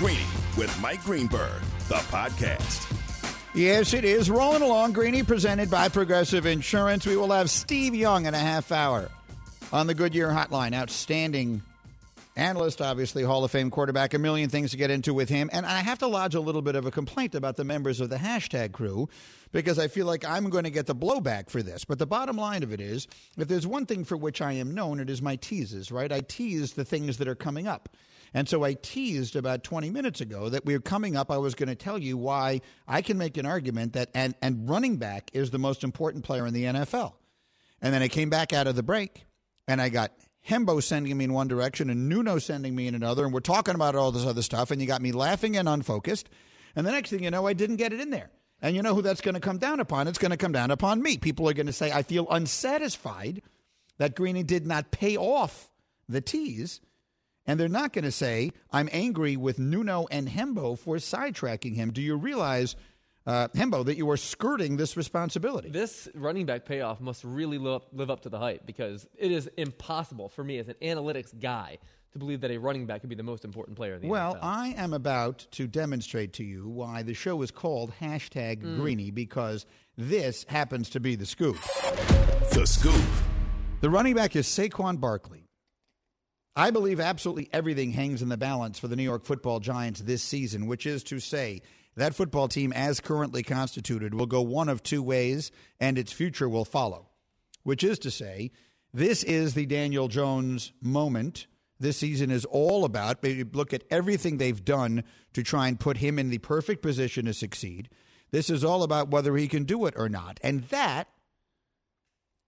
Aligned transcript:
Greeny 0.00 0.24
with 0.56 0.74
Mike 0.80 1.04
Greenberg, 1.04 1.60
the 1.88 1.96
podcast. 1.96 2.90
Yes, 3.54 3.92
it 3.92 4.02
is. 4.02 4.30
Rolling 4.30 4.62
along, 4.62 4.94
Greeny, 4.94 5.22
presented 5.22 5.70
by 5.70 5.90
Progressive 5.90 6.46
Insurance. 6.46 7.06
We 7.06 7.18
will 7.18 7.32
have 7.32 7.50
Steve 7.50 7.94
Young 7.94 8.24
in 8.24 8.32
a 8.32 8.38
half 8.38 8.72
hour 8.72 9.10
on 9.74 9.86
the 9.86 9.92
Goodyear 9.92 10.28
Hotline. 10.28 10.72
Outstanding 10.72 11.60
analyst, 12.34 12.80
obviously, 12.80 13.22
Hall 13.24 13.44
of 13.44 13.50
Fame 13.50 13.70
quarterback. 13.70 14.14
A 14.14 14.18
million 14.18 14.48
things 14.48 14.70
to 14.70 14.78
get 14.78 14.90
into 14.90 15.12
with 15.12 15.28
him. 15.28 15.50
And 15.52 15.66
I 15.66 15.80
have 15.80 15.98
to 15.98 16.06
lodge 16.06 16.34
a 16.34 16.40
little 16.40 16.62
bit 16.62 16.76
of 16.76 16.86
a 16.86 16.90
complaint 16.90 17.34
about 17.34 17.56
the 17.56 17.64
members 17.64 18.00
of 18.00 18.08
the 18.08 18.16
hashtag 18.16 18.72
crew 18.72 19.06
because 19.52 19.78
I 19.78 19.88
feel 19.88 20.06
like 20.06 20.24
I'm 20.24 20.48
going 20.48 20.64
to 20.64 20.70
get 20.70 20.86
the 20.86 20.94
blowback 20.94 21.50
for 21.50 21.62
this. 21.62 21.84
But 21.84 21.98
the 21.98 22.06
bottom 22.06 22.38
line 22.38 22.62
of 22.62 22.72
it 22.72 22.80
is 22.80 23.06
if 23.36 23.48
there's 23.48 23.66
one 23.66 23.84
thing 23.84 24.04
for 24.04 24.16
which 24.16 24.40
I 24.40 24.52
am 24.52 24.74
known, 24.74 24.98
it 24.98 25.10
is 25.10 25.20
my 25.20 25.36
teases, 25.36 25.92
right? 25.92 26.10
I 26.10 26.20
tease 26.20 26.72
the 26.72 26.86
things 26.86 27.18
that 27.18 27.28
are 27.28 27.34
coming 27.34 27.66
up. 27.66 27.90
And 28.32 28.48
so 28.48 28.62
I 28.64 28.74
teased 28.74 29.34
about 29.34 29.64
20 29.64 29.90
minutes 29.90 30.20
ago 30.20 30.48
that 30.48 30.64
we 30.64 30.74
are 30.74 30.80
coming 30.80 31.16
up. 31.16 31.30
I 31.30 31.38
was 31.38 31.54
going 31.54 31.68
to 31.68 31.74
tell 31.74 31.98
you 31.98 32.16
why 32.16 32.60
I 32.86 33.02
can 33.02 33.18
make 33.18 33.36
an 33.36 33.46
argument 33.46 33.94
that, 33.94 34.10
and, 34.14 34.34
and 34.40 34.68
running 34.68 34.98
back 34.98 35.30
is 35.32 35.50
the 35.50 35.58
most 35.58 35.82
important 35.82 36.24
player 36.24 36.46
in 36.46 36.54
the 36.54 36.64
NFL. 36.64 37.14
And 37.82 37.92
then 37.92 38.02
I 38.02 38.08
came 38.08 38.30
back 38.30 38.52
out 38.52 38.66
of 38.66 38.76
the 38.76 38.82
break 38.82 39.24
and 39.66 39.80
I 39.80 39.88
got 39.88 40.12
Hembo 40.48 40.82
sending 40.82 41.16
me 41.16 41.24
in 41.24 41.32
one 41.32 41.48
direction 41.48 41.90
and 41.90 42.08
Nuno 42.08 42.38
sending 42.38 42.74
me 42.74 42.86
in 42.86 42.94
another. 42.94 43.24
And 43.24 43.34
we're 43.34 43.40
talking 43.40 43.74
about 43.74 43.94
all 43.94 44.12
this 44.12 44.26
other 44.26 44.42
stuff. 44.42 44.70
And 44.70 44.80
you 44.80 44.86
got 44.86 45.02
me 45.02 45.12
laughing 45.12 45.56
and 45.56 45.68
unfocused. 45.68 46.28
And 46.76 46.86
the 46.86 46.92
next 46.92 47.10
thing 47.10 47.24
you 47.24 47.30
know, 47.30 47.46
I 47.46 47.52
didn't 47.52 47.76
get 47.76 47.92
it 47.92 48.00
in 48.00 48.10
there. 48.10 48.30
And 48.62 48.76
you 48.76 48.82
know 48.82 48.94
who 48.94 49.02
that's 49.02 49.22
going 49.22 49.34
to 49.34 49.40
come 49.40 49.58
down 49.58 49.80
upon? 49.80 50.06
It's 50.06 50.18
going 50.18 50.30
to 50.30 50.36
come 50.36 50.52
down 50.52 50.70
upon 50.70 51.02
me. 51.02 51.16
People 51.16 51.48
are 51.48 51.54
going 51.54 51.66
to 51.66 51.72
say, 51.72 51.90
I 51.90 52.02
feel 52.02 52.28
unsatisfied 52.30 53.42
that 53.98 54.14
Greeny 54.14 54.42
did 54.42 54.66
not 54.66 54.90
pay 54.90 55.16
off 55.16 55.70
the 56.08 56.20
tease. 56.20 56.80
And 57.46 57.58
they're 57.58 57.68
not 57.68 57.92
going 57.92 58.04
to 58.04 58.12
say, 58.12 58.52
I'm 58.70 58.88
angry 58.92 59.36
with 59.36 59.58
Nuno 59.58 60.06
and 60.10 60.28
Hembo 60.28 60.78
for 60.78 60.96
sidetracking 60.96 61.74
him. 61.74 61.90
Do 61.90 62.02
you 62.02 62.16
realize, 62.16 62.76
uh, 63.26 63.48
Hembo, 63.48 63.84
that 63.86 63.96
you 63.96 64.08
are 64.10 64.16
skirting 64.16 64.76
this 64.76 64.96
responsibility? 64.96 65.70
This 65.70 66.08
running 66.14 66.46
back 66.46 66.64
payoff 66.64 67.00
must 67.00 67.24
really 67.24 67.58
live 67.58 68.10
up, 68.10 68.20
to 68.22 68.28
the 68.28 68.38
hype 68.38 68.66
because 68.66 69.06
it 69.16 69.32
is 69.32 69.48
impossible 69.56 70.28
for 70.28 70.44
me 70.44 70.58
as 70.58 70.68
an 70.68 70.74
analytics 70.82 71.38
guy 71.38 71.78
to 72.12 72.18
believe 72.18 72.40
that 72.40 72.50
a 72.50 72.58
running 72.58 72.86
back 72.86 73.00
could 73.00 73.08
be 73.10 73.16
the 73.16 73.22
most 73.22 73.44
important 73.44 73.76
player 73.76 73.94
in 73.94 74.02
the 74.02 74.08
well, 74.08 74.34
NFL. 74.34 74.38
I 74.42 74.68
am 74.76 74.92
about 74.92 75.46
to 75.52 75.66
demonstrate 75.66 76.32
to 76.34 76.44
you 76.44 76.68
why 76.68 77.02
the 77.02 77.14
show 77.14 77.40
is 77.42 77.50
called 77.50 77.92
hashtag 78.00 78.62
Mm. 78.62 78.80
Greeny 78.80 79.10
because 79.10 79.64
this 79.96 80.44
happens 80.48 80.90
to 80.90 81.00
be 81.00 81.14
the 81.14 81.26
scoop. 81.26 81.56
The 82.52 82.66
Scoop. 82.66 83.04
The 83.80 83.88
running 83.88 84.14
back 84.14 84.34
is 84.36 84.46
Saquon 84.46 84.98
Barkley. 85.00 85.39
I 86.56 86.70
believe 86.70 87.00
absolutely 87.00 87.48
everything 87.52 87.92
hangs 87.92 88.22
in 88.22 88.28
the 88.28 88.36
balance 88.36 88.78
for 88.78 88.88
the 88.88 88.96
New 88.96 89.04
York 89.04 89.24
football 89.24 89.60
Giants 89.60 90.00
this 90.00 90.22
season, 90.22 90.66
which 90.66 90.84
is 90.86 91.02
to 91.04 91.20
say, 91.20 91.62
that 91.96 92.14
football 92.14 92.48
team, 92.48 92.72
as 92.72 93.00
currently 93.00 93.42
constituted, 93.42 94.14
will 94.14 94.26
go 94.26 94.40
one 94.40 94.68
of 94.68 94.82
two 94.82 95.02
ways, 95.02 95.50
and 95.80 95.98
its 95.98 96.12
future 96.12 96.48
will 96.48 96.64
follow. 96.64 97.08
Which 97.62 97.84
is 97.84 97.98
to 98.00 98.10
say, 98.10 98.52
this 98.92 99.22
is 99.22 99.54
the 99.54 99.66
Daniel 99.66 100.08
Jones 100.08 100.72
moment. 100.80 101.46
This 101.78 101.98
season 101.98 102.30
is 102.30 102.44
all 102.44 102.84
about 102.84 103.24
look 103.52 103.72
at 103.72 103.84
everything 103.90 104.38
they've 104.38 104.64
done 104.64 105.04
to 105.32 105.42
try 105.42 105.68
and 105.68 105.78
put 105.78 105.98
him 105.98 106.18
in 106.18 106.30
the 106.30 106.38
perfect 106.38 106.82
position 106.82 107.26
to 107.26 107.34
succeed. 107.34 107.88
This 108.30 108.50
is 108.50 108.64
all 108.64 108.82
about 108.82 109.10
whether 109.10 109.36
he 109.36 109.48
can 109.48 109.64
do 109.64 109.86
it 109.86 109.94
or 109.96 110.08
not. 110.08 110.38
And 110.42 110.64
that 110.64 111.08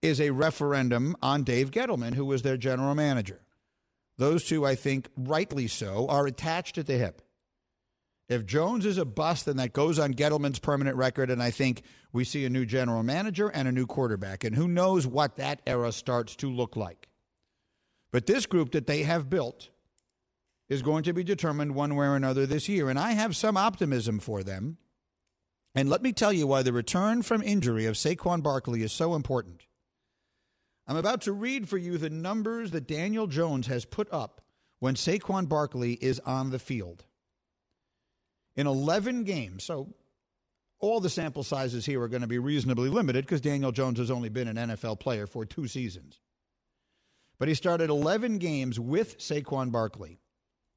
is 0.01 0.19
a 0.19 0.31
referendum 0.31 1.15
on 1.21 1.43
Dave 1.43 1.71
Gettleman, 1.71 2.13
who 2.13 2.25
was 2.25 2.41
their 2.41 2.57
general 2.57 2.95
manager. 2.95 3.42
Those 4.17 4.43
two, 4.43 4.65
I 4.65 4.75
think, 4.75 5.09
rightly 5.17 5.67
so, 5.67 6.07
are 6.07 6.27
attached 6.27 6.77
at 6.77 6.85
the 6.85 6.97
hip. 6.97 7.21
If 8.29 8.45
Jones 8.45 8.85
is 8.85 8.97
a 8.97 9.05
bust, 9.05 9.45
then 9.45 9.57
that 9.57 9.73
goes 9.73 9.99
on 9.99 10.13
Gettleman's 10.13 10.59
permanent 10.59 10.95
record, 10.95 11.29
and 11.29 11.43
I 11.43 11.51
think 11.51 11.83
we 12.13 12.23
see 12.23 12.45
a 12.45 12.49
new 12.49 12.65
general 12.65 13.03
manager 13.03 13.49
and 13.49 13.67
a 13.67 13.71
new 13.71 13.85
quarterback. 13.85 14.43
And 14.43 14.55
who 14.55 14.67
knows 14.67 15.05
what 15.05 15.35
that 15.37 15.61
era 15.67 15.91
starts 15.91 16.35
to 16.37 16.49
look 16.49 16.75
like. 16.75 17.09
But 18.11 18.25
this 18.27 18.45
group 18.45 18.71
that 18.71 18.87
they 18.87 19.03
have 19.03 19.29
built 19.29 19.69
is 20.69 20.81
going 20.81 21.03
to 21.03 21.13
be 21.13 21.23
determined 21.23 21.75
one 21.75 21.95
way 21.95 22.05
or 22.05 22.15
another 22.15 22.45
this 22.45 22.69
year. 22.69 22.89
And 22.89 22.97
I 22.97 23.11
have 23.11 23.35
some 23.35 23.57
optimism 23.57 24.19
for 24.19 24.43
them. 24.43 24.77
And 25.75 25.89
let 25.89 26.03
me 26.03 26.13
tell 26.13 26.31
you 26.31 26.47
why 26.47 26.61
the 26.61 26.71
return 26.71 27.23
from 27.23 27.41
injury 27.41 27.87
of 27.87 27.95
Saquon 27.95 28.43
Barkley 28.43 28.83
is 28.83 28.93
so 28.93 29.15
important. 29.15 29.63
I'm 30.85 30.97
about 30.97 31.21
to 31.21 31.31
read 31.31 31.69
for 31.69 31.77
you 31.77 31.97
the 31.97 32.09
numbers 32.09 32.71
that 32.71 32.87
Daniel 32.87 33.27
Jones 33.27 33.67
has 33.67 33.85
put 33.85 34.11
up 34.11 34.41
when 34.79 34.95
Saquon 34.95 35.47
Barkley 35.47 35.93
is 35.93 36.19
on 36.21 36.49
the 36.49 36.59
field. 36.59 37.05
In 38.55 38.67
11 38.67 39.23
games, 39.23 39.63
so 39.63 39.93
all 40.79 40.99
the 40.99 41.09
sample 41.09 41.43
sizes 41.43 41.85
here 41.85 42.01
are 42.01 42.09
going 42.09 42.21
to 42.21 42.27
be 42.27 42.37
reasonably 42.39 42.89
limited 42.89 43.25
because 43.25 43.39
Daniel 43.39 43.71
Jones 43.71 43.97
has 43.99 44.11
only 44.11 44.29
been 44.29 44.49
an 44.49 44.57
NFL 44.57 44.99
player 44.99 45.25
for 45.25 45.45
two 45.45 45.67
seasons. 45.67 46.19
But 47.39 47.47
he 47.47 47.53
started 47.53 47.89
11 47.89 48.37
games 48.37 48.79
with 48.79 49.17
Saquon 49.19 49.71
Barkley. 49.71 50.19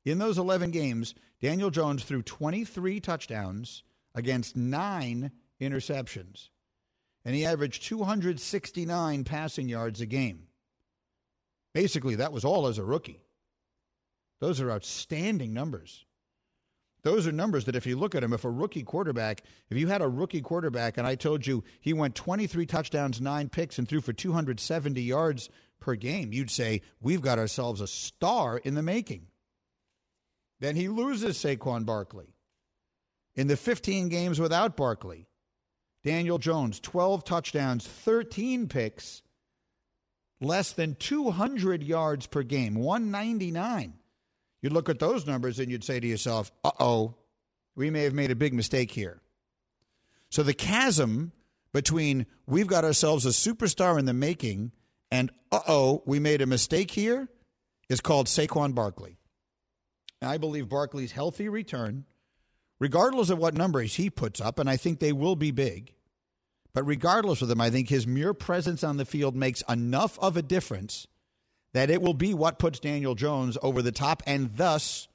In 0.04 0.18
those 0.18 0.38
11 0.38 0.70
games, 0.70 1.14
Daniel 1.42 1.70
Jones 1.70 2.04
threw 2.04 2.22
23 2.22 3.00
touchdowns 3.00 3.82
against 4.14 4.56
nine 4.56 5.32
interceptions 5.60 6.48
and 7.26 7.34
he 7.34 7.44
averaged 7.44 7.82
269 7.82 9.24
passing 9.24 9.68
yards 9.68 10.00
a 10.00 10.06
game. 10.06 10.44
Basically, 11.74 12.14
that 12.14 12.32
was 12.32 12.44
all 12.44 12.68
as 12.68 12.78
a 12.78 12.84
rookie. 12.84 13.20
Those 14.40 14.60
are 14.60 14.70
outstanding 14.70 15.52
numbers. 15.52 16.06
Those 17.02 17.26
are 17.26 17.32
numbers 17.32 17.64
that, 17.64 17.74
if 17.74 17.84
you 17.84 17.96
look 17.96 18.14
at 18.14 18.22
them, 18.22 18.32
if 18.32 18.44
a 18.44 18.50
rookie 18.50 18.84
quarterback, 18.84 19.42
if 19.70 19.76
you 19.76 19.88
had 19.88 20.02
a 20.02 20.08
rookie 20.08 20.40
quarterback 20.40 20.98
and 20.98 21.06
I 21.06 21.16
told 21.16 21.44
you 21.44 21.64
he 21.80 21.92
went 21.92 22.14
23 22.14 22.64
touchdowns, 22.64 23.20
nine 23.20 23.48
picks, 23.48 23.78
and 23.78 23.88
threw 23.88 24.00
for 24.00 24.12
270 24.12 25.02
yards 25.02 25.50
per 25.80 25.96
game, 25.96 26.32
you'd 26.32 26.50
say, 26.50 26.82
We've 27.00 27.22
got 27.22 27.40
ourselves 27.40 27.80
a 27.80 27.88
star 27.88 28.58
in 28.58 28.74
the 28.76 28.82
making. 28.82 29.26
Then 30.60 30.76
he 30.76 30.88
loses 30.88 31.36
Saquon 31.38 31.84
Barkley. 31.86 32.36
In 33.34 33.48
the 33.48 33.56
15 33.56 34.08
games 34.10 34.38
without 34.38 34.76
Barkley, 34.76 35.26
Daniel 36.06 36.38
Jones, 36.38 36.78
12 36.78 37.24
touchdowns, 37.24 37.84
13 37.84 38.68
picks, 38.68 39.22
less 40.40 40.70
than 40.70 40.94
200 40.94 41.82
yards 41.82 42.28
per 42.28 42.44
game, 42.44 42.76
199. 42.76 43.92
You'd 44.62 44.72
look 44.72 44.88
at 44.88 45.00
those 45.00 45.26
numbers 45.26 45.58
and 45.58 45.68
you'd 45.68 45.82
say 45.82 45.98
to 45.98 46.06
yourself, 46.06 46.52
uh 46.62 46.70
oh, 46.78 47.16
we 47.74 47.90
may 47.90 48.04
have 48.04 48.14
made 48.14 48.30
a 48.30 48.36
big 48.36 48.54
mistake 48.54 48.92
here. 48.92 49.20
So 50.30 50.44
the 50.44 50.54
chasm 50.54 51.32
between 51.72 52.26
we've 52.46 52.68
got 52.68 52.84
ourselves 52.84 53.26
a 53.26 53.30
superstar 53.30 53.98
in 53.98 54.04
the 54.04 54.14
making 54.14 54.70
and 55.10 55.32
uh 55.50 55.58
oh, 55.66 56.04
we 56.06 56.20
made 56.20 56.40
a 56.40 56.46
mistake 56.46 56.92
here 56.92 57.28
is 57.88 58.00
called 58.00 58.28
Saquon 58.28 58.76
Barkley. 58.76 59.18
I 60.22 60.38
believe 60.38 60.68
Barkley's 60.68 61.10
healthy 61.10 61.48
return, 61.48 62.04
regardless 62.78 63.30
of 63.30 63.38
what 63.38 63.54
numbers 63.54 63.94
he 63.94 64.10
puts 64.10 64.40
up, 64.40 64.58
and 64.58 64.68
I 64.68 64.76
think 64.76 64.98
they 64.98 65.12
will 65.12 65.36
be 65.36 65.50
big, 65.50 65.94
but 66.74 66.84
regardless 66.84 67.40
of 67.42 67.48
them, 67.48 67.60
I 67.60 67.70
think 67.70 67.88
his 67.88 68.06
mere 68.06 68.34
presence 68.34 68.84
on 68.84 68.96
the 68.96 69.04
field 69.04 69.34
makes 69.34 69.62
enough 69.68 70.18
of 70.18 70.36
a 70.36 70.42
difference 70.42 71.06
that 71.72 71.90
it 71.90 72.02
will 72.02 72.14
be 72.14 72.34
what 72.34 72.58
puts 72.58 72.78
Daniel 72.78 73.14
Jones 73.14 73.56
over 73.62 73.82
the 73.82 73.92
top 73.92 74.22
and 74.26 74.56
thus 74.56 75.08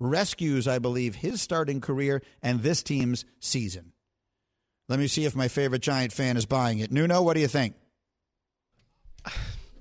rescues, 0.00 0.66
I 0.66 0.78
believe, 0.78 1.16
his 1.16 1.40
starting 1.40 1.80
career 1.80 2.22
and 2.42 2.62
this 2.62 2.82
team's 2.82 3.24
season. 3.38 3.92
Let 4.88 4.98
me 4.98 5.06
see 5.06 5.24
if 5.24 5.36
my 5.36 5.46
favorite 5.46 5.82
Giant 5.82 6.12
fan 6.12 6.36
is 6.36 6.46
buying 6.46 6.80
it. 6.80 6.90
Nuno, 6.90 7.22
what 7.22 7.34
do 7.34 7.40
you 7.40 7.48
think? 7.48 7.76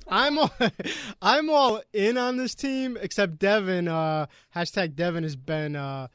I'm 0.07 0.37
all, 0.37 0.51
I'm 1.21 1.49
all 1.49 1.81
in 1.93 2.17
on 2.17 2.37
this 2.37 2.53
team, 2.53 2.97
except 2.99 3.39
Devin. 3.39 3.87
Uh, 3.87 4.27
hashtag 4.55 4.95
Devin 4.95 5.23
has 5.23 5.35
been 5.35 5.75
uh, 5.75 6.07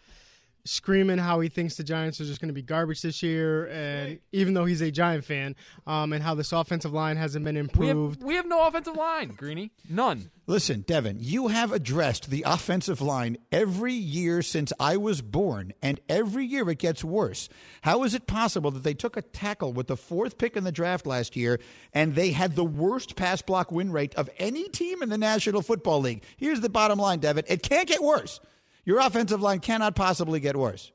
screaming 0.65 1.19
how 1.19 1.41
he 1.41 1.49
thinks 1.49 1.77
the 1.77 1.85
Giants 1.85 2.21
are 2.21 2.25
just 2.25 2.41
going 2.41 2.49
to 2.49 2.55
be 2.55 2.63
garbage 2.63 3.03
this 3.03 3.23
year, 3.23 3.67
and 3.69 4.19
even 4.33 4.55
though 4.55 4.65
he's 4.65 4.81
a 4.81 4.91
Giant 4.91 5.25
fan, 5.25 5.57
um, 5.87 6.13
and 6.13 6.23
how 6.23 6.35
this 6.35 6.53
offensive 6.53 6.93
line 6.93 7.17
hasn't 7.17 7.45
been 7.45 7.55
We 7.55 7.59
have, 7.87 7.97
improved. 7.97 8.23
we 8.23 8.35
have 8.37 8.47
no 8.47 8.67
offensive 8.67 8.97
line, 8.97 9.35
Greeny. 9.37 9.73
None. 9.89 10.31
Listen, 10.47 10.83
Devin, 10.83 11.19
you 11.21 11.49
have 11.49 11.73
addressed 11.73 12.29
the 12.31 12.45
offensive 12.47 13.01
line 13.01 13.39
every 13.51 13.95
year 13.95 14.43
since 14.43 14.73
I 14.79 14.97
was 14.99 15.23
born, 15.23 15.73
and 15.83 16.01
every 16.09 16.45
year 16.45 16.69
it 16.71 16.79
gets 16.79 17.03
worse. 17.05 17.49
How 17.83 18.03
is 18.05 18.15
it 18.15 18.27
possible 18.27 18.71
that 18.71 18.83
they 18.83 18.95
took 18.95 19.17
a 19.17 19.23
tackle 19.23 19.73
with 19.73 19.87
the 19.87 19.97
fourth 19.97 20.37
pick 20.39 20.57
in 20.57 20.65
the 20.65 20.73
draft 20.73 21.07
last 21.07 21.35
year 21.37 21.61
and 21.95 22.15
they 22.15 22.31
had 22.33 22.57
the 22.57 22.65
worst 22.65 23.17
pass 23.17 23.41
block 23.43 23.73
win 23.73 23.91
rate 23.93 24.15
of 24.17 24.29
any 24.39 24.69
team 24.69 25.03
in 25.03 25.09
the 25.09 25.17
National 25.19 25.63
Football 25.63 26.01
League? 26.01 26.23
Here's 26.37 26.61
the 26.61 26.69
bottom 26.69 26.99
line, 26.99 27.21
Devin. 27.21 27.45
It 27.49 27.63
can't 27.63 27.89
get 27.89 28.03
worse. 28.03 28.39
Your 28.85 29.01
offensive 29.01 29.41
line 29.41 29.61
cannot 29.61 29.95
possibly 29.95 30.41
get 30.41 30.57
worse. 30.57 30.93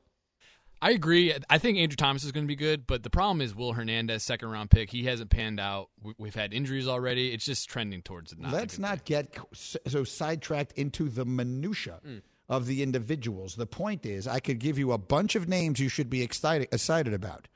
I 0.82 0.92
agree. 0.92 1.34
I 1.50 1.58
think 1.58 1.76
Andrew 1.76 1.96
Thomas 1.96 2.24
is 2.24 2.32
going 2.32 2.44
to 2.44 2.48
be 2.48 2.56
good, 2.56 2.86
but 2.86 3.02
the 3.02 3.10
problem 3.10 3.42
is 3.42 3.54
Will 3.54 3.74
Hernandez, 3.74 4.22
second 4.22 4.48
round 4.50 4.70
pick. 4.70 4.90
He 4.90 5.04
hasn't 5.04 5.28
panned 5.28 5.60
out. 5.60 5.90
We- 6.02 6.14
We've 6.16 6.34
had 6.34 6.54
injuries 6.54 6.88
already. 6.88 7.32
It's 7.32 7.44
just 7.44 7.68
trending 7.68 8.00
towards 8.00 8.32
it. 8.32 8.38
Not 8.38 8.52
Let's 8.52 8.78
not 8.78 9.04
get 9.04 9.36
so 9.52 10.04
sidetracked 10.04 10.72
into 10.72 11.10
the 11.10 11.26
minutia 11.26 12.00
hmm. 12.02 12.18
of 12.48 12.66
the 12.66 12.82
individuals. 12.82 13.56
The 13.56 13.66
point 13.66 14.06
is, 14.06 14.26
I 14.26 14.40
could 14.40 14.58
give 14.58 14.78
you 14.78 14.92
a 14.92 14.98
bunch 14.98 15.34
of 15.34 15.48
names 15.48 15.80
you 15.80 15.90
should 15.90 16.08
be 16.08 16.22
excited, 16.22 16.68
excited 16.72 17.12
about, 17.12 17.48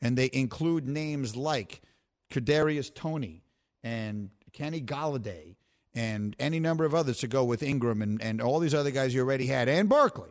and 0.00 0.16
they 0.16 0.30
include 0.32 0.88
names 0.88 1.36
like 1.36 1.82
Kadarius 2.30 2.94
Toney 2.94 3.44
and 3.84 4.30
Kenny 4.54 4.80
Golladay 4.80 5.56
and 5.94 6.34
any 6.38 6.60
number 6.60 6.84
of 6.84 6.94
others 6.94 7.18
to 7.18 7.28
go 7.28 7.44
with 7.44 7.62
Ingram 7.62 8.02
and, 8.02 8.20
and 8.22 8.40
all 8.40 8.58
these 8.58 8.74
other 8.74 8.90
guys 8.90 9.14
you 9.14 9.20
already 9.20 9.46
had, 9.46 9.68
and 9.68 9.88
Barkley. 9.88 10.30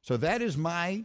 So 0.00 0.16
that 0.16 0.42
is 0.42 0.56
my 0.56 1.04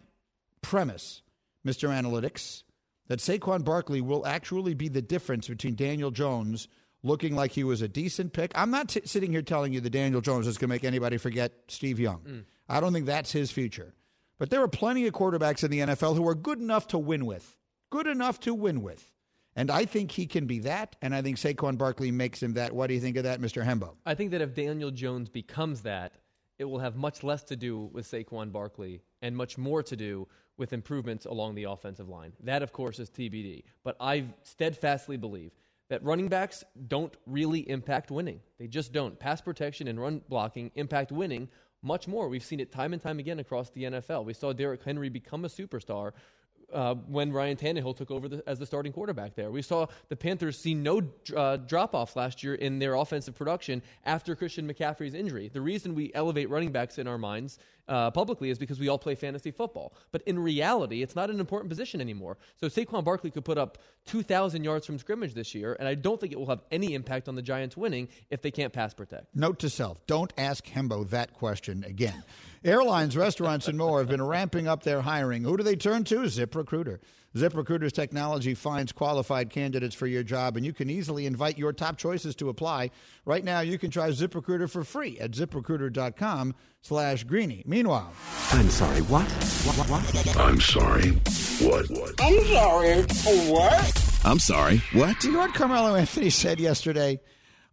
premise, 0.61 1.21
Mr. 1.65 1.89
Analytics, 1.89 2.63
that 3.07 3.19
Saquon 3.19 3.63
Barkley 3.63 4.01
will 4.01 4.25
actually 4.25 4.73
be 4.73 4.89
the 4.89 5.01
difference 5.01 5.47
between 5.47 5.75
Daniel 5.75 6.11
Jones 6.11 6.67
looking 7.03 7.35
like 7.35 7.51
he 7.51 7.63
was 7.63 7.81
a 7.81 7.87
decent 7.87 8.33
pick. 8.33 8.51
I'm 8.55 8.71
not 8.71 8.89
t- 8.89 9.01
sitting 9.05 9.31
here 9.31 9.41
telling 9.41 9.73
you 9.73 9.81
that 9.81 9.89
Daniel 9.91 10.21
Jones 10.21 10.47
is 10.47 10.57
going 10.57 10.69
to 10.69 10.75
make 10.75 10.83
anybody 10.83 11.17
forget 11.17 11.53
Steve 11.67 11.99
Young. 11.99 12.19
Mm. 12.21 12.43
I 12.67 12.79
don't 12.79 12.91
think 12.91 13.05
that's 13.05 13.31
his 13.31 13.51
future. 13.51 13.93
But 14.39 14.49
there 14.49 14.61
are 14.61 14.67
plenty 14.67 15.07
of 15.07 15.13
quarterbacks 15.13 15.63
in 15.63 15.71
the 15.71 15.79
NFL 15.79 16.15
who 16.15 16.27
are 16.27 16.35
good 16.35 16.59
enough 16.59 16.87
to 16.87 16.97
win 16.97 17.25
with. 17.25 17.55
Good 17.89 18.07
enough 18.07 18.39
to 18.41 18.53
win 18.53 18.81
with. 18.81 19.11
And 19.57 19.71
I 19.71 19.85
think 19.85 20.11
he 20.11 20.27
can 20.27 20.45
be 20.45 20.59
that, 20.59 20.95
and 21.01 21.15
I 21.15 21.23
think 21.23 21.37
Saquon 21.37 21.79
Barkley 21.79 22.11
makes 22.11 22.41
him 22.41 22.53
that. 22.53 22.71
What 22.71 22.87
do 22.87 22.93
you 22.93 22.99
think 22.99 23.17
of 23.17 23.23
that, 23.23 23.41
Mr. 23.41 23.65
Hembo? 23.65 23.95
I 24.05 24.13
think 24.13 24.29
that 24.31 24.41
if 24.41 24.53
Daniel 24.53 24.91
Jones 24.91 25.29
becomes 25.29 25.81
that, 25.81 26.13
it 26.59 26.65
will 26.65 26.77
have 26.77 26.95
much 26.95 27.23
less 27.23 27.43
to 27.45 27.55
do 27.55 27.89
with 27.91 28.05
Saquon 28.09 28.51
Barkley 28.51 29.01
and 29.23 29.35
much 29.35 29.57
more 29.57 29.81
to 29.81 29.95
do 29.95 30.27
with 30.57 30.73
improvements 30.73 31.25
along 31.25 31.55
the 31.55 31.63
offensive 31.63 32.07
line. 32.07 32.33
That, 32.43 32.61
of 32.61 32.71
course, 32.71 32.99
is 32.99 33.09
TBD. 33.09 33.63
But 33.83 33.97
I 33.99 34.25
steadfastly 34.43 35.17
believe 35.17 35.51
that 35.89 36.03
running 36.03 36.27
backs 36.27 36.63
don't 36.87 37.15
really 37.25 37.67
impact 37.67 38.11
winning. 38.11 38.41
They 38.59 38.67
just 38.67 38.93
don't. 38.93 39.19
Pass 39.19 39.41
protection 39.41 39.87
and 39.87 39.99
run 39.99 40.21
blocking 40.29 40.69
impact 40.75 41.11
winning 41.11 41.49
much 41.81 42.07
more. 42.07 42.29
We've 42.29 42.43
seen 42.43 42.59
it 42.59 42.71
time 42.71 42.93
and 42.93 43.01
time 43.01 43.17
again 43.17 43.39
across 43.39 43.71
the 43.71 43.83
NFL. 43.85 44.25
We 44.25 44.33
saw 44.33 44.53
Derrick 44.53 44.83
Henry 44.83 45.09
become 45.09 45.45
a 45.45 45.47
superstar 45.49 46.11
uh, 46.73 46.95
when 46.95 47.31
Ryan 47.31 47.57
Tannehill 47.57 47.95
took 47.95 48.11
over 48.11 48.27
the, 48.27 48.43
as 48.47 48.59
the 48.59 48.65
starting 48.65 48.91
quarterback 48.91 49.35
there. 49.35 49.51
We 49.51 49.61
saw 49.61 49.87
the 50.09 50.15
Panthers 50.15 50.59
see 50.59 50.73
no 50.73 51.01
uh, 51.35 51.57
drop 51.57 51.95
off 51.95 52.15
last 52.15 52.43
year 52.43 52.55
in 52.55 52.79
their 52.79 52.95
offensive 52.95 53.35
production 53.35 53.81
after 54.05 54.35
Christian 54.35 54.71
McCaffrey's 54.71 55.13
injury. 55.13 55.49
The 55.49 55.61
reason 55.61 55.95
we 55.95 56.11
elevate 56.13 56.49
running 56.49 56.71
backs 56.71 56.97
in 56.97 57.07
our 57.07 57.17
minds 57.17 57.59
uh, 57.87 58.11
publicly 58.11 58.49
is 58.49 58.57
because 58.57 58.79
we 58.79 58.87
all 58.87 58.97
play 58.97 59.15
fantasy 59.15 59.51
football. 59.51 59.93
But 60.11 60.21
in 60.23 60.39
reality, 60.39 61.01
it's 61.01 61.15
not 61.15 61.29
an 61.29 61.39
important 61.39 61.69
position 61.69 62.01
anymore. 62.01 62.37
So 62.59 62.67
Saquon 62.67 63.03
Barkley 63.03 63.31
could 63.31 63.45
put 63.45 63.57
up 63.57 63.77
2,000 64.05 64.63
yards 64.63 64.85
from 64.85 64.97
scrimmage 64.99 65.33
this 65.33 65.53
year, 65.53 65.75
and 65.79 65.87
I 65.87 65.95
don't 65.95 66.19
think 66.19 66.33
it 66.33 66.39
will 66.39 66.47
have 66.47 66.61
any 66.71 66.93
impact 66.93 67.27
on 67.27 67.35
the 67.35 67.41
Giants 67.41 67.75
winning 67.77 68.07
if 68.29 68.41
they 68.41 68.51
can't 68.51 68.73
pass 68.73 68.93
protect. 68.93 69.35
Note 69.35 69.59
to 69.59 69.69
self 69.69 70.05
don't 70.07 70.33
ask 70.37 70.65
Hembo 70.65 71.09
that 71.09 71.33
question 71.33 71.83
again. 71.83 72.23
Airlines, 72.63 73.15
restaurants, 73.15 73.67
and 73.67 73.77
more 73.77 73.99
have 73.99 74.09
been 74.09 74.23
ramping 74.23 74.67
up 74.67 74.83
their 74.83 75.01
hiring. 75.01 75.43
Who 75.43 75.57
do 75.57 75.63
they 75.63 75.75
turn 75.75 76.03
to? 76.05 76.21
ZipRecruiter. 76.21 76.99
ZipRecruiter's 77.35 77.93
technology 77.93 78.53
finds 78.53 78.91
qualified 78.91 79.49
candidates 79.49 79.93
for 79.93 80.07
your 80.07 80.23
job, 80.23 80.57
and 80.57 80.65
you 80.65 80.73
can 80.73 80.89
easily 80.89 81.25
invite 81.25 81.57
your 81.57 81.71
top 81.71 81.97
choices 81.97 82.35
to 82.37 82.49
apply. 82.49 82.89
Right 83.25 83.43
now, 83.43 83.59
you 83.59 83.77
can 83.77 83.91
try 83.91 84.09
ZipRecruiter 84.09 84.69
for 84.69 84.83
free 84.83 85.19
at 85.19 85.31
ziprecruiter.com 85.31 86.55
slash 86.81 87.23
greeny. 87.23 87.63
Meanwhile... 87.65 88.11
I'm 88.51 88.69
sorry, 88.69 89.01
what? 89.01 89.25
What, 89.65 89.75
what, 89.77 89.89
what? 89.89 90.37
I'm 90.37 90.61
sorry, 90.61 91.11
what? 91.59 91.89
What? 91.89 92.21
I'm 92.21 92.45
sorry, 92.45 93.01
what? 93.51 94.21
I'm 94.23 94.39
sorry, 94.39 94.81
what? 94.93 95.19
Do 95.19 95.27
you 95.27 95.33
know 95.33 95.39
what 95.39 95.53
Carmelo 95.53 95.95
Anthony 95.95 96.29
said 96.29 96.59
yesterday? 96.59 97.19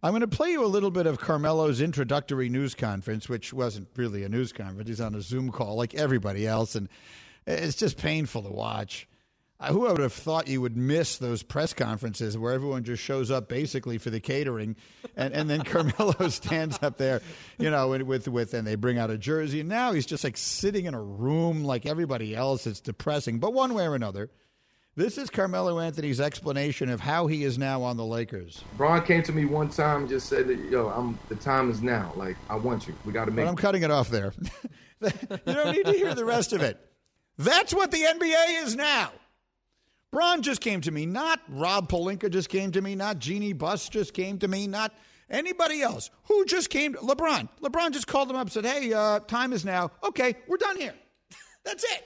I'm 0.03 0.11
going 0.11 0.21
to 0.21 0.27
play 0.27 0.51
you 0.51 0.63
a 0.63 0.67
little 0.67 0.91
bit 0.91 1.07
of 1.07 1.17
Carmelo's 1.19 1.81
introductory 1.81 2.49
news 2.49 2.75
conference, 2.75 3.27
which 3.27 3.53
wasn't 3.53 3.87
really 3.95 4.23
a 4.23 4.29
news 4.29 4.53
conference. 4.53 4.87
He's 4.87 5.01
on 5.01 5.15
a 5.15 5.21
Zoom 5.21 5.51
call 5.51 5.75
like 5.75 5.95
everybody 5.95 6.45
else, 6.45 6.75
and 6.75 6.89
it's 7.47 7.75
just 7.75 7.97
painful 7.97 8.43
to 8.43 8.49
watch. 8.49 9.07
Uh, 9.57 9.71
who 9.71 9.79
would 9.81 9.99
have 9.99 10.11
thought 10.11 10.49
you 10.49 10.59
would 10.59 10.75
miss 10.75 11.17
those 11.17 11.41
press 11.41 11.73
conferences 11.73 12.37
where 12.37 12.51
everyone 12.51 12.83
just 12.83 13.01
shows 13.01 13.31
up 13.31 13.47
basically 13.47 13.97
for 13.97 14.09
the 14.09 14.19
catering, 14.19 14.75
and, 15.15 15.33
and 15.33 15.49
then 15.49 15.61
Carmelo 15.63 16.27
stands 16.29 16.77
up 16.81 16.97
there, 16.97 17.21
you 17.57 17.69
know, 17.69 17.87
with 17.87 18.27
with 18.27 18.53
and 18.53 18.67
they 18.67 18.75
bring 18.75 18.97
out 18.97 19.09
a 19.09 19.17
jersey, 19.17 19.61
and 19.61 19.69
now 19.69 19.93
he's 19.93 20.05
just 20.05 20.25
like 20.25 20.35
sitting 20.35 20.85
in 20.85 20.93
a 20.93 21.01
room 21.01 21.63
like 21.63 21.85
everybody 21.85 22.35
else. 22.35 22.67
It's 22.67 22.81
depressing, 22.81 23.39
but 23.39 23.53
one 23.53 23.73
way 23.73 23.87
or 23.87 23.95
another. 23.95 24.29
This 24.97 25.17
is 25.17 25.29
Carmelo 25.29 25.77
Anthony's 25.79 26.21
explanation 26.21 26.87
of 26.89 27.01
how 27.01 27.27
he 27.27 27.43
is 27.43 27.57
now 27.57 27.83
on 27.83 27.97
the 27.97 28.05
Lakers. 28.05 28.63
Bron 28.77 29.03
came 29.05 29.21
to 29.23 29.33
me 29.33 29.43
one 29.43 29.67
time 29.67 30.01
and 30.01 30.09
just 30.09 30.29
said 30.29 30.47
that, 30.47 30.57
yo, 30.71 30.87
I'm 30.87 31.19
the 31.27 31.35
time 31.35 31.69
is 31.69 31.81
now. 31.81 32.13
Like, 32.15 32.37
I 32.49 32.55
want 32.55 32.87
you. 32.87 32.95
We 33.03 33.11
got 33.11 33.25
to 33.25 33.31
make 33.31 33.43
But 33.43 33.49
I'm 33.49 33.57
cutting 33.57 33.83
it 33.83 33.91
off 33.91 34.09
there. 34.09 34.33
you 35.01 35.37
don't 35.45 35.75
need 35.75 35.85
to 35.85 35.91
hear 35.91 36.15
the 36.15 36.23
rest 36.23 36.53
of 36.53 36.61
it. 36.61 36.79
That's 37.37 37.73
what 37.73 37.91
the 37.91 38.03
NBA 38.03 38.63
is 38.63 38.77
now. 38.77 39.11
Bron 40.15 40.41
just 40.41 40.61
came 40.61 40.79
to 40.79 40.91
me, 40.91 41.05
not 41.05 41.41
Rob 41.49 41.89
Pelinka 41.89 42.31
just 42.31 42.47
came 42.47 42.71
to 42.71 42.81
me, 42.81 42.95
not 42.95 43.19
Jeanie 43.19 43.51
Buss 43.51 43.89
just 43.89 44.13
came 44.13 44.39
to 44.39 44.47
me, 44.47 44.65
not 44.65 44.93
anybody 45.29 45.81
else. 45.81 46.09
Who 46.29 46.45
just 46.45 46.69
came? 46.69 46.93
To, 46.93 46.99
LeBron. 46.99 47.49
LeBron 47.61 47.91
just 47.91 48.07
called 48.07 48.29
him 48.29 48.37
up, 48.37 48.49
said, 48.49 48.65
"Hey, 48.65 48.93
uh, 48.93 49.19
time 49.19 49.51
is 49.51 49.65
now. 49.65 49.91
Okay, 50.05 50.35
we're 50.47 50.55
done 50.55 50.77
here. 50.77 50.93
That's 51.65 51.83
it." 51.83 52.05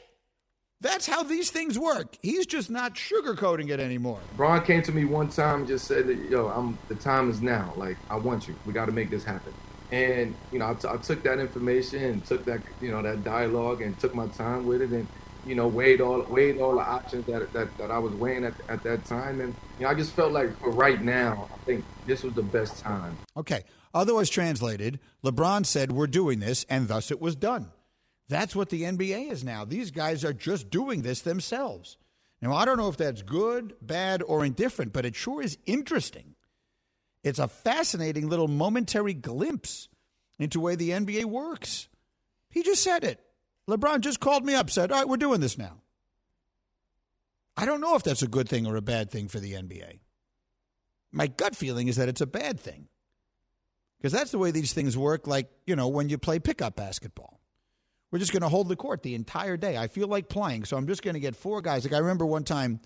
That's 0.81 1.05
how 1.05 1.21
these 1.21 1.51
things 1.51 1.77
work. 1.77 2.17
He's 2.23 2.47
just 2.47 2.71
not 2.71 2.95
sugarcoating 2.95 3.69
it 3.69 3.79
anymore. 3.79 4.21
Bron 4.35 4.65
came 4.65 4.81
to 4.81 4.91
me 4.91 5.05
one 5.05 5.29
time 5.29 5.59
and 5.59 5.67
just 5.67 5.85
said 5.85 6.07
that, 6.07 6.17
yo, 6.31 6.47
I'm 6.47 6.79
the 6.87 6.95
time 6.95 7.29
is 7.29 7.43
now. 7.43 7.73
Like, 7.77 7.97
I 8.09 8.15
want 8.15 8.47
you. 8.47 8.55
We 8.65 8.73
got 8.73 8.85
to 8.85 8.91
make 8.91 9.11
this 9.11 9.23
happen. 9.23 9.53
And, 9.91 10.33
you 10.51 10.57
know, 10.57 10.71
I, 10.71 10.73
t- 10.73 10.87
I 10.87 10.97
took 10.97 11.21
that 11.25 11.37
information 11.37 12.03
and 12.03 12.25
took 12.25 12.43
that, 12.45 12.61
you 12.81 12.89
know, 12.89 13.03
that 13.03 13.23
dialogue 13.23 13.83
and 13.83 13.99
took 13.99 14.15
my 14.15 14.25
time 14.27 14.65
with 14.65 14.81
it 14.81 14.89
and, 14.89 15.07
you 15.45 15.55
know, 15.55 15.67
weighed 15.67 16.01
all 16.01 16.21
weighed 16.23 16.59
all 16.59 16.75
the 16.75 16.81
options 16.81 17.25
that 17.27 17.51
that, 17.53 17.77
that 17.77 17.91
I 17.91 17.97
was 17.99 18.13
weighing 18.13 18.45
at, 18.45 18.53
at 18.69 18.83
that 18.83 19.05
time. 19.05 19.41
And, 19.41 19.55
you 19.79 19.85
know, 19.85 19.89
I 19.89 19.93
just 19.93 20.13
felt 20.13 20.31
like 20.31 20.57
for 20.59 20.71
right 20.71 21.01
now, 21.01 21.49
I 21.53 21.57
think 21.65 21.85
this 22.05 22.23
was 22.23 22.33
the 22.33 22.43
best 22.43 22.79
time. 22.79 23.17
Okay. 23.37 23.63
Otherwise 23.93 24.29
translated, 24.29 24.99
LeBron 25.23 25.65
said, 25.65 25.91
we're 25.91 26.07
doing 26.07 26.39
this, 26.39 26.65
and 26.69 26.87
thus 26.87 27.09
it 27.09 27.19
was 27.19 27.35
done. 27.35 27.71
That's 28.27 28.55
what 28.55 28.69
the 28.69 28.83
NBA 28.83 29.31
is 29.31 29.43
now. 29.43 29.65
These 29.65 29.89
guys 29.89 30.23
are 30.23 30.33
just 30.33 30.69
doing 30.69 31.01
this 31.01 31.21
themselves. 31.21 31.97
Now, 32.41 32.53
I 32.53 32.65
don't 32.65 32.77
know 32.77 32.87
if 32.87 32.97
that's 32.97 33.23
good, 33.23 33.73
bad, 33.81 34.21
or 34.21 34.45
indifferent, 34.45 34.93
but 34.93 35.05
it 35.05 35.15
sure 35.15 35.41
is 35.41 35.57
interesting. 35.65 36.35
It's 37.23 37.39
a 37.39 37.47
fascinating 37.47 38.29
little 38.29 38.47
momentary 38.47 39.13
glimpse 39.13 39.89
into 40.37 40.59
the 40.59 40.63
way 40.63 40.75
the 40.75 40.91
NBA 40.91 41.25
works. 41.25 41.89
He 42.49 42.63
just 42.63 42.83
said 42.83 43.03
it. 43.03 43.19
LeBron 43.69 44.01
just 44.01 44.19
called 44.19 44.45
me 44.45 44.55
up, 44.55 44.69
said, 44.69 44.91
All 44.91 44.99
right, 44.99 45.07
we're 45.07 45.17
doing 45.17 45.41
this 45.41 45.57
now. 45.57 45.81
I 47.55 47.65
don't 47.65 47.81
know 47.81 47.95
if 47.95 48.03
that's 48.03 48.21
a 48.21 48.27
good 48.27 48.47
thing 48.47 48.65
or 48.65 48.75
a 48.75 48.81
bad 48.81 49.11
thing 49.11 49.27
for 49.27 49.39
the 49.39 49.53
NBA. 49.53 49.99
My 51.11 51.27
gut 51.27 51.55
feeling 51.55 51.87
is 51.87 51.97
that 51.97 52.09
it's 52.09 52.21
a 52.21 52.27
bad 52.27 52.59
thing. 52.59 52.87
Because 53.97 54.13
that's 54.13 54.31
the 54.31 54.37
way 54.37 54.51
these 54.51 54.71
things 54.71 54.97
work, 54.97 55.27
like, 55.27 55.49
you 55.65 55.75
know, 55.75 55.89
when 55.89 56.07
you 56.07 56.17
play 56.17 56.39
pickup 56.39 56.77
basketball. 56.77 57.39
We're 58.11 58.19
just 58.19 58.31
going 58.31 58.41
to 58.41 58.49
hold 58.49 58.69
the 58.69 58.75
court 58.75 59.03
the 59.03 59.13
entire 59.13 59.57
day. 59.57 59.77
I 59.77 59.87
feel 59.87 60.07
like 60.07 60.29
playing, 60.29 60.65
so 60.65 60.77
I'm 60.77 60.87
just 60.87 61.03
going 61.03 61.13
to 61.13 61.19
get 61.19 61.35
four 61.35 61.61
guys. 61.61 61.83
Like 61.83 61.93
I 61.93 61.99
remember 61.99 62.25
one 62.25 62.43
time, 62.43 62.79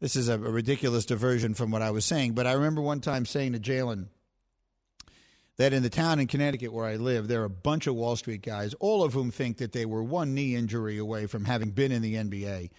this 0.00 0.16
is 0.16 0.28
a, 0.28 0.38
ridiculous 0.38 1.06
diversion 1.06 1.54
from 1.54 1.70
what 1.70 1.80
I 1.80 1.90
was 1.90 2.04
saying, 2.04 2.32
but 2.32 2.46
I 2.46 2.52
remember 2.52 2.82
one 2.82 3.00
time 3.00 3.24
saying 3.24 3.52
to 3.52 3.60
Jalen 3.60 4.08
that 5.58 5.72
in 5.72 5.82
the 5.82 5.90
town 5.90 6.18
in 6.18 6.26
Connecticut 6.26 6.72
where 6.72 6.86
I 6.86 6.96
live, 6.96 7.28
there 7.28 7.42
are 7.42 7.46
a 7.46 7.50
bunch 7.50 7.86
of 7.86 7.94
Wall 7.94 8.16
Street 8.16 8.42
guys, 8.42 8.74
all 8.74 9.04
of 9.04 9.12
whom 9.12 9.30
think 9.30 9.58
that 9.58 9.72
they 9.72 9.84
were 9.84 10.02
one 10.02 10.34
knee 10.34 10.54
injury 10.54 10.98
away 10.98 11.26
from 11.26 11.44
having 11.44 11.70
been 11.70 11.92
in 11.92 12.02
the 12.02 12.14
NBA. 12.14 12.70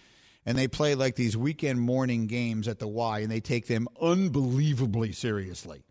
And 0.46 0.58
they 0.58 0.68
play 0.68 0.94
like 0.94 1.16
these 1.16 1.36
weekend 1.36 1.80
morning 1.80 2.26
games 2.26 2.68
at 2.68 2.78
the 2.78 2.88
Y, 2.88 3.20
and 3.20 3.30
they 3.30 3.40
take 3.40 3.66
them 3.66 3.88
unbelievably 4.00 5.12
seriously. 5.12 5.84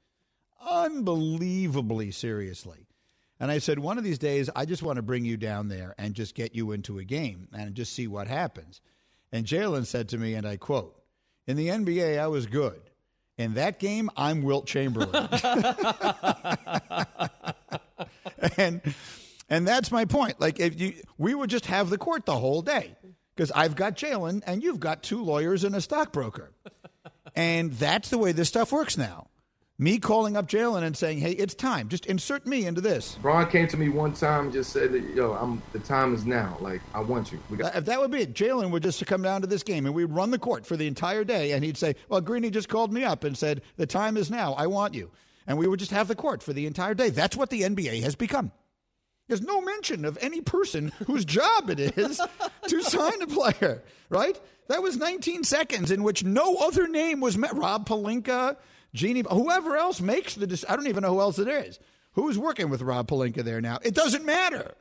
Unbelievably 0.62 2.12
seriously. 2.12 2.88
And 3.40 3.50
I 3.50 3.58
said, 3.58 3.80
one 3.80 3.98
of 3.98 4.04
these 4.04 4.20
days, 4.20 4.50
I 4.56 4.66
just 4.66 4.84
want 4.84 4.98
to 4.98 5.02
bring 5.02 5.26
you 5.26 5.38
down 5.38 5.70
there 5.70 5.96
and 5.98 6.14
just 6.14 6.36
get 6.36 6.54
you 6.54 6.72
into 6.72 7.00
a 7.00 7.04
game 7.04 7.48
and 7.52 7.76
just 7.76 7.94
see 7.94 8.08
what 8.08 8.28
happens. 8.28 8.80
And 9.32 9.46
Jalen 9.46 9.88
said 9.88 10.10
to 10.10 10.18
me, 10.18 10.36
and 10.36 10.46
I 10.46 10.58
quote, 10.58 11.02
In 11.48 11.58
the 11.58 11.70
NBA, 11.70 12.20
I 12.20 12.28
was 12.28 12.46
good. 12.46 12.82
In 13.38 13.56
that 13.56 13.80
game, 13.80 14.10
I'm 14.16 14.44
Wilt 14.44 14.68
Chamberlain. 14.68 15.10
and 18.58 18.82
and 19.50 19.68
that's 19.68 19.92
my 19.92 20.06
point. 20.06 20.40
Like 20.40 20.60
if 20.60 20.80
you 20.80 20.94
we 21.18 21.34
would 21.34 21.50
just 21.50 21.66
have 21.66 21.90
the 21.90 21.98
court 21.98 22.26
the 22.26 22.38
whole 22.38 22.62
day. 22.62 22.96
Because 23.36 23.52
I've 23.52 23.76
got 23.76 23.96
Jalen 23.96 24.44
and 24.46 24.62
you've 24.62 24.80
got 24.80 25.02
two 25.02 25.24
lawyers 25.24 25.64
and 25.64 25.76
a 25.76 25.82
stockbroker. 25.82 26.52
and 27.36 27.74
that's 27.74 28.10
the 28.10 28.20
way 28.20 28.32
this 28.32 28.50
stuff 28.50 28.72
works 28.72 28.96
now. 28.96 29.28
Me 29.80 29.98
calling 29.98 30.38
up 30.38 30.48
Jalen 30.48 30.84
and 30.84 30.96
saying, 30.96 31.18
"Hey, 31.18 31.32
it's 31.32 31.56
time. 31.56 31.90
Just 31.90 32.06
insert 32.06 32.46
me 32.46 32.66
into 32.68 32.80
this." 32.80 33.18
Bron 33.22 33.50
came 33.50 33.68
to 33.70 33.76
me 33.78 33.90
one 33.90 34.14
time 34.14 34.46
and 34.46 34.54
just 34.54 34.72
said 34.72 34.92
that, 34.94 35.04
"Yo, 35.16 35.34
I'm 35.34 35.64
the 35.72 35.80
time 35.80 36.14
is 36.14 36.26
now. 36.26 36.58
Like, 36.62 36.80
I 36.94 37.00
want 37.02 37.32
you." 37.32 37.40
Got- 37.58 37.76
if 37.76 37.86
that 37.86 38.00
would 38.00 38.12
be 38.12 38.22
it, 38.22 38.36
Jalen 38.36 38.70
would 38.70 38.84
just 38.84 39.04
come 39.08 39.24
down 39.24 39.42
to 39.42 39.48
this 39.48 39.64
game 39.64 39.88
and 39.88 39.96
we'd 39.96 40.06
run 40.06 40.30
the 40.30 40.38
court 40.38 40.68
for 40.68 40.78
the 40.78 40.86
entire 40.86 41.24
day, 41.24 41.54
and 41.54 41.64
he'd 41.66 41.78
say, 41.78 41.96
"Well, 42.08 42.22
Greeny 42.22 42.52
just 42.52 42.70
called 42.70 42.94
me 42.94 43.04
up 43.04 43.24
and 43.24 43.36
said 43.36 43.62
the 43.78 43.88
time 43.88 44.16
is 44.16 44.30
now. 44.30 44.54
I 44.54 44.68
want 44.68 44.94
you," 44.94 45.10
and 45.48 45.58
we 45.58 45.68
would 45.68 45.80
just 45.80 45.92
have 45.92 46.08
the 46.08 46.16
court 46.16 46.44
for 46.44 46.54
the 46.54 46.68
entire 46.68 46.94
day. 46.94 47.10
That's 47.10 47.36
what 47.36 47.50
the 47.50 47.64
NBA 47.64 48.00
has 48.02 48.16
become. 48.16 48.52
There's 49.28 49.42
no 49.42 49.60
mention 49.60 50.06
of 50.06 50.20
any 50.22 50.42
person 50.42 50.90
whose 51.08 51.26
job 51.26 51.72
it 51.72 51.80
is 51.98 52.22
to 52.68 52.84
sign 52.84 53.22
a 53.24 53.28
player, 53.28 53.82
right? 54.10 54.40
That 54.68 54.84
was 54.84 54.98
19 54.98 55.44
seconds 55.44 55.90
in 55.90 56.04
which 56.04 56.24
no 56.24 56.58
other 56.58 56.88
name 56.88 57.22
was 57.22 57.38
met. 57.38 57.56
Rob 57.56 57.88
Pelinka, 57.88 58.56
Jeanie, 58.94 59.24
whoever 59.30 59.76
else 59.76 60.02
makes 60.02 60.36
the. 60.36 60.66
I 60.70 60.76
don't 60.76 60.88
even 60.88 61.02
know 61.02 61.14
who 61.14 61.22
else 61.22 61.40
it 61.40 61.48
is. 61.48 61.80
Who's 62.14 62.38
working 62.38 62.70
with 62.70 62.82
Rob 62.82 63.08
Pelinka 63.08 63.44
there 63.44 63.62
now? 63.62 63.80
It 63.82 63.96
doesn't 63.96 64.24
matter. 64.24 64.76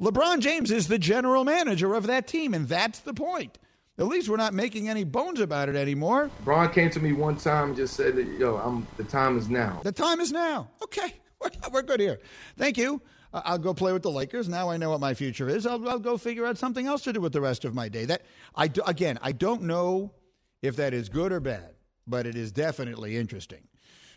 LeBron 0.00 0.40
James 0.40 0.70
is 0.70 0.88
the 0.88 0.98
general 0.98 1.44
manager 1.44 1.94
of 1.94 2.06
that 2.06 2.26
team, 2.26 2.54
and 2.54 2.68
that's 2.68 3.00
the 3.00 3.12
point. 3.12 3.58
At 3.98 4.06
least 4.06 4.30
we're 4.30 4.36
not 4.36 4.54
making 4.54 4.88
any 4.88 5.04
bones 5.04 5.40
about 5.40 5.68
it 5.68 5.76
anymore. 5.76 6.30
Bron 6.42 6.72
came 6.72 6.88
to 6.90 7.00
me 7.00 7.12
one 7.12 7.36
time 7.36 7.68
and 7.68 7.76
just 7.76 7.94
said 7.94 8.16
yo, 8.38 8.56
I'm, 8.56 8.86
the 8.96 9.04
time 9.04 9.36
is 9.36 9.50
now. 9.50 9.80
The 9.84 9.92
time 9.92 10.20
is 10.20 10.32
now. 10.32 10.70
Okay, 10.82 11.12
we're, 11.40 11.50
we're 11.70 11.82
good 11.82 12.00
here. 12.00 12.18
Thank 12.56 12.78
you. 12.78 13.02
I'll 13.32 13.58
go 13.58 13.74
play 13.74 13.92
with 13.92 14.02
the 14.02 14.10
Lakers. 14.10 14.48
Now 14.48 14.70
I 14.70 14.76
know 14.76 14.90
what 14.90 15.00
my 15.00 15.12
future 15.14 15.48
is. 15.48 15.66
I'll, 15.66 15.86
I'll 15.88 15.98
go 15.98 16.16
figure 16.16 16.46
out 16.46 16.56
something 16.56 16.86
else 16.86 17.02
to 17.02 17.12
do 17.12 17.20
with 17.20 17.32
the 17.32 17.40
rest 17.40 17.64
of 17.64 17.74
my 17.74 17.88
day. 17.88 18.06
That 18.06 18.22
I 18.54 18.68
do, 18.68 18.82
again, 18.86 19.18
I 19.22 19.32
don't 19.32 19.62
know 19.62 20.12
if 20.62 20.76
that 20.76 20.94
is 20.94 21.08
good 21.08 21.30
or 21.30 21.40
bad, 21.40 21.74
but 22.06 22.26
it 22.26 22.36
is 22.36 22.52
definitely 22.52 23.16
interesting. 23.16 23.68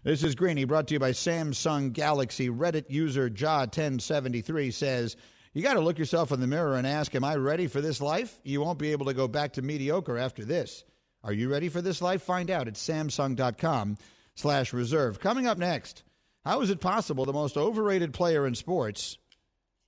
This 0.03 0.23
is 0.23 0.35
Greeny, 0.35 0.65
brought 0.65 0.87
to 0.87 0.95
you 0.95 0.99
by 0.99 1.11
Samsung 1.11 1.93
Galaxy. 1.93 2.49
Reddit 2.49 2.89
user 2.89 3.29
Jaw1073 3.29 4.73
says, 4.73 5.15
you 5.53 5.61
got 5.61 5.75
to 5.75 5.81
look 5.81 5.99
yourself 5.99 6.31
in 6.31 6.39
the 6.39 6.47
mirror 6.47 6.75
and 6.75 6.87
ask, 6.87 7.13
Am 7.13 7.23
I 7.23 7.35
ready 7.35 7.67
for 7.67 7.79
this 7.79 8.01
life? 8.01 8.39
You 8.43 8.61
won't 8.61 8.79
be 8.79 8.91
able 8.91 9.05
to 9.05 9.13
go 9.13 9.27
back 9.27 9.53
to 9.53 9.61
mediocre 9.61 10.17
after 10.17 10.43
this. 10.43 10.83
Are 11.23 11.33
you 11.33 11.49
ready 11.49 11.69
for 11.69 11.81
this 11.81 12.01
life? 12.01 12.23
Find 12.23 12.49
out 12.49 12.67
at 12.67 12.73
Samsung.com 12.73 13.97
slash 14.35 14.73
reserve. 14.73 15.19
Coming 15.19 15.47
up 15.47 15.57
next, 15.57 16.03
how 16.43 16.61
is 16.61 16.69
it 16.69 16.81
possible 16.81 17.23
the 17.23 17.33
most 17.33 17.55
overrated 17.55 18.13
player 18.13 18.45
in 18.47 18.55
sports 18.55 19.19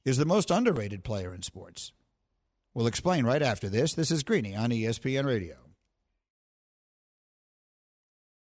is 0.05 0.17
the 0.17 0.25
most 0.25 0.51
underrated 0.51 1.03
player 1.03 1.33
in 1.33 1.41
sports? 1.41 1.91
We'll 2.73 2.87
explain 2.87 3.25
right 3.25 3.41
after 3.41 3.67
this. 3.67 3.93
This 3.93 4.11
is 4.11 4.23
Greeny 4.23 4.55
on 4.55 4.69
ESPN 4.69 5.25
Radio. 5.25 5.64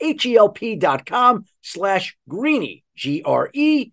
H-E-L-P 0.00 0.76
dot 0.76 1.06
com 1.06 1.44
slash 1.62 2.16
greeny, 2.28 2.84
G-R-E-E-N-Y. 2.96 3.92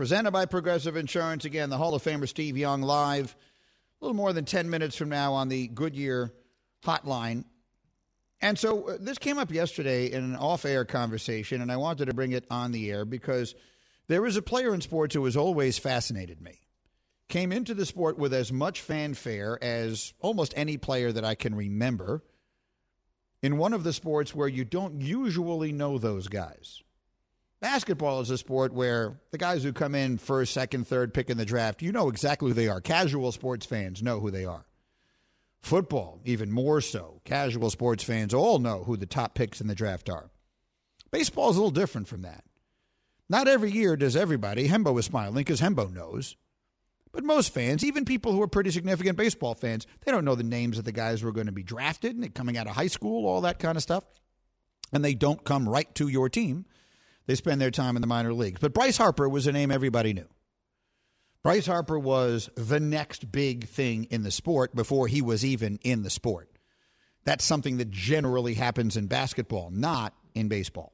presented 0.00 0.30
by 0.30 0.46
Progressive 0.46 0.96
Insurance. 0.96 1.44
Again, 1.44 1.68
the 1.68 1.76
Hall 1.76 1.94
of 1.94 2.02
Famer 2.02 2.26
Steve 2.26 2.56
Young 2.56 2.80
live 2.80 3.36
a 4.00 4.02
little 4.06 4.16
more 4.16 4.32
than 4.32 4.46
10 4.46 4.70
minutes 4.70 4.96
from 4.96 5.10
now 5.10 5.34
on 5.34 5.50
the 5.50 5.68
Goodyear 5.68 6.32
hotline. 6.82 7.44
And 8.40 8.58
so 8.58 8.88
uh, 8.88 8.96
this 8.98 9.18
came 9.18 9.36
up 9.36 9.52
yesterday 9.52 10.10
in 10.10 10.24
an 10.24 10.36
off 10.36 10.64
air 10.64 10.86
conversation, 10.86 11.60
and 11.60 11.70
I 11.70 11.76
wanted 11.76 12.06
to 12.06 12.14
bring 12.14 12.32
it 12.32 12.46
on 12.50 12.72
the 12.72 12.90
air 12.90 13.04
because 13.04 13.54
there 14.08 14.24
is 14.24 14.38
a 14.38 14.42
player 14.42 14.72
in 14.72 14.80
sports 14.80 15.14
who 15.14 15.22
has 15.26 15.36
always 15.36 15.76
fascinated 15.76 16.40
me. 16.40 16.60
Came 17.28 17.52
into 17.52 17.74
the 17.74 17.84
sport 17.84 18.16
with 18.16 18.32
as 18.32 18.50
much 18.50 18.80
fanfare 18.80 19.62
as 19.62 20.14
almost 20.20 20.54
any 20.56 20.78
player 20.78 21.12
that 21.12 21.26
I 21.26 21.34
can 21.34 21.54
remember 21.54 22.24
in 23.42 23.58
one 23.58 23.74
of 23.74 23.84
the 23.84 23.92
sports 23.92 24.34
where 24.34 24.48
you 24.48 24.64
don't 24.64 25.02
usually 25.02 25.72
know 25.72 25.98
those 25.98 26.28
guys. 26.28 26.82
Basketball 27.60 28.22
is 28.22 28.30
a 28.30 28.38
sport 28.38 28.72
where 28.72 29.20
the 29.32 29.38
guys 29.38 29.62
who 29.62 29.74
come 29.74 29.94
in 29.94 30.16
first, 30.16 30.54
second, 30.54 30.86
third 30.86 31.12
pick 31.12 31.28
in 31.28 31.36
the 31.36 31.44
draft, 31.44 31.82
you 31.82 31.92
know 31.92 32.08
exactly 32.08 32.48
who 32.48 32.54
they 32.54 32.68
are. 32.68 32.80
Casual 32.80 33.32
sports 33.32 33.66
fans 33.66 34.02
know 34.02 34.18
who 34.18 34.30
they 34.30 34.46
are. 34.46 34.64
Football, 35.60 36.20
even 36.24 36.50
more 36.50 36.80
so. 36.80 37.20
Casual 37.24 37.68
sports 37.68 38.02
fans 38.02 38.32
all 38.32 38.58
know 38.58 38.84
who 38.84 38.96
the 38.96 39.04
top 39.04 39.34
picks 39.34 39.60
in 39.60 39.66
the 39.66 39.74
draft 39.74 40.08
are. 40.08 40.30
Baseball 41.10 41.50
is 41.50 41.56
a 41.56 41.58
little 41.58 41.70
different 41.70 42.08
from 42.08 42.22
that. 42.22 42.44
Not 43.28 43.46
every 43.46 43.70
year 43.70 43.94
does 43.94 44.16
everybody. 44.16 44.66
Hembo 44.66 44.98
is 44.98 45.04
smiling 45.04 45.34
because 45.34 45.60
Hembo 45.60 45.92
knows. 45.92 46.36
But 47.12 47.24
most 47.24 47.52
fans, 47.52 47.84
even 47.84 48.06
people 48.06 48.32
who 48.32 48.40
are 48.40 48.48
pretty 48.48 48.70
significant 48.70 49.18
baseball 49.18 49.54
fans, 49.54 49.86
they 50.04 50.12
don't 50.12 50.24
know 50.24 50.34
the 50.34 50.42
names 50.44 50.78
of 50.78 50.84
the 50.84 50.92
guys 50.92 51.20
who 51.20 51.28
are 51.28 51.32
going 51.32 51.46
to 51.46 51.52
be 51.52 51.62
drafted 51.62 52.16
and 52.16 52.34
coming 52.34 52.56
out 52.56 52.68
of 52.68 52.74
high 52.74 52.86
school, 52.86 53.26
all 53.26 53.42
that 53.42 53.58
kind 53.58 53.76
of 53.76 53.82
stuff. 53.82 54.04
And 54.92 55.04
they 55.04 55.14
don't 55.14 55.44
come 55.44 55.68
right 55.68 55.92
to 55.96 56.08
your 56.08 56.28
team 56.30 56.64
they 57.30 57.36
spend 57.36 57.60
their 57.60 57.70
time 57.70 57.94
in 57.94 58.00
the 58.00 58.08
minor 58.08 58.34
leagues. 58.34 58.58
But 58.60 58.74
Bryce 58.74 58.96
Harper 58.96 59.28
was 59.28 59.46
a 59.46 59.52
name 59.52 59.70
everybody 59.70 60.12
knew. 60.12 60.26
Bryce 61.44 61.66
Harper 61.66 61.96
was 61.96 62.50
the 62.56 62.80
next 62.80 63.30
big 63.30 63.68
thing 63.68 64.08
in 64.10 64.24
the 64.24 64.32
sport 64.32 64.74
before 64.74 65.06
he 65.06 65.22
was 65.22 65.44
even 65.44 65.78
in 65.84 66.02
the 66.02 66.10
sport. 66.10 66.50
That's 67.22 67.44
something 67.44 67.76
that 67.76 67.92
generally 67.92 68.54
happens 68.54 68.96
in 68.96 69.06
basketball, 69.06 69.70
not 69.70 70.12
in 70.34 70.48
baseball. 70.48 70.92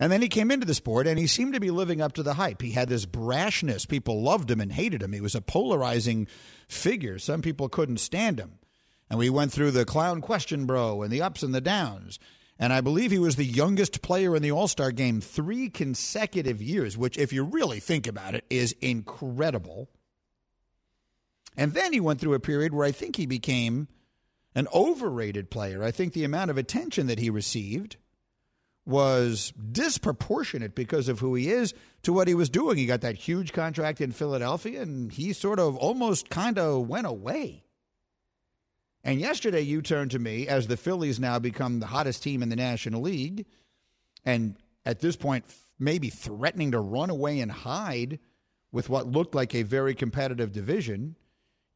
And 0.00 0.10
then 0.10 0.20
he 0.20 0.26
came 0.26 0.50
into 0.50 0.66
the 0.66 0.74
sport 0.74 1.06
and 1.06 1.16
he 1.16 1.28
seemed 1.28 1.54
to 1.54 1.60
be 1.60 1.70
living 1.70 2.00
up 2.00 2.14
to 2.14 2.24
the 2.24 2.34
hype. 2.34 2.60
He 2.60 2.72
had 2.72 2.88
this 2.88 3.06
brashness. 3.06 3.88
People 3.88 4.20
loved 4.20 4.50
him 4.50 4.60
and 4.60 4.72
hated 4.72 5.00
him. 5.00 5.12
He 5.12 5.20
was 5.20 5.36
a 5.36 5.40
polarizing 5.40 6.26
figure. 6.66 7.20
Some 7.20 7.40
people 7.40 7.68
couldn't 7.68 7.98
stand 7.98 8.40
him. 8.40 8.58
And 9.08 9.20
we 9.20 9.30
went 9.30 9.52
through 9.52 9.70
the 9.70 9.84
clown 9.84 10.20
question, 10.22 10.66
bro, 10.66 11.02
and 11.02 11.12
the 11.12 11.22
ups 11.22 11.44
and 11.44 11.54
the 11.54 11.60
downs. 11.60 12.18
And 12.58 12.72
I 12.72 12.80
believe 12.80 13.10
he 13.10 13.18
was 13.18 13.36
the 13.36 13.44
youngest 13.44 14.00
player 14.00 14.36
in 14.36 14.42
the 14.42 14.52
All 14.52 14.68
Star 14.68 14.92
game 14.92 15.20
three 15.20 15.68
consecutive 15.68 16.62
years, 16.62 16.96
which, 16.96 17.18
if 17.18 17.32
you 17.32 17.42
really 17.42 17.80
think 17.80 18.06
about 18.06 18.34
it, 18.34 18.44
is 18.48 18.74
incredible. 18.80 19.88
And 21.56 21.74
then 21.74 21.92
he 21.92 22.00
went 22.00 22.20
through 22.20 22.34
a 22.34 22.40
period 22.40 22.72
where 22.72 22.86
I 22.86 22.92
think 22.92 23.16
he 23.16 23.26
became 23.26 23.88
an 24.54 24.68
overrated 24.72 25.50
player. 25.50 25.82
I 25.82 25.90
think 25.90 26.12
the 26.12 26.24
amount 26.24 26.50
of 26.50 26.58
attention 26.58 27.08
that 27.08 27.18
he 27.18 27.30
received 27.30 27.96
was 28.86 29.52
disproportionate 29.72 30.74
because 30.74 31.08
of 31.08 31.20
who 31.20 31.34
he 31.34 31.50
is 31.50 31.74
to 32.02 32.12
what 32.12 32.28
he 32.28 32.34
was 32.34 32.50
doing. 32.50 32.76
He 32.76 32.86
got 32.86 33.00
that 33.00 33.16
huge 33.16 33.52
contract 33.52 34.00
in 34.00 34.12
Philadelphia, 34.12 34.82
and 34.82 35.10
he 35.10 35.32
sort 35.32 35.58
of 35.58 35.76
almost 35.76 36.28
kind 36.28 36.58
of 36.58 36.86
went 36.86 37.06
away. 37.06 37.63
And 39.04 39.20
yesterday, 39.20 39.60
you 39.60 39.82
turned 39.82 40.12
to 40.12 40.18
me 40.18 40.48
as 40.48 40.66
the 40.66 40.78
Phillies 40.78 41.20
now 41.20 41.38
become 41.38 41.78
the 41.78 41.86
hottest 41.86 42.22
team 42.22 42.42
in 42.42 42.48
the 42.48 42.56
National 42.56 43.02
League, 43.02 43.44
and 44.24 44.56
at 44.86 45.00
this 45.00 45.14
point, 45.14 45.44
maybe 45.78 46.08
threatening 46.08 46.72
to 46.72 46.80
run 46.80 47.10
away 47.10 47.40
and 47.40 47.52
hide 47.52 48.18
with 48.72 48.88
what 48.88 49.06
looked 49.06 49.34
like 49.34 49.54
a 49.54 49.62
very 49.62 49.94
competitive 49.94 50.52
division. 50.52 51.16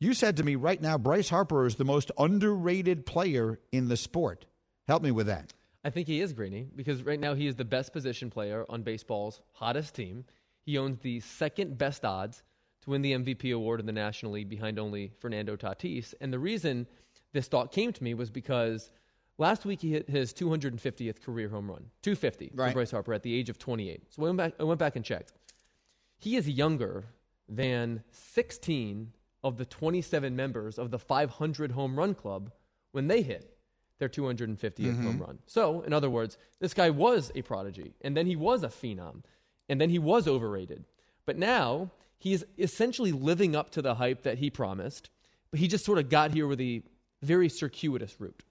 You 0.00 0.14
said 0.14 0.36
to 0.38 0.44
me 0.44 0.56
right 0.56 0.80
now, 0.80 0.96
Bryce 0.96 1.28
Harper 1.28 1.66
is 1.66 1.74
the 1.76 1.84
most 1.84 2.10
underrated 2.18 3.04
player 3.04 3.60
in 3.72 3.88
the 3.88 3.96
sport. 3.96 4.46
Help 4.86 5.02
me 5.02 5.10
with 5.10 5.26
that. 5.26 5.52
I 5.84 5.90
think 5.90 6.08
he 6.08 6.20
is 6.20 6.32
Greeny 6.32 6.66
because 6.74 7.02
right 7.02 7.20
now 7.20 7.34
he 7.34 7.46
is 7.46 7.56
the 7.56 7.64
best 7.64 7.92
position 7.92 8.30
player 8.30 8.64
on 8.68 8.82
baseball's 8.82 9.40
hottest 9.52 9.94
team. 9.94 10.24
He 10.64 10.78
owns 10.78 10.98
the 11.00 11.20
second 11.20 11.78
best 11.78 12.04
odds 12.04 12.42
to 12.82 12.90
win 12.90 13.02
the 13.02 13.12
MVP 13.12 13.54
award 13.54 13.80
in 13.80 13.86
the 13.86 13.92
National 13.92 14.32
League 14.32 14.48
behind 14.48 14.78
only 14.78 15.12
Fernando 15.20 15.56
Tatis. 15.56 16.14
And 16.20 16.32
the 16.32 16.38
reason 16.38 16.86
this 17.32 17.48
thought 17.48 17.72
came 17.72 17.92
to 17.92 18.04
me 18.04 18.14
was 18.14 18.30
because 18.30 18.90
last 19.36 19.64
week 19.64 19.80
he 19.80 19.92
hit 19.92 20.08
his 20.08 20.32
250th 20.32 21.22
career 21.22 21.48
home 21.48 21.70
run, 21.70 21.84
250 22.02 22.52
Right. 22.54 22.68
for 22.68 22.74
Bryce 22.74 22.90
Harper 22.90 23.14
at 23.14 23.22
the 23.22 23.34
age 23.34 23.48
of 23.48 23.58
28. 23.58 24.02
So 24.10 24.22
I 24.22 24.24
went 24.26 24.36
back, 24.36 24.52
I 24.58 24.64
went 24.64 24.78
back 24.78 24.96
and 24.96 25.04
checked. 25.04 25.32
He 26.16 26.36
is 26.36 26.48
younger 26.48 27.04
than 27.48 28.02
16 28.10 29.12
of 29.44 29.56
the 29.56 29.64
27 29.64 30.34
members 30.34 30.78
of 30.78 30.90
the 30.90 30.98
500 30.98 31.72
home 31.72 31.98
run 31.98 32.14
club 32.14 32.50
when 32.92 33.08
they 33.08 33.22
hit 33.22 33.56
their 33.98 34.08
250th 34.08 34.58
mm-hmm. 34.58 35.04
home 35.04 35.18
run. 35.18 35.38
So, 35.46 35.82
in 35.82 35.92
other 35.92 36.10
words, 36.10 36.38
this 36.60 36.74
guy 36.74 36.90
was 36.90 37.32
a 37.34 37.42
prodigy, 37.42 37.94
and 38.00 38.16
then 38.16 38.26
he 38.26 38.36
was 38.36 38.62
a 38.62 38.68
phenom, 38.68 39.22
and 39.68 39.80
then 39.80 39.90
he 39.90 39.98
was 39.98 40.28
overrated. 40.28 40.84
But 41.26 41.36
now 41.36 41.90
he 42.18 42.32
is 42.32 42.44
essentially 42.58 43.12
living 43.12 43.54
up 43.54 43.70
to 43.70 43.82
the 43.82 43.96
hype 43.96 44.22
that 44.22 44.38
he 44.38 44.50
promised, 44.50 45.10
but 45.50 45.60
he 45.60 45.68
just 45.68 45.84
sort 45.84 45.98
of 45.98 46.08
got 46.08 46.32
here 46.32 46.46
with 46.46 46.60
a 46.60 46.82
very 47.22 47.48
circuitous 47.48 48.14
route. 48.20 48.42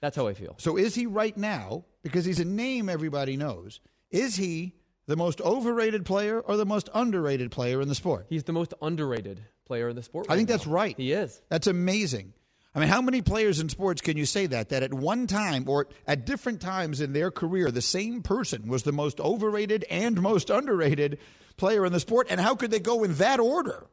That's 0.00 0.16
how 0.16 0.26
I 0.26 0.34
feel. 0.34 0.56
So 0.58 0.76
is 0.76 0.94
he 0.94 1.06
right 1.06 1.36
now, 1.36 1.84
because 2.02 2.24
he's 2.24 2.40
a 2.40 2.44
name 2.44 2.88
everybody 2.88 3.36
knows, 3.36 3.80
is 4.10 4.36
he 4.36 4.74
the 5.06 5.16
most 5.16 5.40
overrated 5.40 6.04
player 6.04 6.40
or 6.40 6.56
the 6.56 6.66
most 6.66 6.88
underrated 6.92 7.50
player 7.50 7.80
in 7.80 7.88
the 7.88 7.94
sport? 7.94 8.26
He's 8.28 8.44
the 8.44 8.52
most 8.52 8.74
underrated 8.82 9.40
player 9.64 9.88
in 9.88 9.96
the 9.96 10.02
sport. 10.02 10.26
I 10.28 10.36
think 10.36 10.48
right 10.48 10.54
that's 10.54 10.66
right. 10.66 10.96
He 10.96 11.12
is. 11.12 11.40
That's 11.48 11.66
amazing. 11.66 12.34
I 12.74 12.80
mean, 12.80 12.88
how 12.88 13.02
many 13.02 13.20
players 13.20 13.60
in 13.60 13.68
sports 13.68 14.00
can 14.00 14.16
you 14.16 14.24
say 14.24 14.46
that? 14.46 14.70
That 14.70 14.82
at 14.82 14.94
one 14.94 15.26
time 15.26 15.68
or 15.68 15.88
at 16.06 16.24
different 16.24 16.60
times 16.60 17.00
in 17.00 17.12
their 17.12 17.30
career, 17.30 17.70
the 17.70 17.82
same 17.82 18.22
person 18.22 18.66
was 18.66 18.82
the 18.82 18.92
most 18.92 19.20
overrated 19.20 19.84
and 19.90 20.20
most 20.20 20.48
underrated 20.48 21.18
player 21.58 21.84
in 21.84 21.92
the 21.92 22.00
sport? 22.00 22.28
And 22.30 22.40
how 22.40 22.54
could 22.54 22.70
they 22.70 22.80
go 22.80 23.04
in 23.04 23.14
that 23.16 23.40
order? 23.40 23.86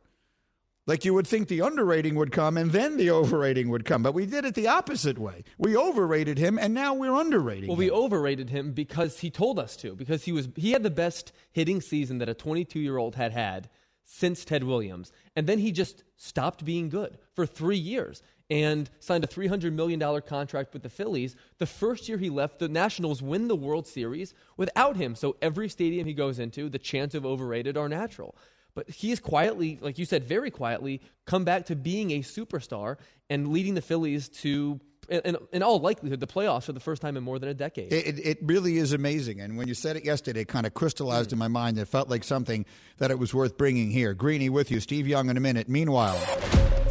Like 0.87 1.05
you 1.05 1.13
would 1.13 1.27
think 1.27 1.47
the 1.47 1.59
underrating 1.59 2.15
would 2.15 2.31
come 2.31 2.57
and 2.57 2.71
then 2.71 2.97
the 2.97 3.11
overrating 3.11 3.69
would 3.69 3.85
come. 3.85 4.01
But 4.01 4.13
we 4.13 4.25
did 4.25 4.45
it 4.45 4.55
the 4.55 4.67
opposite 4.67 5.19
way. 5.19 5.43
We 5.57 5.77
overrated 5.77 6.39
him 6.39 6.57
and 6.57 6.73
now 6.73 6.95
we're 6.95 7.13
underrating 7.13 7.67
Well, 7.67 7.75
him. 7.75 7.79
we 7.79 7.91
overrated 7.91 8.49
him 8.49 8.71
because 8.71 9.19
he 9.19 9.29
told 9.29 9.59
us 9.59 9.75
to. 9.77 9.93
Because 9.95 10.23
he 10.23 10.31
was 10.31 10.49
he 10.55 10.71
had 10.71 10.81
the 10.81 10.89
best 10.89 11.31
hitting 11.51 11.79
season 11.81 12.17
that 12.19 12.29
a 12.29 12.33
22 12.33 12.79
year 12.79 12.97
old 12.97 13.15
had 13.15 13.31
had 13.33 13.69
since 14.11 14.43
Ted 14.43 14.63
Williams, 14.63 15.11
and 15.35 15.45
then 15.45 15.59
he 15.59 15.71
just 15.71 16.03
stopped 16.17 16.65
being 16.65 16.89
good 16.89 17.19
for 17.35 17.45
three 17.45 17.77
years 17.77 18.23
and 18.49 18.89
signed 18.99 19.23
a 19.23 19.27
300 19.27 19.71
million 19.71 19.99
dollar 19.99 20.19
contract 20.21 20.73
with 20.73 20.81
the 20.81 20.89
Phillies. 20.89 21.35
The 21.59 21.67
first 21.67 22.09
year 22.09 22.17
he 22.17 22.31
left, 22.31 22.57
the 22.57 22.67
Nationals 22.67 23.21
win 23.21 23.47
the 23.47 23.55
World 23.55 23.85
Series 23.85 24.33
without 24.57 24.97
him. 24.97 25.13
So 25.13 25.35
every 25.43 25.69
stadium 25.69 26.07
he 26.07 26.15
goes 26.15 26.39
into, 26.39 26.69
the 26.69 26.79
chance 26.79 27.13
of 27.13 27.23
overrated 27.23 27.77
are 27.77 27.87
natural. 27.87 28.35
But 28.75 28.89
he 28.89 29.09
has 29.09 29.19
quietly, 29.19 29.79
like 29.81 29.97
you 29.97 30.05
said, 30.05 30.23
very 30.23 30.51
quietly 30.51 31.01
come 31.25 31.43
back 31.43 31.65
to 31.65 31.75
being 31.75 32.11
a 32.11 32.19
superstar 32.19 32.97
and 33.29 33.49
leading 33.49 33.73
the 33.73 33.81
Phillies 33.81 34.29
to, 34.29 34.79
in, 35.09 35.37
in 35.51 35.63
all 35.63 35.79
likelihood, 35.79 36.19
the 36.19 36.27
playoffs 36.27 36.63
for 36.63 36.73
the 36.73 36.79
first 36.79 37.01
time 37.01 37.17
in 37.17 37.23
more 37.23 37.39
than 37.39 37.49
a 37.49 37.53
decade. 37.53 37.91
It, 37.91 38.07
it, 38.07 38.25
it 38.25 38.37
really 38.43 38.77
is 38.77 38.93
amazing. 38.93 39.41
And 39.41 39.57
when 39.57 39.67
you 39.67 39.73
said 39.73 39.97
it 39.97 40.05
yesterday, 40.05 40.41
it 40.41 40.47
kind 40.47 40.65
of 40.65 40.73
crystallized 40.73 41.29
mm. 41.29 41.33
in 41.33 41.39
my 41.39 41.47
mind. 41.47 41.77
It 41.77 41.85
felt 41.85 42.09
like 42.09 42.23
something 42.23 42.65
that 42.97 43.11
it 43.11 43.19
was 43.19 43.33
worth 43.33 43.57
bringing 43.57 43.91
here. 43.91 44.13
Greeny 44.13 44.49
with 44.49 44.71
you, 44.71 44.79
Steve 44.79 45.07
Young 45.07 45.29
in 45.29 45.35
a 45.35 45.41
minute. 45.41 45.67
Meanwhile, 45.67 46.17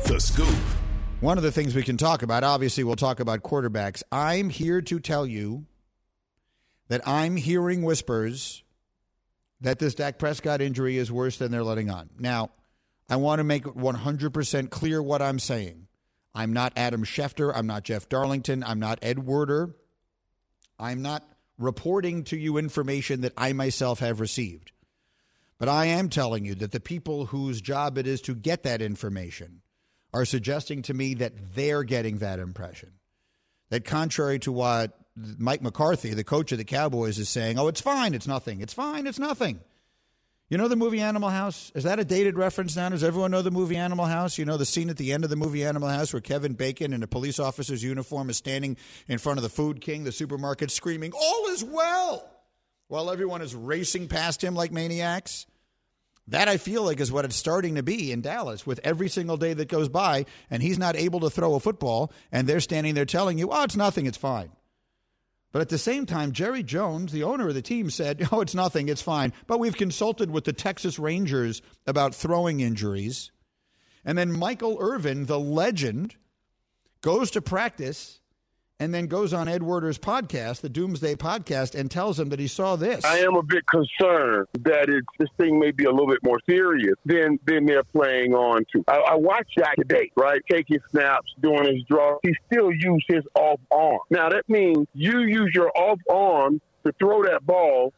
The 0.06 0.18
Scoop. 0.20 0.48
one 1.20 1.38
of 1.38 1.44
the 1.44 1.52
things 1.52 1.74
we 1.74 1.82
can 1.82 1.96
talk 1.96 2.22
about, 2.22 2.44
obviously, 2.44 2.84
we'll 2.84 2.96
talk 2.96 3.20
about 3.20 3.42
quarterbacks. 3.42 4.02
I'm 4.10 4.50
here 4.50 4.82
to 4.82 5.00
tell 5.00 5.26
you 5.26 5.66
that 6.88 7.06
I'm 7.06 7.36
hearing 7.36 7.82
whispers 7.82 8.62
that 9.60 9.78
this 9.78 9.94
Dak 9.94 10.18
Prescott 10.18 10.60
injury 10.60 10.98
is 10.98 11.10
worse 11.10 11.36
than 11.38 11.50
they're 11.50 11.64
letting 11.64 11.90
on. 11.90 12.10
Now, 12.18 12.50
I 13.08 13.16
want 13.16 13.40
to 13.40 13.44
make 13.44 13.66
it 13.66 13.76
100% 13.76 14.70
clear 14.70 15.02
what 15.02 15.22
I'm 15.22 15.38
saying. 15.38 15.86
I'm 16.34 16.52
not 16.52 16.72
Adam 16.76 17.04
Schefter. 17.04 17.52
I'm 17.54 17.66
not 17.66 17.84
Jeff 17.84 18.08
Darlington. 18.08 18.62
I'm 18.62 18.78
not 18.78 18.98
Ed 19.02 19.20
Werder. 19.20 19.74
I'm 20.78 21.02
not 21.02 21.24
reporting 21.58 22.24
to 22.24 22.36
you 22.36 22.58
information 22.58 23.22
that 23.22 23.32
I 23.36 23.52
myself 23.52 23.98
have 24.00 24.20
received. 24.20 24.72
But 25.58 25.68
I 25.68 25.86
am 25.86 26.08
telling 26.08 26.44
you 26.44 26.54
that 26.56 26.70
the 26.70 26.80
people 26.80 27.26
whose 27.26 27.60
job 27.60 27.98
it 27.98 28.06
is 28.06 28.20
to 28.22 28.34
get 28.34 28.62
that 28.62 28.80
information 28.80 29.62
are 30.14 30.24
suggesting 30.24 30.82
to 30.82 30.94
me 30.94 31.14
that 31.14 31.54
they're 31.54 31.82
getting 31.82 32.18
that 32.18 32.38
impression. 32.38 32.92
That 33.70 33.84
contrary 33.84 34.38
to 34.40 34.52
what 34.52 34.96
Mike 35.38 35.62
McCarthy, 35.62 36.14
the 36.14 36.24
coach 36.24 36.52
of 36.52 36.58
the 36.58 36.64
Cowboys, 36.64 37.18
is 37.18 37.28
saying, 37.28 37.58
oh, 37.58 37.68
it's 37.68 37.80
fine, 37.80 38.14
it's 38.14 38.26
nothing, 38.26 38.60
it's 38.60 38.72
fine, 38.72 39.06
it's 39.06 39.18
nothing. 39.18 39.60
You 40.50 40.56
know 40.56 40.68
the 40.68 40.76
movie 40.76 41.00
Animal 41.00 41.28
House? 41.28 41.70
Is 41.74 41.84
that 41.84 41.98
a 41.98 42.04
dated 42.04 42.38
reference 42.38 42.74
now? 42.74 42.88
Does 42.88 43.04
everyone 43.04 43.30
know 43.30 43.42
the 43.42 43.50
movie 43.50 43.76
Animal 43.76 44.06
House? 44.06 44.38
You 44.38 44.46
know 44.46 44.56
the 44.56 44.64
scene 44.64 44.88
at 44.88 44.96
the 44.96 45.12
end 45.12 45.24
of 45.24 45.30
the 45.30 45.36
movie 45.36 45.62
Animal 45.62 45.90
House 45.90 46.14
where 46.14 46.22
Kevin 46.22 46.54
Bacon 46.54 46.94
in 46.94 47.02
a 47.02 47.06
police 47.06 47.38
officer's 47.38 47.82
uniform 47.82 48.30
is 48.30 48.38
standing 48.38 48.78
in 49.08 49.18
front 49.18 49.38
of 49.38 49.42
the 49.42 49.50
Food 49.50 49.82
King, 49.82 50.04
the 50.04 50.12
supermarket, 50.12 50.70
screaming, 50.70 51.12
All 51.12 51.48
is 51.48 51.62
well! 51.62 52.30
While 52.86 53.10
everyone 53.10 53.42
is 53.42 53.54
racing 53.54 54.08
past 54.08 54.42
him 54.42 54.54
like 54.54 54.72
maniacs? 54.72 55.46
That 56.28 56.48
I 56.48 56.56
feel 56.56 56.82
like 56.82 57.00
is 57.00 57.12
what 57.12 57.26
it's 57.26 57.36
starting 57.36 57.74
to 57.74 57.82
be 57.82 58.10
in 58.10 58.22
Dallas 58.22 58.66
with 58.66 58.80
every 58.84 59.08
single 59.08 59.36
day 59.36 59.52
that 59.52 59.68
goes 59.68 59.90
by, 59.90 60.24
and 60.50 60.62
he's 60.62 60.78
not 60.78 60.96
able 60.96 61.20
to 61.20 61.30
throw 61.30 61.54
a 61.54 61.60
football, 61.60 62.10
and 62.32 62.46
they're 62.46 62.60
standing 62.60 62.94
there 62.94 63.04
telling 63.04 63.38
you, 63.38 63.50
oh, 63.50 63.64
it's 63.64 63.76
nothing, 63.76 64.06
it's 64.06 64.18
fine. 64.18 64.50
But 65.50 65.62
at 65.62 65.70
the 65.70 65.78
same 65.78 66.04
time, 66.04 66.32
Jerry 66.32 66.62
Jones, 66.62 67.10
the 67.10 67.22
owner 67.22 67.48
of 67.48 67.54
the 67.54 67.62
team, 67.62 67.90
said, 67.90 68.28
oh, 68.32 68.40
it's 68.40 68.54
nothing, 68.54 68.88
it's 68.88 69.02
fine. 69.02 69.32
But 69.46 69.58
we've 69.58 69.76
consulted 69.76 70.30
with 70.30 70.44
the 70.44 70.52
Texas 70.52 70.98
Rangers 70.98 71.62
about 71.86 72.14
throwing 72.14 72.60
injuries. 72.60 73.30
And 74.04 74.16
then 74.16 74.32
Michael 74.32 74.78
Irvin, 74.80 75.26
the 75.26 75.38
legend, 75.38 76.16
goes 77.00 77.30
to 77.32 77.40
practice 77.42 78.20
and 78.80 78.94
then 78.94 79.06
goes 79.06 79.32
on 79.32 79.48
Ed 79.48 79.62
Werder's 79.62 79.98
podcast, 79.98 80.60
the 80.60 80.68
Doomsday 80.68 81.16
podcast, 81.16 81.78
and 81.78 81.90
tells 81.90 82.18
him 82.18 82.28
that 82.28 82.38
he 82.38 82.46
saw 82.46 82.76
this. 82.76 83.04
I 83.04 83.18
am 83.18 83.34
a 83.34 83.42
bit 83.42 83.64
concerned 83.66 84.46
that 84.60 84.88
it's, 84.88 85.06
this 85.18 85.28
thing 85.36 85.58
may 85.58 85.72
be 85.72 85.84
a 85.84 85.90
little 85.90 86.06
bit 86.06 86.22
more 86.22 86.38
serious 86.48 86.94
than 87.04 87.38
than 87.44 87.66
they're 87.66 87.82
playing 87.84 88.34
on 88.34 88.64
to. 88.72 88.84
I, 88.86 88.98
I 88.98 89.14
watched 89.16 89.56
Dak 89.56 89.76
today, 89.76 90.10
right? 90.16 90.40
Taking 90.50 90.78
snaps, 90.90 91.32
doing 91.40 91.74
his 91.74 91.84
draw. 91.84 92.18
He 92.22 92.34
still 92.46 92.70
used 92.72 93.06
his 93.08 93.24
off 93.34 93.60
arm. 93.70 93.98
Now 94.10 94.28
that 94.28 94.48
means 94.48 94.86
you 94.94 95.20
use 95.20 95.50
your 95.54 95.70
off 95.76 95.98
arm 96.10 96.60
to 96.84 96.92
throw 96.98 97.24
that 97.24 97.44
ball 97.44 97.92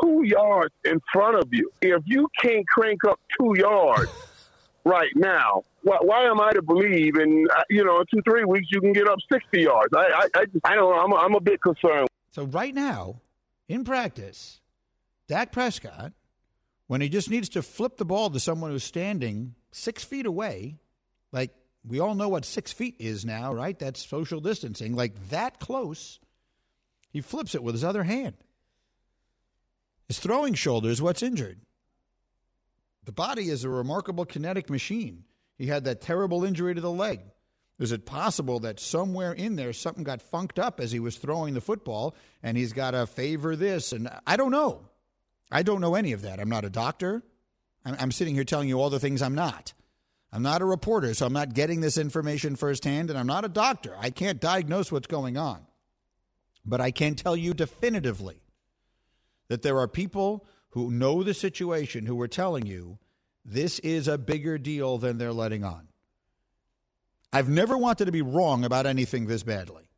two 0.00 0.22
yards 0.24 0.74
in 0.84 1.00
front 1.12 1.36
of 1.36 1.48
you. 1.52 1.70
If 1.80 2.02
you 2.06 2.28
can't 2.42 2.66
crank 2.66 3.04
up 3.04 3.20
two 3.38 3.54
yards 3.58 4.10
right 4.84 5.10
now, 5.14 5.62
why, 5.82 5.98
why 6.00 6.24
am 6.24 6.40
I 6.40 6.52
to 6.52 6.62
believe 6.62 7.16
in 7.16 7.46
uh, 7.56 7.62
you 7.70 7.84
know 7.84 8.00
in 8.00 8.06
two 8.12 8.22
three 8.22 8.44
weeks 8.44 8.68
you 8.70 8.80
can 8.80 8.92
get 8.92 9.08
up 9.08 9.18
sixty 9.32 9.62
yards? 9.62 9.92
I 9.94 10.28
I, 10.34 10.40
I, 10.40 10.44
I 10.64 10.74
don't 10.74 10.90
know. 10.90 11.00
I'm 11.00 11.12
a, 11.12 11.16
I'm 11.16 11.34
a 11.34 11.40
bit 11.40 11.60
concerned. 11.60 12.08
So 12.30 12.44
right 12.44 12.74
now, 12.74 13.20
in 13.68 13.84
practice, 13.84 14.60
Dak 15.28 15.52
Prescott, 15.52 16.12
when 16.86 17.00
he 17.00 17.08
just 17.08 17.30
needs 17.30 17.48
to 17.50 17.62
flip 17.62 17.96
the 17.96 18.04
ball 18.04 18.30
to 18.30 18.40
someone 18.40 18.70
who's 18.70 18.84
standing 18.84 19.54
six 19.72 20.04
feet 20.04 20.26
away, 20.26 20.78
like 21.32 21.50
we 21.86 22.00
all 22.00 22.14
know 22.14 22.28
what 22.28 22.44
six 22.44 22.72
feet 22.72 22.96
is 22.98 23.24
now, 23.24 23.52
right? 23.52 23.78
That's 23.78 24.04
social 24.04 24.40
distancing. 24.40 24.94
Like 24.94 25.30
that 25.30 25.60
close, 25.60 26.18
he 27.10 27.20
flips 27.20 27.54
it 27.54 27.62
with 27.62 27.74
his 27.74 27.84
other 27.84 28.04
hand. 28.04 28.34
His 30.08 30.18
throwing 30.18 30.54
shoulder 30.54 30.90
is 30.90 31.00
what's 31.00 31.22
injured. 31.22 31.60
The 33.04 33.12
body 33.12 33.50
is 33.50 33.64
a 33.64 33.68
remarkable 33.68 34.24
kinetic 34.24 34.70
machine. 34.70 35.24
He 35.56 35.66
had 35.66 35.84
that 35.84 36.00
terrible 36.00 36.44
injury 36.44 36.74
to 36.74 36.80
the 36.80 36.90
leg. 36.90 37.20
Is 37.78 37.92
it 37.92 38.06
possible 38.06 38.60
that 38.60 38.78
somewhere 38.78 39.32
in 39.32 39.56
there 39.56 39.72
something 39.72 40.04
got 40.04 40.22
funked 40.22 40.58
up 40.58 40.80
as 40.80 40.92
he 40.92 41.00
was 41.00 41.16
throwing 41.16 41.54
the 41.54 41.60
football 41.60 42.14
and 42.42 42.56
he's 42.56 42.72
got 42.72 42.92
to 42.92 43.06
favor 43.06 43.56
this? 43.56 43.92
And 43.92 44.08
I 44.26 44.36
don't 44.36 44.52
know. 44.52 44.88
I 45.50 45.62
don't 45.62 45.80
know 45.80 45.94
any 45.94 46.12
of 46.12 46.22
that. 46.22 46.40
I'm 46.40 46.48
not 46.48 46.64
a 46.64 46.70
doctor. 46.70 47.22
I'm, 47.84 48.12
sitting 48.12 48.34
here 48.34 48.44
telling 48.44 48.68
you 48.68 48.80
all 48.80 48.90
the 48.90 49.00
things 49.00 49.20
I'm 49.20 49.34
not. 49.34 49.74
I'm 50.32 50.42
not 50.42 50.62
a 50.62 50.64
reporter, 50.64 51.12
so 51.12 51.26
I'm 51.26 51.34
not 51.34 51.52
getting 51.52 51.80
this 51.80 51.98
information 51.98 52.56
firsthand, 52.56 53.10
and 53.10 53.18
I'm 53.18 53.26
not 53.26 53.44
a 53.44 53.48
doctor. 53.48 53.94
I 53.98 54.08
can't 54.10 54.40
diagnose 54.40 54.90
what's 54.90 55.06
going 55.06 55.36
on. 55.36 55.66
But 56.64 56.80
I 56.80 56.90
can 56.90 57.14
tell 57.14 57.36
you 57.36 57.52
definitively 57.52 58.40
that 59.48 59.62
there 59.62 59.78
are 59.78 59.86
people 59.86 60.46
who 60.74 60.90
know 60.90 61.22
the 61.22 61.34
situation 61.34 62.04
who 62.04 62.20
are 62.20 62.26
telling 62.26 62.66
you 62.66 62.98
this 63.44 63.78
is 63.78 64.08
a 64.08 64.18
bigger 64.18 64.58
deal 64.58 64.98
than 64.98 65.18
they're 65.18 65.32
letting 65.32 65.62
on. 65.62 65.86
I've 67.32 67.48
never 67.48 67.78
wanted 67.78 68.06
to 68.06 68.12
be 68.12 68.22
wrong 68.22 68.64
about 68.64 68.84
anything 68.84 69.26
this 69.26 69.44
badly. 69.44 69.88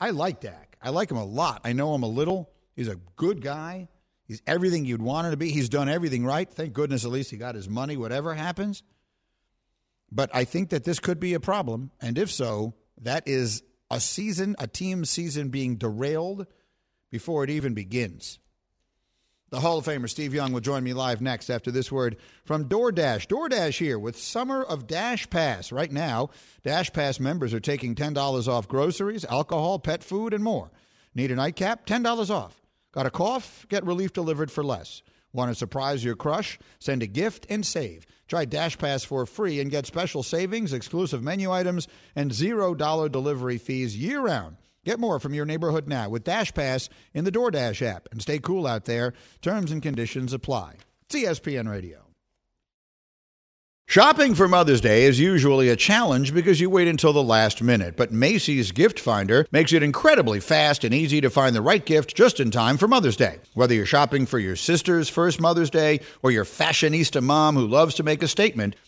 I 0.00 0.10
like 0.10 0.40
Dak. 0.40 0.76
I 0.80 0.90
like 0.90 1.10
him 1.10 1.16
a 1.16 1.24
lot. 1.24 1.62
I 1.64 1.72
know 1.72 1.92
him 1.92 2.04
a 2.04 2.08
little. 2.08 2.50
He's 2.76 2.86
a 2.86 3.00
good 3.16 3.42
guy. 3.42 3.88
He's 4.28 4.40
everything 4.46 4.84
you'd 4.84 5.02
want 5.02 5.26
him 5.26 5.32
to 5.32 5.36
be. 5.36 5.50
He's 5.50 5.68
done 5.68 5.88
everything 5.88 6.24
right. 6.24 6.48
Thank 6.48 6.72
goodness 6.72 7.04
at 7.04 7.10
least 7.10 7.32
he 7.32 7.36
got 7.36 7.56
his 7.56 7.68
money, 7.68 7.96
whatever 7.96 8.32
happens. 8.32 8.84
But 10.12 10.30
I 10.32 10.44
think 10.44 10.70
that 10.70 10.84
this 10.84 11.00
could 11.00 11.18
be 11.18 11.34
a 11.34 11.40
problem. 11.40 11.90
And 12.00 12.16
if 12.16 12.30
so, 12.30 12.74
that 13.00 13.26
is 13.26 13.64
a 13.90 13.98
season, 13.98 14.54
a 14.60 14.68
team 14.68 15.04
season 15.04 15.48
being 15.48 15.78
derailed 15.78 16.46
before 17.10 17.42
it 17.42 17.50
even 17.50 17.74
begins. 17.74 18.38
The 19.52 19.60
Hall 19.60 19.76
of 19.76 19.84
Famer 19.84 20.08
Steve 20.08 20.32
Young 20.32 20.54
will 20.54 20.62
join 20.62 20.82
me 20.82 20.94
live 20.94 21.20
next 21.20 21.50
after 21.50 21.70
this 21.70 21.92
word 21.92 22.16
from 22.46 22.70
DoorDash. 22.70 23.26
DoorDash 23.26 23.76
here 23.76 23.98
with 23.98 24.18
Summer 24.18 24.62
of 24.62 24.86
Dash 24.86 25.28
Pass. 25.28 25.70
Right 25.70 25.92
now, 25.92 26.30
Dash 26.64 26.90
Pass 26.90 27.20
members 27.20 27.52
are 27.52 27.60
taking 27.60 27.94
$10 27.94 28.48
off 28.48 28.66
groceries, 28.66 29.26
alcohol, 29.26 29.78
pet 29.78 30.02
food, 30.02 30.32
and 30.32 30.42
more. 30.42 30.70
Need 31.14 31.32
a 31.32 31.34
nightcap? 31.34 31.84
$10 31.84 32.30
off. 32.30 32.62
Got 32.92 33.04
a 33.04 33.10
cough? 33.10 33.66
Get 33.68 33.84
relief 33.84 34.14
delivered 34.14 34.50
for 34.50 34.64
less. 34.64 35.02
Want 35.34 35.50
to 35.50 35.54
surprise 35.54 36.02
your 36.02 36.16
crush? 36.16 36.58
Send 36.78 37.02
a 37.02 37.06
gift 37.06 37.44
and 37.50 37.66
save. 37.66 38.06
Try 38.28 38.46
Dash 38.46 38.78
Pass 38.78 39.04
for 39.04 39.26
free 39.26 39.60
and 39.60 39.70
get 39.70 39.84
special 39.84 40.22
savings, 40.22 40.72
exclusive 40.72 41.22
menu 41.22 41.52
items, 41.52 41.88
and 42.16 42.30
$0 42.30 43.12
delivery 43.12 43.58
fees 43.58 43.98
year 43.98 44.22
round. 44.22 44.56
Get 44.84 44.98
more 44.98 45.20
from 45.20 45.32
your 45.32 45.46
neighborhood 45.46 45.86
now 45.86 46.08
with 46.08 46.24
Dash 46.24 46.52
Pass 46.52 46.88
in 47.14 47.24
the 47.24 47.30
DoorDash 47.30 47.82
app 47.86 48.08
and 48.10 48.20
stay 48.20 48.38
cool 48.38 48.66
out 48.66 48.84
there. 48.84 49.14
Terms 49.40 49.70
and 49.70 49.80
conditions 49.80 50.32
apply. 50.32 50.74
ESPN 51.08 51.70
Radio. 51.70 51.98
Shopping 53.86 54.34
for 54.34 54.48
Mother's 54.48 54.80
Day 54.80 55.04
is 55.04 55.20
usually 55.20 55.68
a 55.68 55.76
challenge 55.76 56.32
because 56.32 56.58
you 56.58 56.70
wait 56.70 56.88
until 56.88 57.12
the 57.12 57.22
last 57.22 57.60
minute, 57.60 57.94
but 57.94 58.10
Macy's 58.10 58.72
Gift 58.72 58.98
Finder 58.98 59.46
makes 59.52 59.74
it 59.74 59.82
incredibly 59.82 60.40
fast 60.40 60.82
and 60.82 60.94
easy 60.94 61.20
to 61.20 61.28
find 61.28 61.54
the 61.54 61.60
right 61.60 61.84
gift 61.84 62.16
just 62.16 62.40
in 62.40 62.50
time 62.50 62.78
for 62.78 62.88
Mother's 62.88 63.18
Day. 63.18 63.38
Whether 63.52 63.74
you're 63.74 63.84
shopping 63.84 64.24
for 64.24 64.38
your 64.38 64.56
sister's 64.56 65.10
first 65.10 65.42
Mother's 65.42 65.68
Day 65.68 66.00
or 66.22 66.30
your 66.30 66.46
fashionista 66.46 67.22
mom 67.22 67.54
who 67.54 67.66
loves 67.66 67.94
to 67.96 68.02
make 68.02 68.22
a 68.22 68.28
statement, 68.28 68.76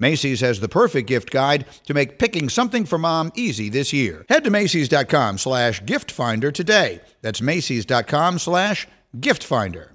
Macy's 0.00 0.40
has 0.40 0.58
the 0.58 0.68
perfect 0.68 1.06
gift 1.06 1.30
guide 1.30 1.66
to 1.86 1.94
make 1.94 2.18
picking 2.18 2.48
something 2.48 2.84
for 2.84 2.98
mom 2.98 3.30
easy 3.36 3.68
this 3.68 3.92
year. 3.92 4.24
Head 4.28 4.42
to 4.44 4.50
Macy's.com 4.50 5.38
slash 5.38 5.84
gift 5.84 6.10
finder 6.10 6.50
today. 6.50 7.00
That's 7.22 7.40
Macy's.com 7.42 8.38
slash 8.38 8.88
gift 9.20 9.44
finder. 9.44 9.92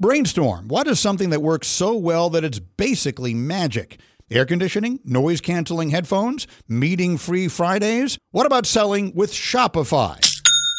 Brainstorm. 0.00 0.68
What 0.68 0.86
is 0.86 1.00
something 1.00 1.30
that 1.30 1.42
works 1.42 1.66
so 1.66 1.96
well 1.96 2.30
that 2.30 2.44
it's 2.44 2.60
basically 2.60 3.34
magic? 3.34 3.98
Air 4.30 4.46
conditioning, 4.46 5.00
noise 5.04 5.40
canceling 5.40 5.90
headphones, 5.90 6.46
meeting 6.68 7.18
free 7.18 7.48
Fridays? 7.48 8.16
What 8.30 8.46
about 8.46 8.66
selling 8.66 9.12
with 9.14 9.32
Shopify? 9.32 10.27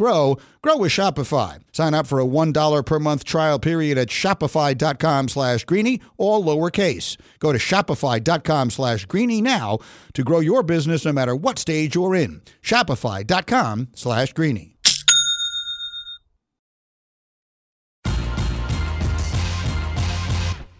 grow, 0.00 0.38
grow 0.62 0.78
with 0.78 0.92
Shopify. 0.92 1.60
Sign 1.72 1.92
up 1.92 2.06
for 2.06 2.20
a 2.20 2.24
$1 2.24 2.86
per 2.86 2.98
month 2.98 3.22
trial 3.22 3.58
period 3.58 3.98
at 3.98 4.08
shopify.com 4.08 5.28
slash 5.28 5.64
greeny, 5.64 6.00
all 6.16 6.42
lowercase. 6.42 7.18
Go 7.38 7.52
to 7.52 7.58
shopify.com 7.58 8.70
slash 8.70 9.04
greeny 9.04 9.42
now 9.42 9.78
to 10.14 10.24
grow 10.24 10.40
your 10.40 10.62
business 10.62 11.04
no 11.04 11.12
matter 11.12 11.36
what 11.36 11.58
stage 11.58 11.94
you're 11.94 12.14
in. 12.14 12.40
Shopify.com 12.62 13.88
slash 13.94 14.32
greeny. 14.32 14.78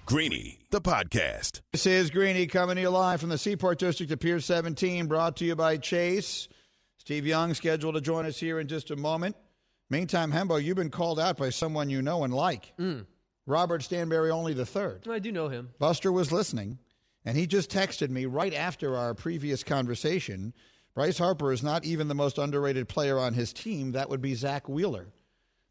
Greeny, 0.06 0.58
the 0.70 0.80
podcast. 0.80 1.60
This 1.72 1.86
is 1.86 2.10
Greeny 2.10 2.46
coming 2.46 2.76
to 2.76 2.82
you 2.82 2.88
live 2.88 3.20
from 3.20 3.28
the 3.28 3.38
Seaport 3.38 3.78
District 3.78 4.10
of 4.10 4.18
Pier 4.18 4.40
17, 4.40 5.06
brought 5.06 5.36
to 5.36 5.44
you 5.44 5.54
by 5.54 5.76
Chase. 5.76 6.48
Steve 7.10 7.26
Young 7.26 7.54
scheduled 7.54 7.96
to 7.96 8.00
join 8.00 8.24
us 8.24 8.38
here 8.38 8.60
in 8.60 8.68
just 8.68 8.92
a 8.92 8.96
moment. 8.96 9.34
Meantime, 9.88 10.30
Hembo, 10.30 10.62
you've 10.62 10.76
been 10.76 10.90
called 10.90 11.18
out 11.18 11.36
by 11.36 11.50
someone 11.50 11.90
you 11.90 12.02
know 12.02 12.22
and 12.22 12.32
like. 12.32 12.72
Mm. 12.78 13.04
Robert 13.46 13.80
Stanberry 13.80 14.32
Olney 14.32 14.54
the 14.54 14.64
third. 14.64 15.08
I 15.08 15.18
do 15.18 15.32
know 15.32 15.48
him. 15.48 15.70
Buster 15.80 16.12
was 16.12 16.30
listening, 16.30 16.78
and 17.24 17.36
he 17.36 17.48
just 17.48 17.68
texted 17.68 18.10
me 18.10 18.26
right 18.26 18.54
after 18.54 18.96
our 18.96 19.12
previous 19.12 19.64
conversation. 19.64 20.54
Bryce 20.94 21.18
Harper 21.18 21.50
is 21.50 21.64
not 21.64 21.84
even 21.84 22.06
the 22.06 22.14
most 22.14 22.38
underrated 22.38 22.88
player 22.88 23.18
on 23.18 23.34
his 23.34 23.52
team. 23.52 23.90
That 23.90 24.08
would 24.08 24.22
be 24.22 24.36
Zack 24.36 24.68
Wheeler. 24.68 25.08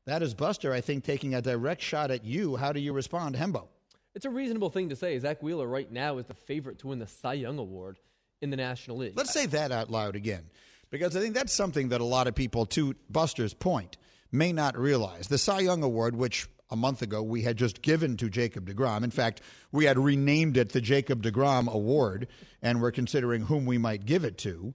That 0.08 0.22
is 0.22 0.34
Buster, 0.34 0.74
I 0.74 0.82
think, 0.82 1.06
taking 1.06 1.36
a 1.36 1.42
direct 1.42 1.82
shot 1.82 2.12
at 2.12 2.26
you. 2.26 2.58
How 2.58 2.74
do 2.74 2.82
you 2.82 2.92
respond, 2.92 3.38
Hembo? 3.38 3.70
It's 4.14 4.26
a 4.26 4.30
reasonable 4.30 4.72
thing 4.72 4.90
to 4.90 4.96
say. 4.98 5.18
Zack 5.18 5.42
Wheeler 5.42 5.70
right 5.70 5.90
now 5.90 6.18
is 6.18 6.26
the 6.26 6.34
favorite 6.34 6.80
to 6.80 6.88
win 6.88 7.00
the 7.00 7.08
Cy 7.08 7.36
Young 7.36 7.60
Award 7.60 7.98
in 8.42 8.50
the 8.50 8.58
National 8.58 8.98
League. 8.98 9.14
Let's 9.16 9.32
say 9.32 9.46
that 9.46 9.72
out 9.72 9.90
loud 9.90 10.18
again, 10.18 10.50
because 10.90 11.16
I 11.16 11.22
think 11.22 11.36
that's 11.36 11.54
something 11.54 11.90
that 11.90 12.02
a 12.02 12.06
lot 12.06 12.28
of 12.28 12.36
people, 12.36 12.66
to 12.68 12.96
Buster's 13.10 13.54
point, 13.54 13.98
may 14.32 14.54
not 14.54 14.78
realize. 14.78 15.28
The 15.28 15.38
Cy 15.38 15.62
Young 15.62 15.84
Award, 15.84 16.16
which 16.16 16.48
a 16.72 16.76
month 16.76 17.02
ago 17.02 17.24
we 17.24 17.42
had 17.42 17.58
just 17.58 17.82
given 17.82 18.18
to 18.18 18.30
Jacob 18.30 18.70
DeGrom. 18.70 19.04
In 19.04 19.12
fact, 19.12 19.42
we 19.72 19.86
had 19.86 19.98
renamed 19.98 20.58
it 20.58 20.72
the 20.72 20.82
Jacob 20.82 21.24
DeGrom 21.24 21.72
Award, 21.72 22.28
and 22.62 22.82
we're 22.82 22.92
considering 22.92 23.42
whom 23.42 23.66
we 23.66 23.78
might 23.78 24.06
give 24.06 24.24
it 24.24 24.38
to. 24.40 24.74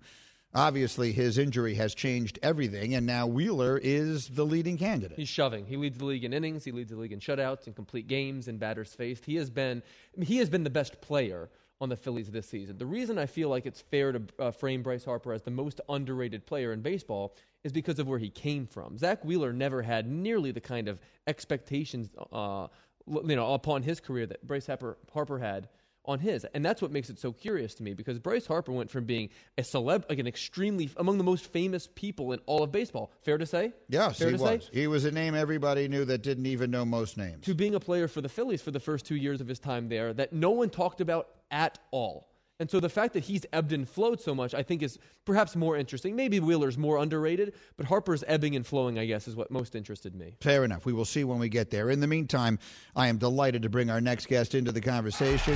Obviously, 0.56 1.10
his 1.10 1.36
injury 1.36 1.74
has 1.74 1.96
changed 1.96 2.38
everything, 2.40 2.94
and 2.94 3.06
now 3.06 3.26
Wheeler 3.26 3.76
is 3.76 4.28
the 4.28 4.46
leading 4.46 4.78
candidate. 4.78 5.18
He's 5.18 5.28
shoving. 5.28 5.66
He 5.66 5.76
leads 5.76 5.98
the 5.98 6.04
league 6.04 6.22
in 6.22 6.32
innings. 6.32 6.64
He 6.64 6.70
leads 6.70 6.90
the 6.90 6.96
league 6.96 7.12
in 7.12 7.18
shutouts 7.18 7.66
and 7.66 7.74
complete 7.74 8.06
games 8.06 8.46
and 8.46 8.60
batters 8.60 8.94
faced. 8.94 9.24
He 9.24 9.34
has 9.34 9.50
been. 9.50 9.82
He 10.20 10.36
has 10.36 10.48
been 10.48 10.62
the 10.62 10.70
best 10.70 11.00
player 11.00 11.50
on 11.84 11.90
the 11.90 11.96
Phillies 11.96 12.30
this 12.30 12.48
season. 12.48 12.78
The 12.78 12.86
reason 12.86 13.18
I 13.18 13.26
feel 13.26 13.48
like 13.48 13.66
it's 13.66 13.82
fair 13.82 14.10
to 14.10 14.22
uh, 14.38 14.50
frame 14.50 14.82
Bryce 14.82 15.04
Harper 15.04 15.32
as 15.32 15.42
the 15.42 15.50
most 15.52 15.80
underrated 15.88 16.46
player 16.46 16.72
in 16.72 16.80
baseball 16.80 17.36
is 17.62 17.72
because 17.72 17.98
of 17.98 18.08
where 18.08 18.18
he 18.18 18.30
came 18.30 18.66
from. 18.66 18.98
Zack 18.98 19.24
Wheeler 19.24 19.52
never 19.52 19.82
had 19.82 20.10
nearly 20.10 20.50
the 20.50 20.60
kind 20.60 20.88
of 20.88 20.98
expectations, 21.26 22.08
uh, 22.32 22.66
you 23.06 23.36
know, 23.36 23.54
upon 23.54 23.82
his 23.82 24.00
career 24.00 24.26
that 24.26 24.44
Bryce 24.46 24.66
Harper, 24.66 24.96
Harper 25.12 25.38
had 25.38 25.68
on 26.06 26.18
his. 26.18 26.44
And 26.52 26.64
that's 26.64 26.82
what 26.82 26.90
makes 26.90 27.08
it 27.10 27.18
so 27.18 27.32
curious 27.32 27.74
to 27.76 27.82
me 27.82 27.94
because 27.94 28.18
Bryce 28.18 28.46
Harper 28.46 28.72
went 28.72 28.90
from 28.90 29.04
being 29.04 29.30
a 29.56 29.62
celeb, 29.62 30.04
like 30.08 30.18
an 30.18 30.26
extremely, 30.26 30.90
among 30.96 31.18
the 31.18 31.24
most 31.24 31.50
famous 31.50 31.88
people 31.94 32.32
in 32.32 32.40
all 32.46 32.62
of 32.62 32.70
baseball. 32.72 33.10
Fair 33.22 33.38
to 33.38 33.46
say? 33.46 33.72
Yes, 33.88 34.18
Fair 34.18 34.30
he 34.30 34.36
to 34.36 34.42
was. 34.42 34.64
say? 34.64 34.70
He 34.72 34.86
was 34.86 35.04
a 35.04 35.10
name 35.10 35.34
everybody 35.34 35.88
knew 35.88 36.04
that 36.04 36.22
didn't 36.22 36.46
even 36.46 36.70
know 36.70 36.84
most 36.84 37.16
names. 37.16 37.44
To 37.46 37.54
being 37.54 37.74
a 37.74 37.80
player 37.80 38.08
for 38.08 38.20
the 38.20 38.28
Phillies 38.28 38.62
for 38.62 38.70
the 38.70 38.80
first 38.80 39.06
two 39.06 39.16
years 39.16 39.40
of 39.40 39.48
his 39.48 39.58
time 39.58 39.88
there 39.88 40.12
that 40.12 40.32
no 40.32 40.50
one 40.50 40.70
talked 40.70 41.00
about 41.00 41.28
at 41.50 41.78
all. 41.90 42.28
And 42.60 42.70
so 42.70 42.78
the 42.78 42.88
fact 42.88 43.14
that 43.14 43.24
he's 43.24 43.44
ebbed 43.52 43.72
and 43.72 43.88
flowed 43.88 44.20
so 44.20 44.32
much, 44.34 44.54
I 44.54 44.62
think, 44.62 44.82
is 44.82 44.98
perhaps 45.24 45.56
more 45.56 45.76
interesting. 45.76 46.14
Maybe 46.14 46.38
Wheeler's 46.38 46.78
more 46.78 46.98
underrated, 46.98 47.52
but 47.76 47.86
Harper's 47.86 48.22
ebbing 48.28 48.54
and 48.54 48.64
flowing, 48.64 48.96
I 48.96 49.06
guess, 49.06 49.26
is 49.26 49.34
what 49.34 49.50
most 49.50 49.74
interested 49.74 50.14
me. 50.14 50.36
Fair 50.40 50.64
enough. 50.64 50.86
We 50.86 50.92
will 50.92 51.04
see 51.04 51.24
when 51.24 51.40
we 51.40 51.48
get 51.48 51.70
there. 51.70 51.90
In 51.90 51.98
the 51.98 52.06
meantime, 52.06 52.60
I 52.94 53.08
am 53.08 53.18
delighted 53.18 53.62
to 53.62 53.68
bring 53.68 53.90
our 53.90 54.00
next 54.00 54.28
guest 54.28 54.54
into 54.54 54.70
the 54.70 54.80
conversation. 54.80 55.54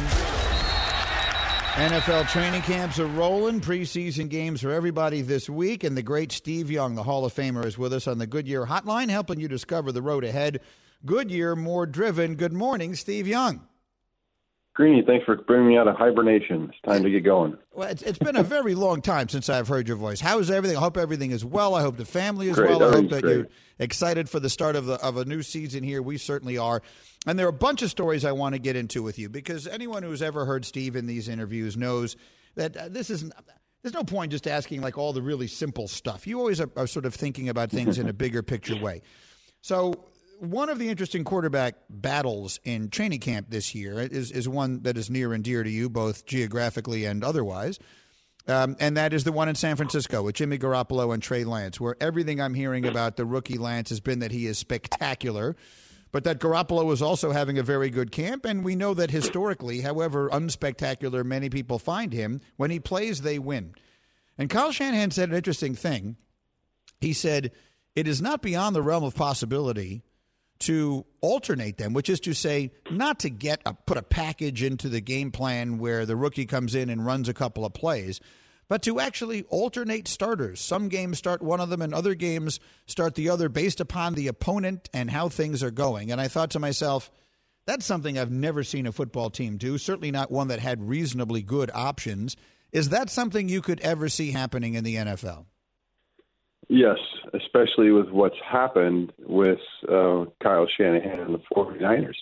NFL 1.78 2.28
training 2.30 2.62
camps 2.62 2.98
are 2.98 3.06
rolling. 3.06 3.60
Preseason 3.60 4.28
games 4.28 4.62
for 4.62 4.72
everybody 4.72 5.20
this 5.22 5.48
week. 5.48 5.84
And 5.84 5.96
the 5.96 6.02
great 6.02 6.32
Steve 6.32 6.68
Young, 6.68 6.96
the 6.96 7.04
Hall 7.04 7.24
of 7.24 7.32
Famer, 7.32 7.64
is 7.64 7.78
with 7.78 7.92
us 7.92 8.08
on 8.08 8.18
the 8.18 8.26
Goodyear 8.26 8.66
Hotline, 8.66 9.08
helping 9.08 9.38
you 9.38 9.46
discover 9.46 9.92
the 9.92 10.02
road 10.02 10.24
ahead. 10.24 10.58
Goodyear, 11.06 11.54
more 11.54 11.86
driven. 11.86 12.34
Good 12.34 12.52
morning, 12.52 12.96
Steve 12.96 13.28
Young. 13.28 13.68
Greeny, 14.78 15.02
thanks 15.02 15.24
for 15.24 15.34
bringing 15.34 15.66
me 15.66 15.76
out 15.76 15.88
of 15.88 15.96
hibernation. 15.96 16.70
It's 16.72 16.80
time 16.82 17.02
to 17.02 17.10
get 17.10 17.24
going. 17.24 17.58
Well, 17.74 17.88
it's, 17.88 18.00
it's 18.02 18.20
been 18.20 18.36
a 18.36 18.44
very 18.44 18.76
long 18.76 19.02
time 19.02 19.28
since 19.28 19.48
I've 19.48 19.66
heard 19.66 19.88
your 19.88 19.96
voice. 19.96 20.20
How 20.20 20.38
is 20.38 20.52
everything? 20.52 20.76
I 20.76 20.80
hope 20.80 20.96
everything 20.96 21.32
is 21.32 21.44
well. 21.44 21.74
I 21.74 21.82
hope 21.82 21.96
the 21.96 22.04
family 22.04 22.48
is 22.48 22.54
Great. 22.54 22.70
well. 22.70 22.84
I 22.84 22.96
hope 22.96 23.10
that 23.10 23.22
great. 23.24 23.36
you're 23.38 23.48
excited 23.80 24.30
for 24.30 24.38
the 24.38 24.48
start 24.48 24.76
of, 24.76 24.86
the, 24.86 24.94
of 25.04 25.16
a 25.16 25.24
new 25.24 25.42
season 25.42 25.82
here. 25.82 26.00
We 26.00 26.16
certainly 26.16 26.58
are. 26.58 26.80
And 27.26 27.36
there 27.36 27.46
are 27.46 27.48
a 27.48 27.52
bunch 27.52 27.82
of 27.82 27.90
stories 27.90 28.24
I 28.24 28.30
want 28.30 28.54
to 28.54 28.60
get 28.60 28.76
into 28.76 29.02
with 29.02 29.18
you 29.18 29.28
because 29.28 29.66
anyone 29.66 30.04
who's 30.04 30.22
ever 30.22 30.44
heard 30.44 30.64
Steve 30.64 30.94
in 30.94 31.08
these 31.08 31.28
interviews 31.28 31.76
knows 31.76 32.14
that 32.54 32.76
uh, 32.76 32.88
this 32.88 33.10
is 33.10 33.28
there's 33.82 33.94
no 33.94 34.04
point 34.04 34.30
just 34.30 34.46
asking 34.46 34.80
like 34.80 34.96
all 34.96 35.12
the 35.12 35.22
really 35.22 35.48
simple 35.48 35.88
stuff. 35.88 36.24
You 36.24 36.38
always 36.38 36.60
are, 36.60 36.70
are 36.76 36.86
sort 36.86 37.04
of 37.04 37.16
thinking 37.16 37.48
about 37.48 37.70
things 37.70 37.98
in 37.98 38.08
a 38.08 38.12
bigger 38.12 38.44
picture 38.44 38.80
way. 38.80 39.02
So 39.60 40.04
one 40.40 40.68
of 40.68 40.78
the 40.78 40.88
interesting 40.88 41.24
quarterback 41.24 41.74
battles 41.90 42.60
in 42.64 42.90
training 42.90 43.20
camp 43.20 43.48
this 43.50 43.74
year 43.74 44.00
is 44.00 44.30
is 44.30 44.48
one 44.48 44.82
that 44.82 44.96
is 44.96 45.10
near 45.10 45.32
and 45.32 45.42
dear 45.42 45.62
to 45.62 45.70
you, 45.70 45.88
both 45.88 46.26
geographically 46.26 47.04
and 47.04 47.24
otherwise. 47.24 47.78
Um, 48.46 48.76
and 48.80 48.96
that 48.96 49.12
is 49.12 49.24
the 49.24 49.32
one 49.32 49.48
in 49.48 49.56
San 49.56 49.76
Francisco 49.76 50.22
with 50.22 50.36
Jimmy 50.36 50.58
Garoppolo 50.58 51.12
and 51.12 51.22
Trey 51.22 51.44
Lance, 51.44 51.78
where 51.78 51.96
everything 52.00 52.40
I'm 52.40 52.54
hearing 52.54 52.86
about 52.86 53.16
the 53.16 53.26
rookie 53.26 53.58
Lance 53.58 53.90
has 53.90 54.00
been 54.00 54.20
that 54.20 54.32
he 54.32 54.46
is 54.46 54.56
spectacular, 54.56 55.54
but 56.12 56.24
that 56.24 56.38
Garoppolo 56.38 56.90
is 56.90 57.02
also 57.02 57.32
having 57.32 57.58
a 57.58 57.62
very 57.62 57.90
good 57.90 58.10
camp. 58.10 58.46
And 58.46 58.64
we 58.64 58.74
know 58.74 58.94
that 58.94 59.10
historically, 59.10 59.82
however 59.82 60.30
unspectacular 60.30 61.24
many 61.24 61.50
people 61.50 61.78
find 61.78 62.10
him, 62.10 62.40
when 62.56 62.70
he 62.70 62.80
plays, 62.80 63.20
they 63.20 63.38
win. 63.38 63.74
And 64.38 64.48
Kyle 64.48 64.72
Shanahan 64.72 65.10
said 65.10 65.28
an 65.28 65.36
interesting 65.36 65.74
thing. 65.74 66.16
He 67.02 67.12
said, 67.12 67.52
It 67.94 68.08
is 68.08 68.22
not 68.22 68.40
beyond 68.40 68.74
the 68.74 68.82
realm 68.82 69.04
of 69.04 69.14
possibility 69.14 70.04
to 70.60 71.04
alternate 71.20 71.78
them, 71.78 71.92
which 71.92 72.08
is 72.08 72.20
to 72.20 72.34
say, 72.34 72.72
not 72.90 73.20
to 73.20 73.30
get 73.30 73.60
a, 73.64 73.74
put 73.74 73.96
a 73.96 74.02
package 74.02 74.62
into 74.62 74.88
the 74.88 75.00
game 75.00 75.30
plan 75.30 75.78
where 75.78 76.04
the 76.04 76.16
rookie 76.16 76.46
comes 76.46 76.74
in 76.74 76.90
and 76.90 77.06
runs 77.06 77.28
a 77.28 77.34
couple 77.34 77.64
of 77.64 77.72
plays, 77.72 78.20
but 78.68 78.82
to 78.82 79.00
actually 79.00 79.44
alternate 79.44 80.08
starters. 80.08 80.60
Some 80.60 80.88
games 80.88 81.18
start 81.18 81.42
one 81.42 81.60
of 81.60 81.70
them, 81.70 81.80
and 81.80 81.94
other 81.94 82.14
games 82.14 82.60
start 82.86 83.14
the 83.14 83.30
other 83.30 83.48
based 83.48 83.80
upon 83.80 84.14
the 84.14 84.28
opponent 84.28 84.88
and 84.92 85.10
how 85.10 85.28
things 85.28 85.62
are 85.62 85.70
going. 85.70 86.12
And 86.12 86.20
I 86.20 86.28
thought 86.28 86.50
to 86.50 86.58
myself, 86.58 87.10
that's 87.66 87.86
something 87.86 88.18
I've 88.18 88.30
never 88.30 88.64
seen 88.64 88.86
a 88.86 88.92
football 88.92 89.30
team 89.30 89.56
do, 89.56 89.78
certainly 89.78 90.10
not 90.10 90.30
one 90.30 90.48
that 90.48 90.58
had 90.58 90.88
reasonably 90.88 91.42
good 91.42 91.70
options. 91.72 92.36
Is 92.72 92.90
that 92.90 93.10
something 93.10 93.48
you 93.48 93.62
could 93.62 93.80
ever 93.80 94.08
see 94.08 94.32
happening 94.32 94.74
in 94.74 94.84
the 94.84 94.96
NFL? 94.96 95.46
Yes, 96.68 96.98
especially 97.32 97.90
with 97.92 98.10
what's 98.10 98.36
happened 98.46 99.12
with 99.18 99.58
uh, 99.88 100.26
Kyle 100.42 100.66
Shanahan 100.76 101.20
and 101.20 101.34
the 101.34 101.40
49ers. 101.54 102.14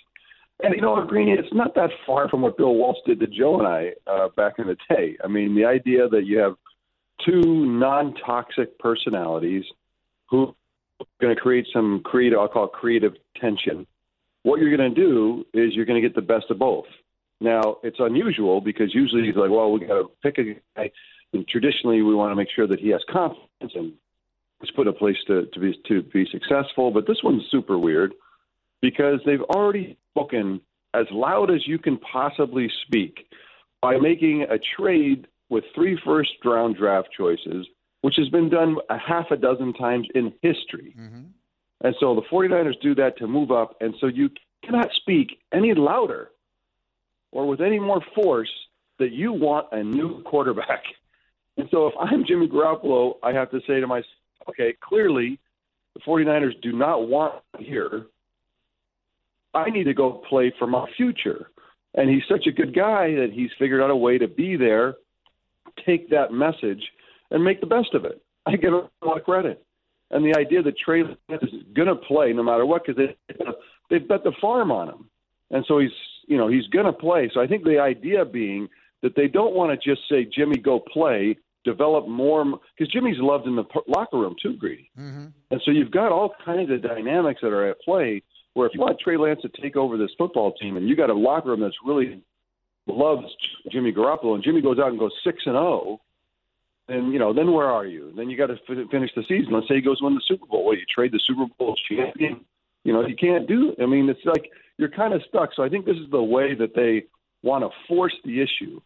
And, 0.63 0.75
you 0.75 0.81
know, 0.81 1.05
Greeny, 1.05 1.33
it's 1.33 1.53
not 1.53 1.75
that 1.75 1.91
far 2.07 2.29
from 2.29 2.43
what 2.43 2.57
Bill 2.57 2.75
Walsh 2.75 2.99
did 3.05 3.21
to 3.21 3.27
Joe 3.27 3.59
and 3.59 3.69
I 3.69 3.93
uh, 4.07 4.29
back 4.37 4.55
in 4.59 4.69
the 4.69 4.77
day. 4.89 5.17
I 5.23 5.27
mean, 5.27 5.55
the 5.55 5.65
idea 5.67 6.09
that 6.09 6.25
you 6.25 6.39
have 6.39 6.55
two 7.25 7.67
non 7.67 8.15
toxic 8.15 8.79
personalities 8.79 9.65
who 10.31 10.55
are 11.01 11.07
going 11.21 11.35
to 11.35 11.41
create 11.41 11.67
some 11.73 12.01
creative, 12.05 12.39
I'll 12.39 12.49
call 12.49 12.69
creative 12.69 13.15
tension. 13.39 13.87
What 14.45 14.61
you're 14.61 14.75
going 14.75 14.95
to 14.95 15.01
do 15.01 15.45
is 15.53 15.75
you're 15.75 15.85
going 15.85 16.01
to 16.01 16.09
get 16.09 16.15
the 16.15 16.23
best 16.23 16.47
of 16.51 16.59
both. 16.59 16.87
Now, 17.41 17.79
it's 17.83 17.99
unusual 17.99 18.61
because 18.61 18.95
usually 18.95 19.25
he's 19.27 19.37
like, 19.37 19.51
well, 19.51 19.73
we 19.73 19.81
got 19.81 20.01
to 20.01 20.11
pick 20.23 20.39
a 20.39 20.55
guy. 20.77 20.91
And 21.33 21.47
traditionally, 21.49 22.01
we 22.01 22.15
want 22.15 22.31
to 22.31 22.37
make 22.37 22.49
sure 22.55 22.67
that 22.67 22.81
he 22.81 22.89
has 22.91 23.03
confidence 23.11 23.73
and 23.75 23.93
is 24.63 24.71
put 24.71 24.87
in 24.87 24.95
a 24.95 24.97
place 24.97 25.17
to, 25.27 25.47
to 25.47 25.61
be 25.61 25.79
to 25.89 26.03
be 26.03 26.27
successful. 26.31 26.91
But 26.91 27.07
this 27.07 27.23
one's 27.23 27.45
super 27.51 27.79
weird 27.79 28.15
because 28.81 29.21
they've 29.25 29.43
already 29.43 29.97
spoken 30.13 30.61
as 30.95 31.07
loud 31.11 31.51
as 31.51 31.67
you 31.67 31.79
can 31.79 31.99
possibly 31.99 32.71
speak 32.87 33.29
by 33.83 33.99
making 33.99 34.43
a 34.43 34.59
trade 34.59 35.27
with 35.49 35.65
three 35.75 35.99
first 36.05 36.33
round 36.45 36.77
draft 36.77 37.09
choices, 37.17 37.67
which 38.01 38.17
has 38.17 38.29
been 38.29 38.49
done 38.49 38.77
a 38.89 38.99
half 38.99 39.31
a 39.31 39.37
dozen 39.37 39.73
times 39.75 40.09
in 40.15 40.33
history. 40.43 40.95
Mm-hmm. 40.99 41.23
And 41.83 41.95
so 42.01 42.15
the 42.15 42.23
49ers 42.23 42.81
do 42.81 42.95
that 42.95 43.19
to 43.19 43.27
move 43.27 43.51
up. 43.51 43.77
And 43.81 43.95
so 44.01 44.07
you 44.07 44.31
cannot 44.65 44.93
speak 44.95 45.39
any 45.53 45.75
louder 45.75 46.31
or 47.33 47.47
with 47.47 47.61
any 47.61 47.79
more 47.79 48.01
force 48.15 48.51
that 48.99 49.13
you 49.13 49.33
want 49.33 49.67
a 49.73 49.83
new 49.83 50.23
quarterback. 50.23 50.85
And 51.59 51.71
so 51.71 51.87
if 51.87 51.95
I'm 51.99 52.27
Jimmy 52.27 52.49
Garoppolo, 52.49 53.15
I 53.23 53.33
have 53.33 53.51
to 53.53 53.61
say 53.67 53.81
to 53.81 53.87
myself, 53.87 54.05
okay, 54.49 54.75
clearly 54.81 55.39
the 55.95 56.01
49ers 56.01 56.61
do 56.63 56.73
not 56.73 57.09
want 57.09 57.43
here. 57.59 58.07
I 59.55 59.71
need 59.71 59.85
to 59.85 59.95
go 59.95 60.23
play 60.29 60.53
for 60.59 60.67
my 60.67 60.87
future. 60.97 61.51
And 61.95 62.11
he's 62.11 62.23
such 62.29 62.47
a 62.47 62.53
good 62.53 62.75
guy 62.75 63.15
that 63.15 63.31
he's 63.33 63.51
figured 63.59 63.81
out 63.81 63.91
a 63.91 63.97
way 63.97 64.19
to 64.19 64.29
be 64.29 64.57
there, 64.57 64.97
take 65.87 66.11
that 66.11 66.33
message, 66.33 66.83
and 67.31 67.43
make 67.43 67.61
the 67.61 67.67
best 67.67 67.95
of 67.95 68.05
it. 68.05 68.23
I 68.45 68.57
give 68.57 68.75
him 68.75 68.89
a 69.03 69.07
lot 69.07 69.17
of 69.17 69.25
credit. 69.25 69.65
And 70.11 70.25
the 70.25 70.39
idea 70.39 70.63
that 70.63 70.79
Trey 70.79 71.01
is 71.01 71.51
going 71.75 71.89
to 71.89 71.97
play 71.97 72.33
no 72.33 72.43
matter 72.43 72.67
what 72.67 72.85
because 72.87 73.03
they, 73.29 73.35
they've 73.91 74.07
bet 74.07 74.23
the 74.23 74.33
farm 74.41 74.71
on 74.71 74.89
him. 74.89 75.09
And 75.51 75.65
so 75.67 75.79
he's, 75.79 75.91
you 76.27 76.37
know, 76.37 76.49
he's 76.49 76.67
going 76.69 76.87
to 76.87 76.93
play. 76.93 77.31
So 77.33 77.41
I 77.41 77.47
think 77.47 77.65
the 77.65 77.81
idea 77.81 78.25
being 78.25 78.69
that 79.03 79.17
they 79.17 79.27
don't 79.27 79.55
want 79.55 79.71
to 79.71 79.91
just 79.91 80.09
say, 80.09 80.25
Jimmy, 80.25 80.59
go 80.59 80.79
play, 80.79 81.37
develop 81.67 82.09
more, 82.09 82.45
because 82.77 82.93
Jimmy's 82.93 83.19
loved 83.19 83.47
in 83.47 83.57
the 83.57 83.65
locker 83.89 84.19
room 84.19 84.37
too, 84.41 84.57
Greeny. 84.57 84.91
Mm-hmm. 84.99 85.27
And 85.51 85.63
so 85.65 85.71
you've 85.71 85.91
got 85.91 86.13
all 86.13 86.33
kinds 86.45 86.71
of 86.71 86.81
dynamics 86.83 87.41
that 87.43 87.49
are 87.49 87.69
at 87.69 87.81
play 87.81 88.23
where 88.55 88.67
if 88.67 88.73
you 88.73 88.81
want 88.81 88.99
Trey 88.99 89.19
Lance 89.19 89.43
to 89.43 89.51
take 89.61 89.77
over 89.77 89.99
this 89.99 90.11
football 90.17 90.53
team 90.53 90.79
and 90.79 90.89
you 90.89 90.97
got 90.97 91.11
a 91.11 91.15
locker 91.15 91.51
room 91.51 91.61
that's 91.61 91.77
really 91.85 92.23
loves 92.87 93.27
Jimmy 93.71 93.93
Garoppolo 93.93 94.35
and 94.35 94.45
Jimmy 94.45 94.63
goes 94.63 94.79
out 94.79 94.89
and 94.89 94.99
goes 94.99 95.13
6 95.25 95.43
and 95.45 95.55
0, 95.55 96.01
then 96.89 97.11
you 97.13 97.19
know, 97.19 97.35
then 97.35 97.53
where 97.53 97.67
are 97.67 97.85
you? 97.85 98.13
Then 98.17 98.31
you 98.31 98.37
got 98.39 98.47
to 98.47 98.55
f- 98.55 98.91
finish 98.91 99.11
the 99.15 99.25
season. 99.29 99.53
Let's 99.53 99.69
say 99.69 99.75
he 99.75 99.83
goes 99.83 100.01
win 100.01 100.15
the 100.15 100.23
Super 100.25 100.47
Bowl. 100.47 100.65
Well, 100.65 100.77
you 100.77 100.85
trade 100.89 101.13
the 101.13 101.21
Super 101.21 101.47
Bowl 101.59 101.77
champion. 101.89 102.45
You 102.85 102.93
know, 102.93 103.05
you 103.05 103.17
can't 103.17 103.49
do. 103.49 103.75
I 103.83 103.87
mean, 103.87 104.09
it's 104.09 104.25
like 104.25 104.51
you're 104.79 104.89
kind 104.89 105.13
of 105.13 105.23
stuck. 105.29 105.51
So 105.55 105.65
I 105.65 105.69
think 105.69 105.85
this 105.85 105.97
is 105.97 106.09
the 106.11 106.23
way 106.23 106.55
that 106.55 106.75
they 106.77 107.07
want 107.43 107.65
to 107.65 107.71
force 107.89 108.15
the 108.25 108.41
issue 108.41 108.81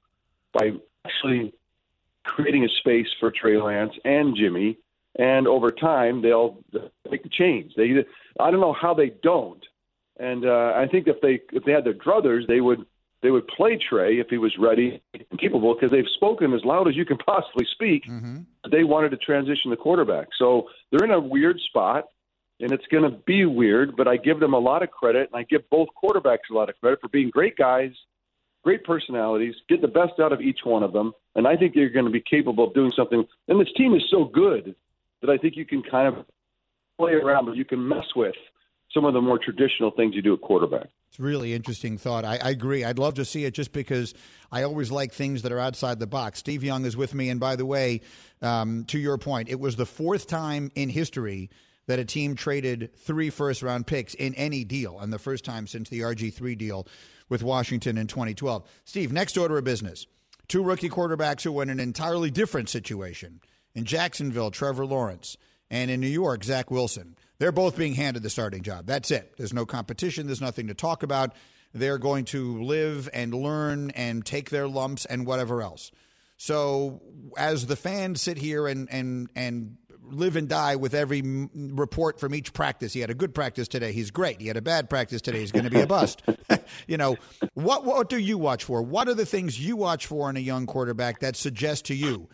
by 0.54 0.70
actually 1.06 1.52
creating 2.24 2.64
a 2.64 2.68
space 2.68 3.08
for 3.18 3.30
Trey 3.30 3.56
Lance 3.56 3.92
and 4.04 4.36
Jimmy, 4.36 4.78
and 5.18 5.46
over 5.46 5.70
time 5.70 6.22
they'll 6.22 6.58
make 7.10 7.22
the 7.22 7.28
change. 7.28 7.72
They, 7.76 8.04
I 8.38 8.50
don't 8.50 8.60
know 8.60 8.72
how 8.72 8.94
they 8.94 9.12
don't, 9.22 9.64
and 10.18 10.44
uh, 10.44 10.72
I 10.76 10.86
think 10.90 11.08
if 11.08 11.20
they 11.20 11.40
if 11.52 11.64
they 11.64 11.72
had 11.72 11.84
their 11.84 11.94
druthers, 11.94 12.46
they 12.46 12.60
would 12.60 12.84
they 13.22 13.30
would 13.30 13.46
play 13.48 13.76
Trey 13.76 14.18
if 14.18 14.28
he 14.28 14.38
was 14.38 14.56
ready 14.58 15.02
and 15.12 15.40
capable 15.40 15.74
because 15.74 15.90
they've 15.90 16.08
spoken 16.14 16.54
as 16.54 16.64
loud 16.64 16.88
as 16.88 16.96
you 16.96 17.04
can 17.04 17.18
possibly 17.18 17.66
speak. 17.72 18.04
They 18.70 18.84
wanted 18.84 19.10
to 19.10 19.16
transition 19.16 19.70
the 19.70 19.76
quarterback, 19.76 20.28
so 20.38 20.68
they're 20.90 21.04
in 21.04 21.12
a 21.12 21.20
weird 21.20 21.58
spot. 21.60 22.04
And 22.62 22.72
it's 22.72 22.84
going 22.88 23.04
to 23.04 23.16
be 23.24 23.46
weird, 23.46 23.96
but 23.96 24.06
I 24.06 24.18
give 24.18 24.38
them 24.38 24.52
a 24.52 24.58
lot 24.58 24.82
of 24.82 24.90
credit, 24.90 25.30
and 25.32 25.40
I 25.40 25.44
give 25.44 25.62
both 25.70 25.88
quarterbacks 25.96 26.50
a 26.50 26.54
lot 26.54 26.68
of 26.68 26.78
credit 26.78 27.00
for 27.00 27.08
being 27.08 27.30
great 27.30 27.56
guys, 27.56 27.92
great 28.62 28.84
personalities, 28.84 29.54
get 29.68 29.80
the 29.80 29.88
best 29.88 30.20
out 30.20 30.32
of 30.32 30.40
each 30.40 30.60
one 30.64 30.82
of 30.82 30.92
them. 30.92 31.12
And 31.34 31.46
I 31.46 31.56
think 31.56 31.74
you're 31.74 31.90
going 31.90 32.04
to 32.04 32.10
be 32.10 32.22
capable 32.22 32.68
of 32.68 32.74
doing 32.74 32.92
something. 32.94 33.24
And 33.48 33.60
this 33.60 33.72
team 33.76 33.94
is 33.94 34.02
so 34.10 34.24
good 34.24 34.74
that 35.22 35.30
I 35.30 35.38
think 35.38 35.56
you 35.56 35.64
can 35.64 35.82
kind 35.82 36.08
of 36.08 36.24
play 36.98 37.12
around, 37.12 37.46
but 37.46 37.56
you 37.56 37.64
can 37.64 37.86
mess 37.86 38.06
with 38.14 38.34
some 38.92 39.04
of 39.04 39.14
the 39.14 39.20
more 39.20 39.38
traditional 39.38 39.90
things 39.92 40.14
you 40.14 40.22
do 40.22 40.34
at 40.34 40.40
quarterback. 40.40 40.88
It's 41.08 41.18
a 41.18 41.22
really 41.22 41.54
interesting 41.54 41.96
thought. 41.96 42.24
I, 42.24 42.36
I 42.36 42.50
agree. 42.50 42.84
I'd 42.84 42.98
love 42.98 43.14
to 43.14 43.24
see 43.24 43.44
it 43.44 43.54
just 43.54 43.72
because 43.72 44.14
I 44.50 44.62
always 44.64 44.90
like 44.90 45.12
things 45.12 45.42
that 45.42 45.52
are 45.52 45.58
outside 45.58 45.98
the 45.98 46.06
box. 46.06 46.40
Steve 46.40 46.62
Young 46.62 46.84
is 46.84 46.96
with 46.96 47.14
me. 47.14 47.30
And 47.30 47.40
by 47.40 47.56
the 47.56 47.66
way, 47.66 48.00
um, 48.42 48.84
to 48.86 48.98
your 48.98 49.18
point, 49.18 49.48
it 49.48 49.58
was 49.58 49.76
the 49.76 49.86
fourth 49.86 50.26
time 50.26 50.70
in 50.74 50.88
history 50.88 51.50
that 51.86 51.98
a 51.98 52.04
team 52.04 52.36
traded 52.36 52.94
three 52.96 53.30
first 53.30 53.62
round 53.62 53.86
picks 53.86 54.14
in 54.14 54.34
any 54.34 54.62
deal, 54.62 55.00
and 55.00 55.12
the 55.12 55.18
first 55.18 55.44
time 55.44 55.66
since 55.66 55.88
the 55.88 56.00
RG3 56.00 56.56
deal 56.56 56.86
with 57.30 57.42
Washington 57.42 57.96
in 57.96 58.06
2012. 58.06 58.68
Steve, 58.84 59.12
next 59.12 59.38
order 59.38 59.56
of 59.56 59.64
business 59.64 60.06
two 60.50 60.62
rookie 60.64 60.90
quarterbacks 60.90 61.42
who 61.42 61.60
in 61.60 61.70
an 61.70 61.80
entirely 61.80 62.30
different 62.30 62.68
situation. 62.68 63.40
In 63.72 63.84
Jacksonville, 63.84 64.50
Trevor 64.50 64.84
Lawrence, 64.84 65.36
and 65.70 65.90
in 65.92 66.00
New 66.00 66.08
York, 66.08 66.42
Zach 66.42 66.72
Wilson. 66.72 67.16
They're 67.38 67.52
both 67.52 67.76
being 67.76 67.94
handed 67.94 68.24
the 68.24 68.30
starting 68.30 68.62
job. 68.62 68.84
That's 68.84 69.12
it. 69.12 69.34
There's 69.38 69.54
no 69.54 69.64
competition, 69.64 70.26
there's 70.26 70.40
nothing 70.40 70.66
to 70.66 70.74
talk 70.74 71.02
about. 71.04 71.34
They're 71.72 71.98
going 71.98 72.24
to 72.26 72.60
live 72.64 73.08
and 73.14 73.32
learn 73.32 73.90
and 73.90 74.26
take 74.26 74.50
their 74.50 74.66
lumps 74.66 75.04
and 75.04 75.24
whatever 75.24 75.62
else. 75.62 75.92
So, 76.36 77.00
as 77.36 77.66
the 77.66 77.76
fans 77.76 78.20
sit 78.20 78.36
here 78.36 78.66
and, 78.66 78.88
and, 78.90 79.28
and 79.36 79.76
live 80.12 80.36
and 80.36 80.48
die 80.48 80.76
with 80.76 80.94
every 80.94 81.22
report 81.54 82.20
from 82.20 82.34
each 82.34 82.52
practice. 82.52 82.92
He 82.92 83.00
had 83.00 83.10
a 83.10 83.14
good 83.14 83.34
practice 83.34 83.68
today. 83.68 83.92
He's 83.92 84.10
great. 84.10 84.40
He 84.40 84.48
had 84.48 84.56
a 84.56 84.62
bad 84.62 84.90
practice 84.90 85.20
today. 85.20 85.40
He's 85.40 85.52
going 85.52 85.64
to 85.64 85.70
be 85.70 85.80
a 85.80 85.86
bust. 85.86 86.22
you 86.86 86.96
know, 86.96 87.16
what 87.54 87.84
what 87.84 88.08
do 88.08 88.18
you 88.18 88.38
watch 88.38 88.64
for? 88.64 88.82
What 88.82 89.08
are 89.08 89.14
the 89.14 89.26
things 89.26 89.64
you 89.64 89.76
watch 89.76 90.06
for 90.06 90.28
in 90.30 90.36
a 90.36 90.40
young 90.40 90.66
quarterback 90.66 91.20
that 91.20 91.36
suggest 91.36 91.86
to 91.86 91.94
you 91.94 92.28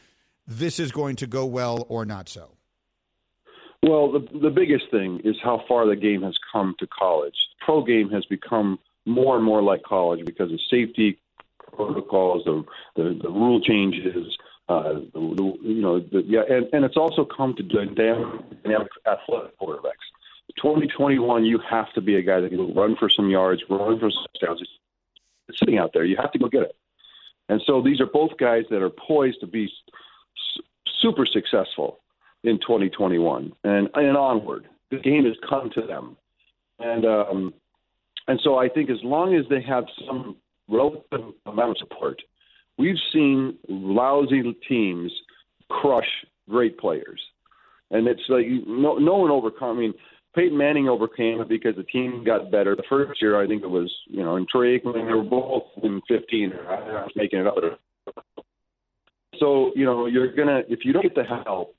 this 0.47 0.79
is 0.79 0.93
going 0.93 1.17
to 1.17 1.27
go 1.27 1.47
well 1.47 1.87
or 1.89 2.05
not 2.05 2.29
so? 2.29 2.53
Well, 3.83 4.11
the 4.12 4.27
the 4.41 4.51
biggest 4.51 4.85
thing 4.91 5.21
is 5.25 5.37
how 5.43 5.62
far 5.69 5.87
the 5.87 5.97
game 5.97 6.23
has 6.23 6.37
come 6.53 6.75
to 6.79 6.87
college. 6.87 7.35
Pro 7.65 7.85
game 7.85 8.11
has 8.11 8.25
become 8.27 8.79
more 9.05 9.37
and 9.37 9.45
more 9.45 9.62
like 9.62 9.83
college 9.83 10.25
because 10.25 10.53
of 10.53 10.59
safety 10.71 11.19
protocols, 11.73 12.45
the 12.45 12.65
the, 12.97 13.19
the 13.23 13.31
rule 13.31 13.61
changes, 13.61 14.37
uh, 14.69 15.01
you 15.15 15.81
know, 15.81 16.01
the, 16.01 16.23
yeah, 16.27 16.43
and, 16.49 16.67
and 16.73 16.85
it's 16.85 16.97
also 16.97 17.25
come 17.25 17.55
to 17.55 17.63
dynamic 17.63 18.89
athletic 19.07 19.59
quarterbacks. 19.59 20.07
2021, 20.57 21.45
you 21.45 21.59
have 21.59 21.93
to 21.93 22.01
be 22.01 22.17
a 22.17 22.23
guy 22.23 22.41
that 22.41 22.51
can 22.51 22.75
run 22.75 22.97
for 22.97 23.09
some 23.09 23.31
yards, 23.31 23.63
run 23.69 23.99
for 23.99 24.11
some 24.11 24.25
touchdowns. 24.35 24.63
It's 25.49 25.59
sitting 25.59 25.79
out 25.79 25.93
there. 25.93 26.05
You 26.05 26.17
have 26.17 26.33
to 26.33 26.39
go 26.39 26.49
get 26.49 26.63
it. 26.63 26.77
And 27.49 27.63
so 27.65 27.81
these 27.81 28.01
are 28.01 28.07
both 28.07 28.37
guys 28.39 28.65
that 28.71 28.83
are 28.83 28.91
poised 28.91 29.41
to 29.41 29.47
be 29.47 29.71
super 30.89 31.27
successful 31.27 32.01
in 32.43 32.59
2021 32.59 33.53
and 33.65 33.89
and 33.95 34.17
onward. 34.17 34.67
The 34.91 34.99
game 34.99 35.25
has 35.25 35.37
come 35.49 35.71
to 35.71 35.83
them, 35.83 36.17
and 36.79 37.05
um, 37.05 37.55
and 38.29 38.41
so 38.43 38.59
I 38.59 38.69
think 38.69 38.91
as 38.91 39.03
long 39.03 39.35
as 39.35 39.45
they 39.49 39.61
have 39.63 39.85
some 40.07 40.37
relative 40.69 41.33
amount 41.45 41.71
of 41.71 41.79
support, 41.79 42.23
we've 42.79 42.97
seen 43.12 43.57
lousy 43.69 44.57
teams 44.69 45.12
crush 45.69 46.09
great 46.49 46.79
players, 46.79 47.21
and 47.91 48.07
it's 48.07 48.23
like 48.29 48.47
no 48.67 48.97
no 48.99 49.17
one 49.17 49.31
overcome. 49.31 49.79
I 49.79 49.81
mean. 49.81 49.95
Peyton 50.35 50.59
Manning 50.59 50.87
overcame 50.87 51.41
it 51.41 51.49
because 51.49 51.77
the 51.77 51.83
team 51.85 52.23
got 52.23 52.51
better. 52.51 52.77
The 52.77 52.83
first 52.91 53.23
year, 53.23 53.43
I 53.43 53.47
think 53.47 53.62
it 53.62 53.71
was, 53.71 53.91
you 54.07 54.23
know, 54.23 54.37
and 54.37 54.47
Troy 54.47 54.77
Aikman, 54.77 55.07
they 55.07 55.15
were 55.15 55.23
both 55.23 55.62
in 55.83 56.03
15. 56.07 56.53
I 56.53 56.75
was 56.75 57.11
making 57.17 57.39
it 57.39 57.47
up. 57.47 57.55
So, 59.41 59.73
you 59.75 59.87
know, 59.87 60.05
you're 60.05 60.33
to, 60.49 60.62
if 60.69 60.81
you 60.85 60.93
don't 60.93 61.03
get 61.03 61.15
the 61.15 61.25
help, 61.25 61.77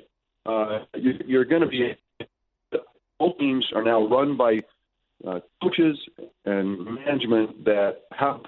uh, 0.48 0.80
you, 0.96 1.14
you're 1.26 1.46
to 1.62 1.68
be. 1.68 1.96
Both 3.20 3.38
teams 3.38 3.66
are 3.76 3.84
now 3.84 4.08
run 4.08 4.38
by 4.38 4.62
uh, 5.28 5.40
coaches 5.62 5.98
and 6.46 6.84
management 6.96 7.66
that 7.66 8.02
have 8.12 8.42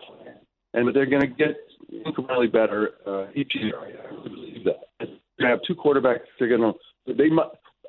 and 0.74 0.94
they're 0.96 1.06
going 1.06 1.22
to 1.22 1.28
get 1.28 1.58
incrementally 2.06 2.52
better 2.52 2.92
uh, 3.08 3.28
each 3.36 3.54
year. 3.56 3.74
I 3.80 4.28
believe 4.28 4.64
that. 4.66 4.82
They're 5.00 5.08
going 5.08 5.18
to 5.40 5.48
have 5.48 5.62
two 5.64 5.76
quarterbacks. 5.76 6.26
They're 6.38 6.50
going 6.50 6.74
to. 6.74 7.14
They. 7.14 7.30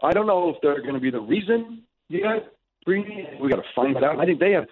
I 0.02 0.12
don't 0.12 0.26
know 0.26 0.50
if 0.50 0.56
they're 0.62 0.80
going 0.80 0.94
to 0.94 1.00
be 1.00 1.10
the 1.10 1.20
reason 1.20 1.82
yet. 2.08 2.52
Greeny, 2.86 3.28
we 3.40 3.50
got 3.50 3.56
to 3.56 3.62
find 3.74 3.96
out. 4.02 4.18
I 4.18 4.24
think 4.24 4.40
they 4.40 4.52
have. 4.52 4.66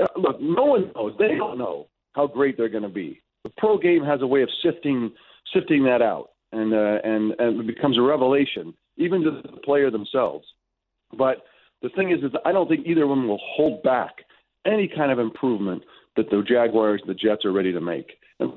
Uh, 0.00 0.06
look, 0.16 0.40
no 0.40 0.64
one 0.64 0.92
knows. 0.94 1.14
They 1.18 1.36
don't 1.36 1.56
know 1.56 1.86
how 2.12 2.26
great 2.26 2.56
they're 2.56 2.68
going 2.68 2.82
to 2.82 2.88
be. 2.88 3.22
The 3.44 3.50
pro 3.56 3.78
game 3.78 4.04
has 4.04 4.20
a 4.22 4.26
way 4.26 4.42
of 4.42 4.48
sifting 4.62 5.12
sifting 5.52 5.84
that 5.84 6.02
out, 6.02 6.30
and 6.52 6.74
uh, 6.74 6.98
and 7.04 7.34
and 7.38 7.60
it 7.60 7.66
becomes 7.66 7.96
a 7.98 8.02
revelation 8.02 8.74
even 8.96 9.22
to 9.22 9.30
the 9.30 9.60
player 9.64 9.90
themselves. 9.90 10.46
But 11.16 11.44
the 11.82 11.88
thing 11.90 12.10
is, 12.10 12.22
is 12.22 12.32
I 12.44 12.52
don't 12.52 12.68
think 12.68 12.86
either 12.86 13.04
of 13.04 13.08
them 13.08 13.28
will 13.28 13.40
hold 13.42 13.82
back 13.82 14.24
any 14.66 14.88
kind 14.88 15.12
of 15.12 15.18
improvement 15.18 15.82
that 16.16 16.30
the 16.30 16.42
Jaguars, 16.42 17.02
the 17.06 17.14
Jets 17.14 17.44
are 17.44 17.52
ready 17.52 17.72
to 17.72 17.80
make. 17.80 18.18
And 18.40 18.52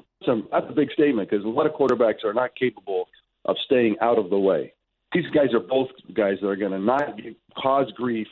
that's 0.51 0.65
a 0.69 0.73
big 0.73 0.91
statement 0.91 1.29
because 1.29 1.45
a 1.45 1.49
lot 1.49 1.65
of 1.65 1.73
quarterbacks 1.73 2.23
are 2.23 2.33
not 2.33 2.55
capable 2.55 3.07
of 3.45 3.55
staying 3.65 3.95
out 4.01 4.17
of 4.17 4.29
the 4.29 4.39
way. 4.39 4.73
These 5.13 5.29
guys 5.33 5.53
are 5.53 5.59
both 5.59 5.89
guys 6.13 6.37
that 6.41 6.47
are 6.47 6.55
going 6.55 6.71
to 6.71 6.79
not 6.79 7.19
cause 7.57 7.91
grief, 7.95 8.27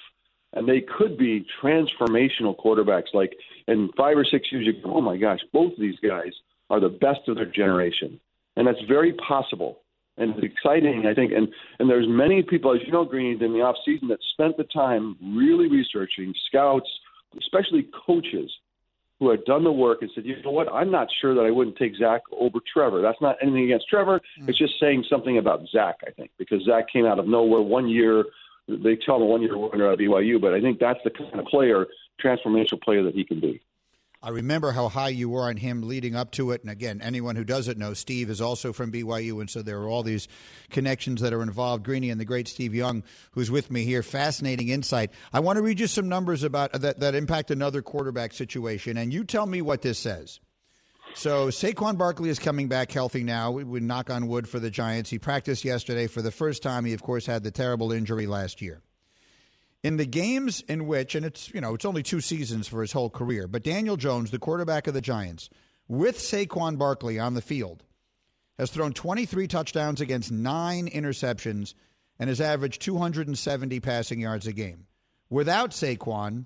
and 0.54 0.68
they 0.68 0.82
could 0.82 1.18
be 1.18 1.46
transformational 1.62 2.58
quarterbacks. 2.58 3.14
Like 3.14 3.34
in 3.68 3.90
five 3.96 4.18
or 4.18 4.26
six 4.26 4.52
years, 4.52 4.66
you 4.66 4.74
go, 4.82 4.96
oh 4.96 5.02
my 5.02 5.18
gosh, 5.18 5.40
both 5.54 5.74
of 5.74 5.80
these 5.80 6.00
guys 6.00 6.34
are 6.70 6.80
the 6.80 6.90
best 6.90 7.22
of 7.28 7.36
their 7.36 7.46
generation, 7.46 8.20
and 8.56 8.68
that's 8.68 8.82
very 8.88 9.14
possible 9.14 9.80
and 10.18 10.34
it's 10.36 10.44
exciting, 10.44 11.06
I 11.06 11.14
think. 11.14 11.32
And 11.32 11.48
and 11.80 11.90
there's 11.90 12.08
many 12.08 12.42
people, 12.44 12.74
as 12.74 12.82
you 12.86 12.92
know, 12.92 13.06
Green, 13.06 13.42
in 13.42 13.54
the 13.54 13.62
off 13.62 13.76
season 13.86 14.08
that 14.10 14.20
spent 14.32 14.58
the 14.58 14.64
time 14.66 15.16
really 15.36 15.68
researching 15.68 16.34
scouts, 16.48 16.88
especially 17.38 17.88
coaches, 18.06 18.52
who 19.20 19.30
had 19.30 19.46
done 19.46 19.64
the 19.64 19.72
work 19.72 20.02
and 20.02 20.12
said, 20.14 20.26
you 20.26 20.42
know 20.44 20.52
what, 20.52 20.72
I'm 20.72 20.92
not 20.92 21.08
sure 21.22 21.34
that 21.36 21.46
I 21.46 21.52
wouldn't 21.52 21.78
take 21.78 21.96
Zach 21.96 22.22
over 22.38 22.60
Trevor. 22.72 23.02
That's 23.02 23.22
not 23.22 23.38
anything 23.42 23.64
against 23.64 23.88
Trevor. 23.88 24.22
Mm. 24.42 24.50
It's 24.50 24.58
just 24.58 24.80
saying 24.80 25.06
something 25.10 25.38
about 25.38 25.68
Zach, 25.70 25.96
I 26.06 26.12
think, 26.12 26.32
because 26.38 26.64
Zach 26.66 26.90
came 26.92 27.06
out 27.06 27.20
of 27.20 27.28
nowhere 27.28 27.62
one 27.62 27.88
year. 27.88 28.26
They 28.68 28.96
tell 28.96 29.18
him 29.18 29.28
one 29.28 29.42
year 29.42 29.58
winner 29.58 29.92
at 29.92 30.00
BYU, 30.00 30.42
but 30.42 30.54
I 30.54 30.60
think 30.60 30.80
that's 30.80 31.00
the 31.04 31.12
kind 31.12 31.40
of 31.40 31.46
player, 31.46 31.88
transformational 32.22 32.82
player 32.82 33.04
that 33.04 33.14
he 33.14 33.24
can 33.24 33.40
be. 33.40 33.62
I 34.26 34.30
remember 34.30 34.72
how 34.72 34.90
high 34.90 35.10
you 35.10 35.30
were 35.30 35.44
on 35.44 35.56
him 35.56 35.84
leading 35.84 36.16
up 36.16 36.32
to 36.32 36.50
it. 36.50 36.64
And 36.64 36.72
again, 36.72 37.00
anyone 37.00 37.36
who 37.36 37.44
doesn't 37.44 37.78
know, 37.78 37.94
Steve 37.94 38.32
is 38.32 38.42
also 38.42 38.74
from 38.74 38.92
BYU. 38.92 39.40
And 39.40 39.48
so 39.48 39.62
there 39.62 39.80
are 39.80 39.88
all 39.88 40.02
these 40.02 40.28
connections 40.72 41.22
that 41.22 41.32
are 41.32 41.44
involved. 41.44 41.84
Greeny 41.84 42.10
and 42.10 42.20
the 42.20 42.26
great 42.26 42.48
Steve 42.48 42.74
Young, 42.74 43.04
who's 43.34 43.52
with 43.52 43.70
me 43.70 43.84
here. 43.84 44.02
Fascinating 44.02 44.70
insight. 44.70 45.12
I 45.32 45.42
want 45.42 45.58
to 45.58 45.62
read 45.62 45.80
you 45.80 45.86
some 45.86 46.10
numbers 46.10 46.42
about 46.42 46.72
that, 46.74 47.02
that 47.02 47.14
impact 47.14 47.52
another 47.52 47.84
quarterback 47.84 48.34
situation. 48.34 48.98
And 48.98 49.14
you 49.14 49.26
tell 49.26 49.46
me 49.46 49.62
what 49.62 49.84
this 49.84 50.00
says. 50.00 50.40
So 51.14 51.50
Saquon 51.50 51.96
Barkley 51.96 52.30
is 52.30 52.40
coming 52.40 52.68
back 52.68 52.92
healthy 52.92 53.22
now. 53.22 53.52
We 53.52 53.64
would 53.64 53.84
knock 53.84 54.10
on 54.10 54.28
wood 54.28 54.50
for 54.50 54.58
the 54.58 54.72
Giants. 54.72 55.12
He 55.12 55.20
practiced 55.20 55.64
yesterday 55.64 56.08
for 56.08 56.24
the 56.24 56.32
first 56.32 56.64
time. 56.64 56.84
He, 56.84 56.94
of 56.94 57.04
course, 57.04 57.28
had 57.28 57.44
the 57.44 57.52
terrible 57.52 57.92
injury 57.92 58.26
last 58.26 58.60
year 58.60 58.82
in 59.86 59.98
the 59.98 60.06
games 60.08 60.64
in 60.68 60.88
which, 60.88 61.14
and 61.14 61.24
it's 61.24 61.54
you 61.54 61.62
know 61.62 61.76
it's 61.76 61.86
only 61.86 62.02
two 62.02 62.20
seasons 62.20 62.68
for 62.68 62.82
his 62.82 62.92
whole 62.92 63.12
career, 63.12 63.48
but 63.48 63.62
Daniel 63.62 63.98
Jones, 63.98 64.32
the 64.32 64.40
quarterback 64.40 64.88
of 64.88 64.96
the 64.96 65.00
Giants, 65.00 65.48
with 65.88 66.18
Saquon 66.18 66.80
Barkley 66.80 67.20
on 67.20 67.36
the 67.36 67.42
field, 67.42 67.84
has 68.58 68.72
thrown 68.72 68.94
23 68.94 69.48
touchdowns 69.48 70.02
against 70.02 70.32
nine 70.32 70.90
interceptions 70.90 71.76
and 72.18 72.30
has 72.30 72.42
averaged 72.42 72.82
270 72.82 73.80
passing 73.80 74.20
yards 74.20 74.48
a 74.48 74.54
game. 74.54 74.88
Without 75.30 75.70
Saquon, 75.70 76.46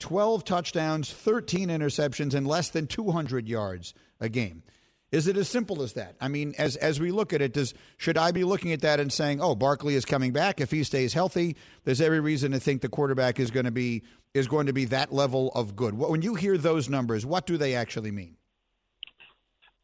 12 0.00 0.44
touchdowns, 0.44 1.12
13 1.12 1.68
interceptions, 1.68 2.34
and 2.34 2.48
less 2.48 2.70
than 2.70 2.88
200 2.88 3.46
yards 3.46 3.94
a 4.18 4.28
game. 4.28 4.64
Is 5.12 5.26
it 5.26 5.36
as 5.36 5.46
simple 5.46 5.82
as 5.82 5.92
that? 5.92 6.16
I 6.22 6.28
mean, 6.28 6.54
as 6.56 6.76
as 6.76 6.98
we 6.98 7.10
look 7.12 7.34
at 7.34 7.42
it, 7.42 7.52
does 7.52 7.74
should 7.98 8.16
I 8.16 8.32
be 8.32 8.44
looking 8.44 8.72
at 8.72 8.80
that 8.80 8.98
and 8.98 9.12
saying, 9.12 9.42
"Oh, 9.42 9.54
Barkley 9.54 9.94
is 9.94 10.06
coming 10.06 10.32
back. 10.32 10.58
If 10.58 10.70
he 10.70 10.82
stays 10.84 11.12
healthy, 11.12 11.56
there's 11.84 12.00
every 12.00 12.20
reason 12.20 12.52
to 12.52 12.58
think 12.58 12.80
the 12.80 12.88
quarterback 12.88 13.38
is 13.38 13.50
going 13.50 13.66
to 13.66 13.70
be 13.70 14.02
is 14.32 14.48
going 14.48 14.66
to 14.66 14.72
be 14.72 14.86
that 14.86 15.12
level 15.12 15.52
of 15.54 15.76
good." 15.76 15.92
When 15.98 16.22
you 16.22 16.34
hear 16.34 16.56
those 16.56 16.88
numbers, 16.88 17.26
what 17.26 17.46
do 17.46 17.58
they 17.58 17.74
actually 17.74 18.10
mean? 18.10 18.36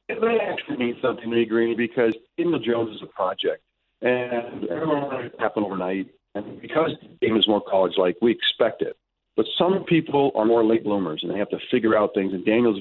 They 0.08 0.40
actually 0.40 0.78
mean 0.78 0.96
something 1.02 1.24
to 1.24 1.30
me, 1.30 1.44
Greeny, 1.44 1.74
because 1.74 2.14
Daniel 2.38 2.58
Jones 2.58 2.96
is 2.96 3.02
a 3.02 3.06
project, 3.06 3.62
and 4.00 4.64
everyone 4.64 5.02
wanted 5.02 5.26
it 5.26 5.34
happen 5.38 5.62
overnight. 5.62 6.08
And 6.34 6.60
because 6.62 6.92
the 7.02 7.26
game 7.26 7.36
is 7.36 7.46
more 7.46 7.60
college-like, 7.60 8.16
we 8.22 8.30
expect 8.30 8.80
it. 8.80 8.96
But 9.36 9.46
some 9.58 9.84
people 9.84 10.32
are 10.34 10.46
more 10.46 10.64
late 10.64 10.84
bloomers, 10.84 11.20
and 11.22 11.30
they 11.30 11.38
have 11.38 11.50
to 11.50 11.58
figure 11.70 11.96
out 11.96 12.14
things. 12.14 12.32
And 12.32 12.44
Daniel's 12.46 12.80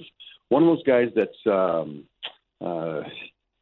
one 0.49 0.63
of 0.63 0.69
those 0.69 0.83
guys 0.83 1.09
that's 1.13 1.37
um, 1.45 2.05
uh, 2.61 3.01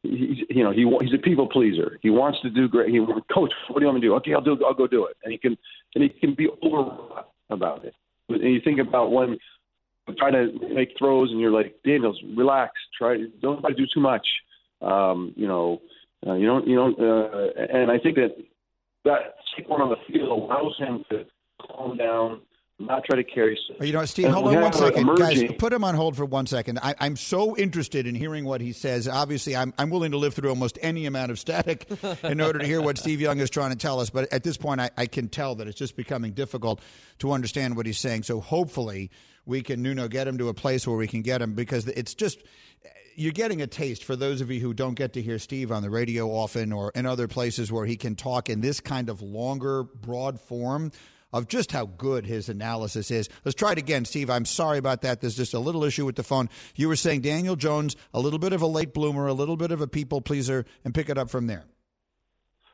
you 0.02 0.62
know 0.62 0.72
he 0.72 0.88
he's 1.04 1.14
a 1.14 1.22
people 1.22 1.48
pleaser. 1.48 1.98
He 2.02 2.10
wants 2.10 2.40
to 2.42 2.50
do 2.50 2.68
great. 2.68 2.90
He 2.90 3.00
coach. 3.32 3.52
What 3.68 3.78
do 3.78 3.80
you 3.80 3.86
want 3.86 3.96
me 3.96 4.00
to 4.02 4.06
do? 4.08 4.14
Okay, 4.16 4.34
I'll 4.34 4.40
do. 4.40 4.58
I'll 4.64 4.74
go 4.74 4.86
do 4.86 5.06
it. 5.06 5.16
And 5.24 5.32
he 5.32 5.38
can 5.38 5.56
and 5.94 6.04
he 6.04 6.10
can 6.10 6.34
be 6.34 6.48
overwrought 6.64 7.28
about 7.50 7.84
it. 7.84 7.94
And 8.28 8.42
you 8.42 8.60
think 8.62 8.78
about 8.78 9.12
when 9.12 9.38
trying 10.18 10.32
to 10.32 10.74
make 10.74 10.90
throws 10.98 11.30
and 11.30 11.40
you're 11.40 11.50
like 11.50 11.76
Daniels, 11.84 12.20
relax. 12.36 12.72
Try 12.96 13.24
don't 13.42 13.60
try 13.60 13.70
to 13.70 13.76
do 13.76 13.86
too 13.92 14.00
much. 14.00 14.26
Um, 14.82 15.32
you 15.36 15.48
know, 15.48 15.80
uh, 16.26 16.34
you 16.34 16.46
don't 16.46 16.66
you 16.66 16.76
don't. 16.76 16.98
Uh, 16.98 17.62
and 17.72 17.90
I 17.90 17.98
think 17.98 18.16
that 18.16 18.36
that 19.04 19.34
one 19.66 19.80
on 19.80 19.90
the 19.90 19.96
field 20.12 20.28
allows 20.28 20.76
him 20.78 21.04
to 21.10 21.24
calm 21.60 21.96
down 21.96 22.40
not 22.78 23.04
try 23.04 23.16
to 23.16 23.24
carry. 23.24 23.58
You 23.80 23.92
know, 23.92 24.04
Steve, 24.04 24.28
hold 24.28 24.48
on 24.48 24.54
one 24.54 24.64
uh, 24.64 24.72
second, 24.72 25.16
guys. 25.16 25.42
Put 25.58 25.72
him 25.72 25.82
on 25.82 25.94
hold 25.94 26.16
for 26.16 26.26
one 26.26 26.46
second. 26.46 26.78
I, 26.82 26.94
am 27.00 27.16
so 27.16 27.56
interested 27.56 28.06
in 28.06 28.14
hearing 28.14 28.44
what 28.44 28.60
he 28.60 28.72
says. 28.72 29.08
Obviously, 29.08 29.56
I'm 29.56 29.72
I'm 29.78 29.88
willing 29.88 30.10
to 30.10 30.18
live 30.18 30.34
through 30.34 30.50
almost 30.50 30.78
any 30.82 31.06
amount 31.06 31.30
of 31.30 31.38
static 31.38 31.88
in 32.22 32.40
order 32.40 32.58
to 32.58 32.66
hear 32.66 32.82
what 32.82 32.98
Steve 32.98 33.20
Young 33.20 33.38
is 33.38 33.48
trying 33.48 33.70
to 33.70 33.76
tell 33.76 33.98
us. 33.98 34.10
But 34.10 34.30
at 34.32 34.42
this 34.42 34.58
point, 34.58 34.80
I, 34.80 34.90
I 34.96 35.06
can 35.06 35.28
tell 35.28 35.54
that 35.54 35.66
it's 35.66 35.78
just 35.78 35.96
becoming 35.96 36.32
difficult 36.32 36.80
to 37.20 37.32
understand 37.32 37.76
what 37.76 37.86
he's 37.86 37.98
saying. 37.98 38.24
So 38.24 38.40
hopefully, 38.40 39.10
we 39.46 39.62
can 39.62 39.82
you 39.84 39.94
know 39.94 40.08
get 40.08 40.28
him 40.28 40.36
to 40.38 40.48
a 40.48 40.54
place 40.54 40.86
where 40.86 40.96
we 40.96 41.06
can 41.06 41.22
get 41.22 41.40
him 41.40 41.54
because 41.54 41.86
it's 41.88 42.14
just 42.14 42.42
you're 43.14 43.32
getting 43.32 43.62
a 43.62 43.66
taste 43.66 44.04
for 44.04 44.14
those 44.14 44.42
of 44.42 44.50
you 44.50 44.60
who 44.60 44.74
don't 44.74 44.94
get 44.94 45.14
to 45.14 45.22
hear 45.22 45.38
Steve 45.38 45.72
on 45.72 45.82
the 45.82 45.88
radio 45.88 46.28
often 46.28 46.70
or 46.70 46.92
in 46.94 47.06
other 47.06 47.26
places 47.26 47.72
where 47.72 47.86
he 47.86 47.96
can 47.96 48.14
talk 48.14 48.50
in 48.50 48.60
this 48.60 48.80
kind 48.80 49.08
of 49.08 49.22
longer, 49.22 49.82
broad 49.82 50.38
form 50.38 50.92
of 51.32 51.48
just 51.48 51.72
how 51.72 51.86
good 51.86 52.26
his 52.26 52.48
analysis 52.48 53.10
is. 53.10 53.28
Let's 53.44 53.54
try 53.54 53.72
it 53.72 53.78
again, 53.78 54.04
Steve. 54.04 54.30
I'm 54.30 54.44
sorry 54.44 54.78
about 54.78 55.02
that. 55.02 55.20
There's 55.20 55.36
just 55.36 55.54
a 55.54 55.58
little 55.58 55.84
issue 55.84 56.06
with 56.06 56.16
the 56.16 56.22
phone. 56.22 56.48
You 56.74 56.88
were 56.88 56.96
saying 56.96 57.22
Daniel 57.22 57.56
Jones, 57.56 57.96
a 58.14 58.20
little 58.20 58.38
bit 58.38 58.52
of 58.52 58.62
a 58.62 58.66
late 58.66 58.94
bloomer, 58.94 59.26
a 59.26 59.32
little 59.32 59.56
bit 59.56 59.70
of 59.70 59.80
a 59.80 59.86
people 59.86 60.20
pleaser, 60.20 60.64
and 60.84 60.94
pick 60.94 61.08
it 61.08 61.18
up 61.18 61.30
from 61.30 61.46
there. 61.46 61.64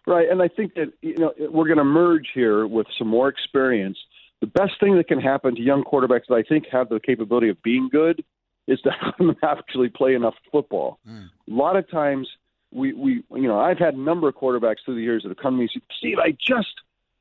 Right, 0.07 0.29
and 0.29 0.43
I 0.43 0.49
think 0.49 0.75
that 0.75 0.93
you 1.01 1.17
know 1.17 1.33
we're 1.39 1.67
going 1.67 1.79
to 1.79 1.85
merge 1.85 2.29
here 2.35 2.67
with 2.67 2.87
some 2.99 3.07
more 3.07 3.29
experience. 3.29 3.97
The 4.41 4.49
best 4.49 4.73
thing 4.81 4.97
that 4.97 5.07
can 5.07 5.21
happen 5.21 5.55
to 5.55 5.63
young 5.63 5.85
quarterbacks 5.85 6.27
that 6.29 6.35
I 6.35 6.43
think 6.43 6.65
have 6.73 6.89
the 6.89 6.99
capability 6.99 7.49
of 7.49 7.63
being 7.63 7.89
good 7.91 8.25
is 8.67 8.81
to 8.81 8.91
have 9.01 9.15
them 9.19 9.37
actually 9.45 9.89
play 9.89 10.15
enough 10.15 10.35
football. 10.51 10.99
Mm. 11.09 11.31
A 11.49 11.53
lot 11.53 11.77
of 11.77 11.89
times, 11.89 12.29
we 12.73 12.93
we 12.93 13.23
you 13.35 13.47
know 13.47 13.61
I've 13.61 13.79
had 13.79 13.95
a 13.95 14.01
number 14.01 14.29
of 14.29 14.35
quarterbacks 14.35 14.79
through 14.85 14.97
the 14.97 15.03
years 15.03 15.23
that 15.23 15.29
have 15.29 15.39
come 15.39 15.55
to 15.55 15.59
me 15.59 15.63
and 15.65 15.71
said, 15.73 15.83
"Steve, 15.99 16.19
I 16.19 16.33
just 16.33 16.75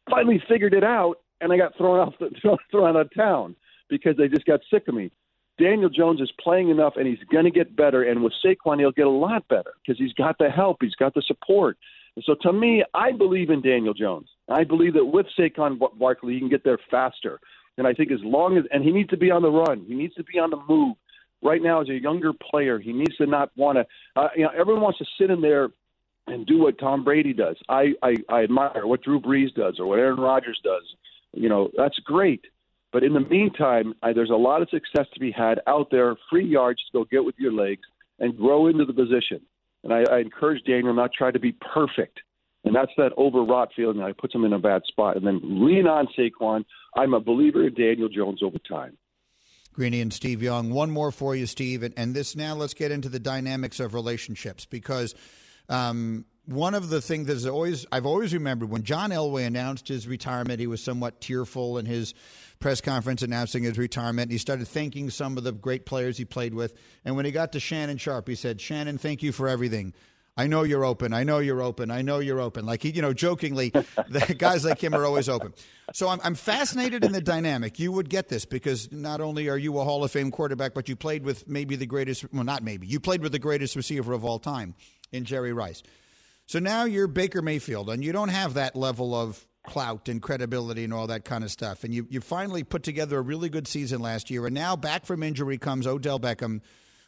finally 0.10 0.42
figured 0.48 0.74
it 0.74 0.84
out, 0.84 1.16
and 1.40 1.52
I 1.52 1.58
got 1.58 1.78
thrown 1.78 2.00
off 2.08 2.14
the, 2.20 2.30
thrown 2.72 2.96
out 2.96 3.02
of 3.02 3.14
town 3.16 3.56
because 3.90 4.16
they 4.18 4.28
just 4.28 4.46
got 4.46 4.62
sick 4.72 4.88
of 4.88 4.96
me." 4.96 5.12
Daniel 5.60 5.90
Jones 5.90 6.22
is 6.22 6.32
playing 6.42 6.70
enough, 6.70 6.94
and 6.96 7.06
he's 7.06 7.20
going 7.32 7.46
to 7.46 7.52
get 7.52 7.76
better. 7.76 8.04
And 8.04 8.24
with 8.24 8.34
Saquon, 8.44 8.80
he'll 8.80 8.92
get 8.92 9.06
a 9.06 9.10
lot 9.10 9.48
better 9.48 9.74
because 9.86 10.00
he's 10.00 10.14
got 10.14 10.38
the 10.40 10.50
help, 10.50 10.78
he's 10.82 10.96
got 10.96 11.14
the 11.14 11.22
support. 11.28 11.78
And 12.16 12.26
so, 12.26 12.36
to 12.42 12.52
me, 12.52 12.84
I 12.94 13.12
believe 13.12 13.50
in 13.50 13.62
Daniel 13.62 13.94
Jones. 13.94 14.28
I 14.50 14.64
believe 14.64 14.94
that 14.94 15.06
with 15.06 15.28
Saquon 15.38 15.80
Barkley, 15.98 16.34
he 16.34 16.40
can 16.40 16.50
get 16.50 16.64
there 16.64 16.80
faster. 16.90 17.40
And 17.78 17.88
I 17.88 17.94
think 17.94 18.12
as 18.12 18.20
long 18.24 18.58
as, 18.58 18.66
and 18.72 18.84
he 18.84 18.92
needs 18.92 19.10
to 19.10 19.18
be 19.18 19.32
on 19.32 19.42
the 19.42 19.50
run, 19.50 19.86
he 19.88 19.94
needs 19.94 20.14
to 20.16 20.24
be 20.24 20.40
on 20.40 20.50
the 20.50 20.62
move. 20.68 20.96
Right 21.44 21.62
now, 21.64 21.82
as 21.82 21.90
a 21.90 22.00
younger 22.00 22.34
player, 22.34 22.78
he 22.78 22.94
needs 22.94 23.18
to 23.18 23.26
not 23.26 23.50
want 23.56 23.78
to. 23.78 23.86
Uh, 24.16 24.28
you 24.36 24.44
know, 24.44 24.52
everyone 24.56 24.84
wants 24.84 25.00
to 25.00 25.06
sit 25.20 25.32
in 25.32 25.42
there 25.42 25.70
and 26.28 26.46
do 26.46 26.60
what 26.60 26.80
Tom 26.80 27.04
Brady 27.04 27.34
does. 27.34 27.58
I, 27.68 27.94
I 28.02 28.16
I 28.30 28.44
admire 28.44 28.86
what 28.86 29.04
Drew 29.04 29.20
Brees 29.20 29.54
does 29.54 29.80
or 29.80 29.88
what 29.88 30.00
Aaron 30.00 30.20
Rodgers 30.20 30.60
does. 30.64 30.84
You 31.34 31.50
know, 31.50 31.70
that's 31.76 31.98
great. 32.00 32.46
But 32.92 33.04
in 33.04 33.14
the 33.14 33.22
meantime, 33.22 33.94
I, 34.04 34.14
there's 34.14 34.30
a 34.30 34.36
lot 34.36 34.62
of 34.62 34.70
success 34.70 35.08
to 35.14 35.20
be 35.20 35.32
had 35.32 35.62
out 35.66 35.90
there, 35.92 36.16
free 36.30 36.46
yards 36.46 36.80
to 36.86 37.00
go 37.00 37.06
get 37.06 37.24
with 37.24 37.36
your 37.38 37.54
legs 37.54 37.84
and 38.20 38.38
grow 38.38 38.68
into 38.68 38.86
the 38.86 38.94
position. 38.94 39.42
And 39.84 39.94
I, 39.94 40.04
I 40.12 40.20
encourage 40.20 40.64
Daniel 40.66 40.94
not 40.94 41.12
try 41.14 41.32
to 41.32 41.40
be 41.40 41.54
perfect. 41.74 42.20
And 42.64 42.76
that's 42.76 42.92
that 42.98 43.18
overwrought 43.18 43.70
feeling 43.76 43.98
that 43.98 44.18
puts 44.18 44.36
him 44.36 44.44
in 44.44 44.54
a 44.54 44.60
bad 44.60 44.84
spot. 44.88 45.16
And 45.16 45.26
then 45.26 45.40
lean 45.44 45.88
on 45.88 46.08
Saquon. 46.18 46.66
I'm 46.96 47.14
a 47.14 47.20
believer 47.20 47.66
in 47.66 47.74
Daniel 47.74 48.10
Jones 48.10 48.44
over 48.44 48.58
time. 48.60 48.98
Greeny 49.74 50.02
and 50.02 50.14
Steve 50.14 50.44
Young. 50.44 50.70
One 50.70 50.92
more 50.92 51.12
for 51.12 51.34
you, 51.36 51.46
Steve. 51.46 51.82
And, 51.82 51.94
and 51.98 52.14
this 52.14 52.36
now, 52.36 52.54
let's 52.56 52.74
get 52.74 52.92
into 52.92 53.10
the 53.10 53.20
dynamics 53.20 53.80
of 53.80 53.94
relationships 53.94 54.66
because 54.66 55.16
um, 55.72 56.26
one 56.46 56.74
of 56.76 56.90
the 56.90 57.02
things 57.02 57.28
that 57.28 57.50
always 57.50 57.86
I've 57.92 58.06
always 58.06 58.34
remembered 58.34 58.70
when 58.70 58.84
John 58.84 59.12
Elway 59.12 59.46
announced 59.46 59.88
his 59.88 60.08
retirement, 60.08 60.60
he 60.60 60.68
was 60.68 60.84
somewhat 60.84 61.22
tearful 61.22 61.78
in 61.78 61.86
his 61.86 62.14
press 62.60 62.82
conference 62.82 63.22
announcing 63.22 63.64
his 63.64 63.78
retirement. 63.78 64.32
He 64.32 64.38
started 64.38 64.68
thanking 64.68 65.10
some 65.10 65.38
of 65.38 65.44
the 65.44 65.54
great 65.54 65.86
players 65.86 66.18
he 66.18 66.26
played 66.26 66.54
with. 66.54 66.74
And 67.06 67.16
when 67.16 67.26
he 67.26 67.32
got 67.32 67.54
to 67.54 67.60
Shannon 67.60 67.98
Sharpe, 67.98 68.28
he 68.28 68.36
said, 68.36 68.60
"Shannon, 68.60 68.98
thank 68.98 69.24
you 69.24 69.32
for 69.32 69.48
everything. 69.48 69.94
I 70.38 70.48
know 70.48 70.64
you're 70.64 70.86
open. 70.86 71.14
I 71.14 71.24
know 71.24 71.40
you're 71.40 71.62
open. 71.62 71.92
I 71.92 72.02
know 72.02 72.20
you're 72.20 72.42
open." 72.42 72.66
Like 72.66 72.84
you 72.84 73.02
know, 73.02 73.14
jokingly, 73.14 73.72
guys 74.38 74.66
like 74.66 74.84
him 74.84 74.94
are 74.94 75.06
always 75.06 75.30
open. 75.30 75.54
So 75.94 76.10
I'm, 76.10 76.20
I'm 76.24 76.36
fascinated 76.36 77.06
in 77.06 77.12
the 77.12 77.22
dynamic. 77.22 77.80
You 77.80 77.92
would 77.92 78.10
get 78.10 78.28
this 78.30 78.46
because 78.46 78.92
not 78.92 79.22
only 79.22 79.48
are 79.48 79.58
you 79.58 79.78
a 79.80 79.84
Hall 79.84 80.04
of 80.04 80.12
Fame 80.12 80.32
quarterback, 80.32 80.74
but 80.74 80.90
you 80.90 80.96
played 80.96 81.24
with 81.24 81.48
maybe 81.48 81.76
the 81.76 81.86
greatest. 81.86 82.26
Well, 82.34 82.44
not 82.44 82.64
maybe. 82.64 82.88
You 82.88 83.00
played 83.00 83.22
with 83.22 83.32
the 83.32 83.40
greatest 83.40 83.76
receiver 83.76 84.12
of 84.14 84.26
all 84.26 84.40
time 84.40 84.76
in 85.12 85.26
Jerry 85.26 85.54
Rice. 85.54 85.84
So 86.46 86.60
now 86.60 86.86
you're 86.86 87.08
Baker 87.08 87.42
Mayfield, 87.42 87.90
and 87.90 88.04
you 88.04 88.12
don't 88.12 88.30
have 88.30 88.56
that 88.56 88.76
level 88.76 89.16
of 89.16 89.46
clout 89.64 90.10
and 90.10 90.22
credibility 90.22 90.84
and 90.84 90.94
all 90.94 91.08
that 91.08 91.24
kind 91.24 91.44
of 91.44 91.52
stuff. 91.52 91.84
And 91.84 91.94
you, 91.94 92.08
you 92.10 92.20
finally 92.20 92.64
put 92.64 92.84
together 92.84 93.20
a 93.20 93.22
really 93.22 93.50
good 93.50 93.68
season 93.68 94.02
last 94.02 94.30
year. 94.30 94.46
And 94.46 94.56
now 94.56 94.76
back 94.76 95.06
from 95.06 95.24
injury 95.24 95.58
comes 95.58 95.86
Odell 95.86 96.20
Beckham, 96.20 96.62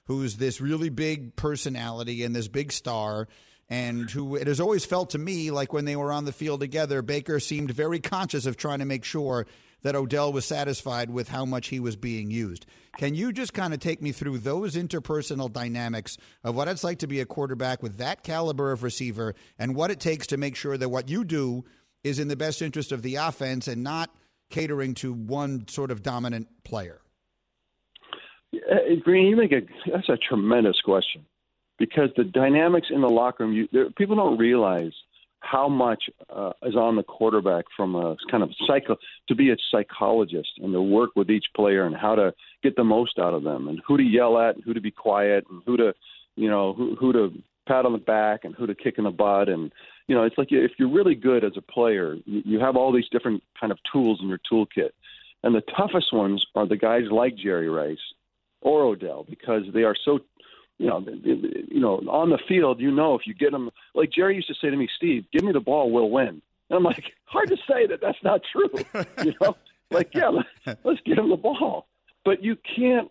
who's 0.06 0.38
this 0.38 0.62
really 0.62 0.90
big 0.90 1.36
personality 1.36 2.24
and 2.24 2.36
this 2.36 2.48
big 2.48 2.72
star. 2.72 3.28
And 3.70 4.10
who 4.10 4.36
it 4.36 4.48
has 4.48 4.60
always 4.60 4.86
felt 4.86 5.12
to 5.12 5.18
me 5.18 5.50
like 5.50 5.74
when 5.74 5.86
they 5.86 5.96
were 5.96 6.12
on 6.12 6.26
the 6.26 6.32
field 6.32 6.60
together, 6.60 7.02
Baker 7.02 7.40
seemed 7.40 7.72
very 7.72 8.00
conscious 8.00 8.46
of 8.46 8.56
trying 8.56 8.80
to 8.80 8.86
make 8.86 9.04
sure 9.04 9.48
that 9.84 9.96
Odell 9.96 10.34
was 10.34 10.46
satisfied 10.46 11.10
with 11.10 11.30
how 11.30 11.46
much 11.46 11.68
he 11.68 11.80
was 11.80 11.96
being 11.96 12.32
used. 12.32 12.66
Can 12.98 13.16
you 13.16 13.32
just 13.32 13.54
kind 13.54 13.74
of 13.74 13.80
take 13.80 14.02
me 14.02 14.12
through 14.12 14.40
those 14.40 14.76
interpersonal 14.76 15.52
dynamics 15.52 16.18
of 16.44 16.56
what 16.56 16.68
it's 16.68 16.84
like 16.84 17.00
to 17.00 17.08
be 17.08 17.20
a 17.20 17.26
quarterback 17.26 17.84
with 17.84 17.98
that 17.98 18.24
caliber 18.24 18.72
of 18.72 18.84
receiver 18.84 19.36
and 19.60 19.76
what 19.76 19.92
it 19.92 20.00
takes 20.00 20.28
to 20.28 20.38
make 20.38 20.56
sure 20.56 20.78
that 20.78 20.90
what 20.90 21.10
you 21.10 21.24
do 21.24 21.64
is 22.04 22.20
in 22.20 22.28
the 22.28 22.36
best 22.36 22.62
interest 22.62 22.92
of 22.92 23.02
the 23.02 23.16
offense 23.16 23.68
and 23.68 23.84
not 23.84 24.10
catering 24.50 24.94
to 24.96 25.14
one 25.14 25.68
sort 25.68 25.92
of 25.92 26.02
dominant 26.02 26.48
player? 26.64 27.00
Uh, 28.54 28.96
Green, 29.04 29.28
you 29.28 29.36
make 29.36 29.52
a 29.52 29.62
that's 29.92 30.10
a 30.10 30.18
tremendous 30.18 30.80
question 30.82 31.26
because 31.80 32.10
the 32.16 32.24
dynamics 32.24 32.88
in 32.92 33.02
the 33.02 33.10
locker 33.10 33.44
room, 33.44 33.54
you, 33.54 33.68
there, 33.72 33.90
people 33.92 34.16
don't 34.16 34.38
realize– 34.38 34.94
how 35.44 35.68
much 35.68 36.06
uh, 36.30 36.54
is 36.64 36.76
on 36.76 36.96
the 36.96 37.04
quarterback 37.04 37.66
from 37.76 37.96
a 37.96 38.16
kind 38.32 38.44
of 38.44 38.50
psycho 38.66 38.98
to 39.28 39.36
be 39.36 39.52
a 39.52 39.58
psychologist 39.70 40.50
and 40.58 40.74
to 40.74 40.82
work 40.82 41.12
with 41.16 41.30
each 41.30 41.46
player 41.56 41.86
and 41.86 41.96
how 41.96 42.16
to 42.16 42.34
get 42.64 42.76
the 42.76 42.84
most 42.84 43.20
out 43.20 43.34
of 43.34 43.44
them 43.44 43.68
and 43.68 43.82
who 43.86 43.98
to 43.98 44.04
yell 44.04 44.40
at 44.40 44.56
and 44.56 44.64
who 44.64 44.74
to 44.74 44.82
be 44.82 44.92
quiet 44.92 45.46
and 45.50 45.62
who 45.66 45.78
to 45.78 45.94
you 46.36 46.50
know 46.50 46.74
who, 46.74 46.96
who 46.96 47.12
to 47.12 47.32
pat 47.68 47.86
on 47.86 47.92
the 47.92 47.98
back 47.98 48.46
and 48.46 48.56
who 48.56 48.66
to 48.66 48.74
kick 48.74 48.96
in 48.98 49.04
the 49.04 49.12
butt 49.12 49.50
and 49.50 49.72
you 50.08 50.16
know 50.16 50.24
it's 50.24 50.38
like 50.38 50.48
if 50.52 50.72
you're 50.80 50.90
really 50.90 51.16
good 51.16 51.44
as 51.44 51.54
a 51.58 51.62
player 51.62 52.16
you, 52.26 52.42
you 52.46 52.60
have 52.60 52.78
all 52.78 52.94
these 52.94 53.10
different 53.12 53.44
kind 53.60 53.72
of 53.72 53.78
tools 53.92 54.20
in 54.22 54.30
your 54.30 54.40
toolkit. 54.52 54.92
And 55.44 55.54
the 55.54 55.62
toughest 55.76 56.14
ones 56.14 56.46
are 56.56 56.66
the 56.66 56.78
guys 56.78 57.04
like 57.12 57.36
Jerry 57.36 57.70
Rice 57.70 57.98
or 58.62 58.84
Odell 58.84 59.26
because 59.30 59.64
they 59.74 59.84
are 59.84 59.96
so 60.06 60.20
you 60.78 60.88
know, 60.88 61.06
you 61.24 61.80
know, 61.80 62.00
on 62.10 62.30
the 62.30 62.40
field, 62.48 62.80
you 62.80 62.92
know, 62.92 63.16
if 63.16 63.26
you 63.26 63.34
get 63.34 63.52
them, 63.52 63.70
like 63.94 64.12
Jerry 64.12 64.36
used 64.36 64.48
to 64.48 64.56
say 64.56 64.70
to 64.70 64.76
me, 64.76 64.90
Steve, 64.98 65.26
give 65.32 65.44
me 65.44 65.52
the 65.52 65.60
ball, 65.60 65.92
we'll 65.92 66.10
win. 66.10 66.42
And 66.70 66.78
I'm 66.78 66.84
like, 66.84 67.04
hard 67.26 67.50
to 67.50 67.58
say 67.68 67.88
that 67.88 68.02
that's 68.02 68.22
not 68.24 68.42
true. 68.52 68.70
You 69.24 69.34
know, 69.42 69.56
like, 69.92 70.10
yeah, 70.14 70.30
let's, 70.84 71.02
get 71.06 71.18
him 71.18 71.30
the 71.30 71.38
ball. 71.38 71.88
But 72.26 72.44
you 72.44 72.58
can't, 72.76 73.10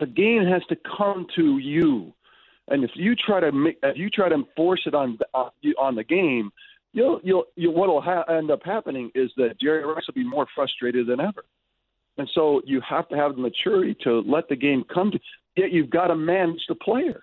the 0.00 0.06
game 0.06 0.46
has 0.46 0.62
to 0.68 0.76
come 0.96 1.26
to 1.36 1.58
you. 1.58 2.12
And 2.68 2.82
if 2.82 2.90
you 2.94 3.14
try 3.14 3.40
to 3.40 3.52
make, 3.52 3.78
if 3.82 3.96
you 3.96 4.10
try 4.10 4.28
to 4.28 4.34
enforce 4.34 4.82
it 4.86 4.94
on 4.94 5.18
uh, 5.34 5.50
on 5.78 5.94
the 5.94 6.02
game, 6.02 6.50
you'll 6.92 7.20
you'll 7.22 7.44
you, 7.54 7.70
what'll 7.70 8.00
ha- 8.00 8.24
end 8.24 8.50
up 8.50 8.60
happening 8.64 9.12
is 9.14 9.30
that 9.36 9.60
Jerry 9.60 9.84
Rice 9.84 10.04
will 10.08 10.14
be 10.14 10.28
more 10.28 10.48
frustrated 10.52 11.06
than 11.06 11.20
ever. 11.20 11.44
And 12.18 12.28
so 12.34 12.62
you 12.64 12.80
have 12.80 13.08
to 13.10 13.16
have 13.16 13.36
the 13.36 13.40
maturity 13.40 13.96
to 14.02 14.20
let 14.20 14.48
the 14.48 14.56
game 14.56 14.84
come 14.92 15.12
to 15.12 15.20
yet 15.56 15.72
you've 15.72 15.90
got 15.90 16.08
to 16.08 16.16
manage 16.16 16.60
the 16.68 16.74
player. 16.74 17.22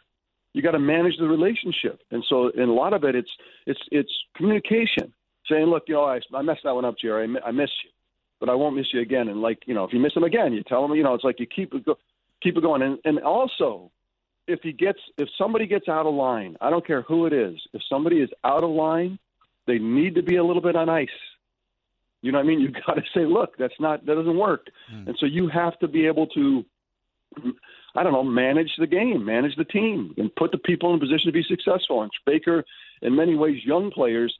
You 0.53 0.61
got 0.61 0.71
to 0.71 0.79
manage 0.79 1.17
the 1.17 1.27
relationship, 1.27 2.01
and 2.11 2.23
so 2.29 2.49
in 2.49 2.69
a 2.69 2.73
lot 2.73 2.93
of 2.93 3.03
it, 3.03 3.15
it's 3.15 3.31
it's 3.65 3.79
it's 3.91 4.11
communication. 4.35 5.13
Saying, 5.49 5.65
look, 5.65 5.83
you 5.87 5.95
know, 5.95 6.05
I, 6.05 6.21
I 6.33 6.41
messed 6.41 6.61
that 6.63 6.73
one 6.73 6.85
up, 6.85 6.95
Jerry. 6.97 7.27
I, 7.43 7.47
I 7.49 7.51
miss 7.51 7.69
you, 7.83 7.89
but 8.39 8.49
I 8.49 8.55
won't 8.55 8.77
miss 8.77 8.85
you 8.93 9.01
again. 9.01 9.27
And 9.27 9.41
like, 9.41 9.59
you 9.65 9.73
know, 9.73 9.83
if 9.83 9.91
you 9.91 9.99
miss 9.99 10.15
him 10.15 10.23
again, 10.23 10.53
you 10.53 10.63
tell 10.63 10.85
him. 10.85 10.93
You 10.93 11.03
know, 11.03 11.13
it's 11.15 11.23
like 11.23 11.39
you 11.39 11.47
keep 11.47 11.73
it 11.73 11.85
go, 11.85 11.97
keep 12.41 12.55
it 12.55 12.61
going. 12.61 12.81
And 12.81 12.99
and 13.03 13.19
also, 13.19 13.91
if 14.47 14.59
he 14.61 14.71
gets 14.71 14.99
if 15.17 15.27
somebody 15.37 15.65
gets 15.65 15.89
out 15.89 16.05
of 16.05 16.13
line, 16.13 16.55
I 16.61 16.69
don't 16.69 16.85
care 16.85 17.01
who 17.01 17.25
it 17.25 17.33
is. 17.33 17.55
If 17.73 17.81
somebody 17.89 18.17
is 18.21 18.29
out 18.43 18.63
of 18.63 18.69
line, 18.69 19.17
they 19.67 19.79
need 19.79 20.15
to 20.15 20.23
be 20.23 20.35
a 20.37 20.43
little 20.43 20.61
bit 20.61 20.75
on 20.75 20.87
ice. 20.87 21.09
You 22.21 22.31
know 22.31 22.37
what 22.37 22.45
I 22.45 22.47
mean? 22.47 22.61
You've 22.61 22.73
got 22.85 22.93
to 22.93 23.01
say, 23.13 23.25
look, 23.25 23.57
that's 23.57 23.73
not 23.79 24.05
that 24.05 24.15
doesn't 24.15 24.37
work. 24.37 24.67
Mm. 24.93 25.07
And 25.07 25.17
so 25.19 25.25
you 25.25 25.49
have 25.49 25.77
to 25.79 25.87
be 25.87 26.05
able 26.07 26.27
to 26.27 26.63
I 27.95 28.03
don't 28.03 28.13
know, 28.13 28.23
manage 28.23 28.71
the 28.77 28.87
game, 28.87 29.25
manage 29.25 29.55
the 29.55 29.65
team, 29.65 30.13
and 30.17 30.33
put 30.35 30.51
the 30.51 30.57
people 30.57 30.89
in 30.91 30.97
a 30.97 30.99
position 30.99 31.27
to 31.27 31.31
be 31.31 31.43
successful. 31.43 32.01
And 32.01 32.11
Baker, 32.25 32.63
in 33.01 33.15
many 33.15 33.35
ways, 33.35 33.63
young 33.63 33.91
players 33.91 34.37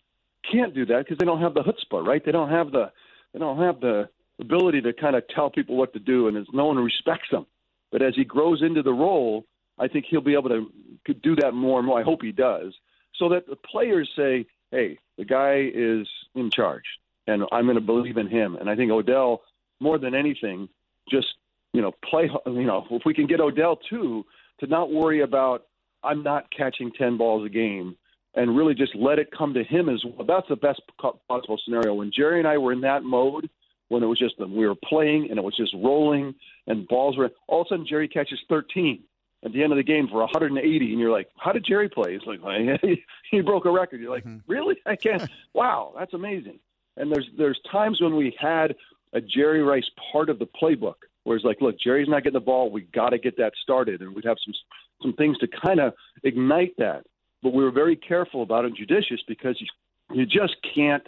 can't 0.51 0.73
do 0.73 0.85
that 0.87 0.99
because 0.99 1.17
they 1.17 1.25
don't 1.25 1.41
have 1.41 1.53
the 1.53 1.63
chutzpah, 1.63 2.05
right? 2.05 2.23
They 2.23 2.31
don't 2.31 2.49
have 2.49 2.71
the 2.71 2.91
they 3.33 3.39
don't 3.39 3.59
have 3.59 3.79
the 3.79 4.09
ability 4.39 4.81
to 4.81 4.93
kind 4.93 5.15
of 5.15 5.27
tell 5.27 5.49
people 5.49 5.75
what 5.75 5.93
to 5.93 5.99
do, 5.99 6.27
and 6.27 6.47
no 6.53 6.65
one 6.65 6.77
respects 6.77 7.29
them. 7.31 7.45
But 7.91 8.01
as 8.01 8.15
he 8.15 8.23
grows 8.23 8.61
into 8.61 8.81
the 8.81 8.93
role, 8.93 9.45
I 9.79 9.87
think 9.87 10.05
he'll 10.07 10.21
be 10.21 10.33
able 10.33 10.49
to 10.49 11.13
do 11.13 11.35
that 11.37 11.53
more 11.53 11.79
and 11.79 11.87
more. 11.87 11.99
I 11.99 12.03
hope 12.03 12.21
he 12.21 12.31
does, 12.31 12.73
so 13.15 13.29
that 13.29 13.47
the 13.47 13.55
players 13.55 14.09
say, 14.15 14.45
"Hey, 14.71 14.99
the 15.17 15.25
guy 15.25 15.71
is 15.73 16.07
in 16.35 16.49
charge, 16.49 16.85
and 17.27 17.43
I'm 17.51 17.65
going 17.65 17.75
to 17.75 17.81
believe 17.81 18.17
in 18.17 18.27
him." 18.27 18.55
And 18.55 18.69
I 18.69 18.75
think 18.75 18.91
Odell, 18.91 19.43
more 19.79 19.97
than 19.97 20.15
anything, 20.15 20.69
just 21.09 21.35
you 21.73 21.81
know, 21.81 21.93
play, 22.09 22.29
you 22.45 22.63
know, 22.63 22.85
if 22.91 23.03
we 23.05 23.13
can 23.13 23.27
get 23.27 23.41
Odell 23.41 23.75
too, 23.75 24.25
to 24.59 24.67
not 24.67 24.91
worry 24.91 25.21
about, 25.21 25.65
I'm 26.03 26.23
not 26.23 26.45
catching 26.55 26.91
10 26.91 27.17
balls 27.17 27.45
a 27.45 27.49
game 27.49 27.97
and 28.35 28.55
really 28.55 28.73
just 28.73 28.95
let 28.95 29.19
it 29.19 29.29
come 29.31 29.53
to 29.53 29.63
him 29.63 29.89
as 29.89 30.03
well. 30.05 30.25
That's 30.25 30.47
the 30.49 30.55
best 30.55 30.81
possible 30.99 31.59
scenario. 31.63 31.93
When 31.93 32.11
Jerry 32.15 32.39
and 32.39 32.47
I 32.47 32.57
were 32.57 32.71
in 32.71 32.81
that 32.81 33.03
mode, 33.03 33.49
when 33.89 34.03
it 34.03 34.07
was 34.07 34.17
just, 34.17 34.39
we 34.39 34.67
were 34.67 34.75
playing 34.75 35.29
and 35.29 35.37
it 35.37 35.43
was 35.43 35.55
just 35.55 35.73
rolling 35.75 36.33
and 36.67 36.87
balls 36.87 37.17
were, 37.17 37.31
all 37.47 37.61
of 37.61 37.67
a 37.67 37.69
sudden 37.69 37.85
Jerry 37.85 38.07
catches 38.07 38.39
13 38.49 39.03
at 39.43 39.51
the 39.51 39.61
end 39.61 39.73
of 39.73 39.77
the 39.77 39.83
game 39.83 40.07
for 40.07 40.19
180, 40.19 40.91
and 40.91 40.99
you're 40.99 41.11
like, 41.11 41.29
"How 41.37 41.51
did 41.51 41.65
Jerry 41.65 41.89
play?" 41.89 42.13
He's 42.13 42.25
like, 42.25 42.39
"He 43.31 43.41
broke 43.41 43.65
a 43.65 43.71
record." 43.71 43.99
You're 43.99 44.09
like, 44.09 44.23
mm-hmm. 44.23 44.49
"Really? 44.49 44.77
I 44.85 44.95
can't." 44.95 45.29
wow, 45.53 45.93
that's 45.97 46.13
amazing. 46.13 46.59
And 46.97 47.11
there's 47.11 47.29
there's 47.37 47.59
times 47.69 48.01
when 48.01 48.15
we 48.15 48.35
had 48.39 48.75
a 49.13 49.21
Jerry 49.21 49.61
Rice 49.61 49.89
part 50.11 50.29
of 50.29 50.39
the 50.39 50.47
playbook 50.47 50.95
Whereas, 51.23 51.43
like, 51.43 51.61
look, 51.61 51.79
Jerry's 51.79 52.09
not 52.09 52.23
getting 52.23 52.33
the 52.33 52.39
ball. 52.45 52.71
We 52.71 52.81
got 52.93 53.09
to 53.09 53.17
get 53.17 53.37
that 53.37 53.53
started, 53.61 54.01
and 54.01 54.13
we'd 54.15 54.25
have 54.25 54.37
some 54.45 54.53
some 55.01 55.13
things 55.13 55.37
to 55.39 55.47
kind 55.65 55.79
of 55.79 55.93
ignite 56.23 56.75
that. 56.77 57.03
But 57.41 57.53
we 57.53 57.63
were 57.63 57.71
very 57.71 57.95
careful 57.95 58.41
about 58.43 58.65
it, 58.65 58.75
judicious, 58.75 59.21
because 59.27 59.57
you 59.59 59.67
You 60.13 60.25
just 60.25 60.55
can't 60.75 61.07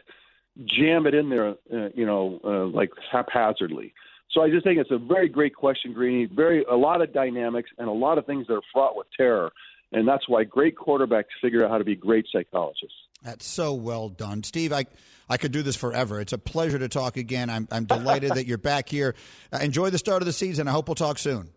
jam 0.66 1.06
it 1.06 1.14
in 1.14 1.30
there, 1.30 1.50
uh, 1.50 1.90
you 1.94 2.06
know, 2.06 2.40
uh, 2.44 2.66
like 2.68 2.90
haphazardly. 3.12 3.94
So 4.32 4.42
I 4.42 4.50
just 4.50 4.64
think 4.66 4.80
it's 4.80 4.92
a 4.92 4.98
very 4.98 5.30
great 5.30 5.54
question, 5.54 5.94
Greeny. 5.94 6.26
Very 6.34 6.64
a 6.64 6.76
lot 6.76 7.02
of 7.02 7.14
dynamics 7.14 7.70
and 7.78 7.88
a 7.88 7.92
lot 7.92 8.18
of 8.18 8.26
things 8.26 8.48
that 8.48 8.54
are 8.54 8.62
fraught 8.74 8.96
with 8.96 9.08
terror, 9.16 9.52
and 9.96 10.08
that's 10.08 10.28
why 10.28 10.44
great 10.44 10.76
quarterbacks 10.76 11.26
figure 11.42 11.64
out 11.64 11.72
how 11.72 11.78
to 11.78 11.84
be 11.84 11.96
great 11.96 12.26
psychologists. 12.32 12.98
That's 13.24 13.46
so 13.46 13.74
well 13.74 14.10
done, 14.10 14.44
Steve. 14.44 14.72
I 14.72 14.86
I 15.28 15.38
could 15.38 15.52
do 15.52 15.64
this 15.64 15.76
forever. 15.76 16.20
It's 16.20 16.34
a 16.34 16.38
pleasure 16.38 16.78
to 16.78 16.88
talk 16.88 17.18
again. 17.18 17.50
I'm 17.50 17.68
I'm 17.72 17.86
delighted 17.86 18.32
that 18.32 18.46
you're 18.46 18.58
back 18.58 18.90
here. 18.90 19.16
Uh, 19.52 19.58
enjoy 19.58 19.90
the 19.90 19.98
start 19.98 20.22
of 20.22 20.28
the 20.28 20.34
season. 20.34 20.68
I 20.68 20.72
hope 20.72 20.88
we'll 20.88 20.96
talk 20.96 21.18
soon. 21.18 21.50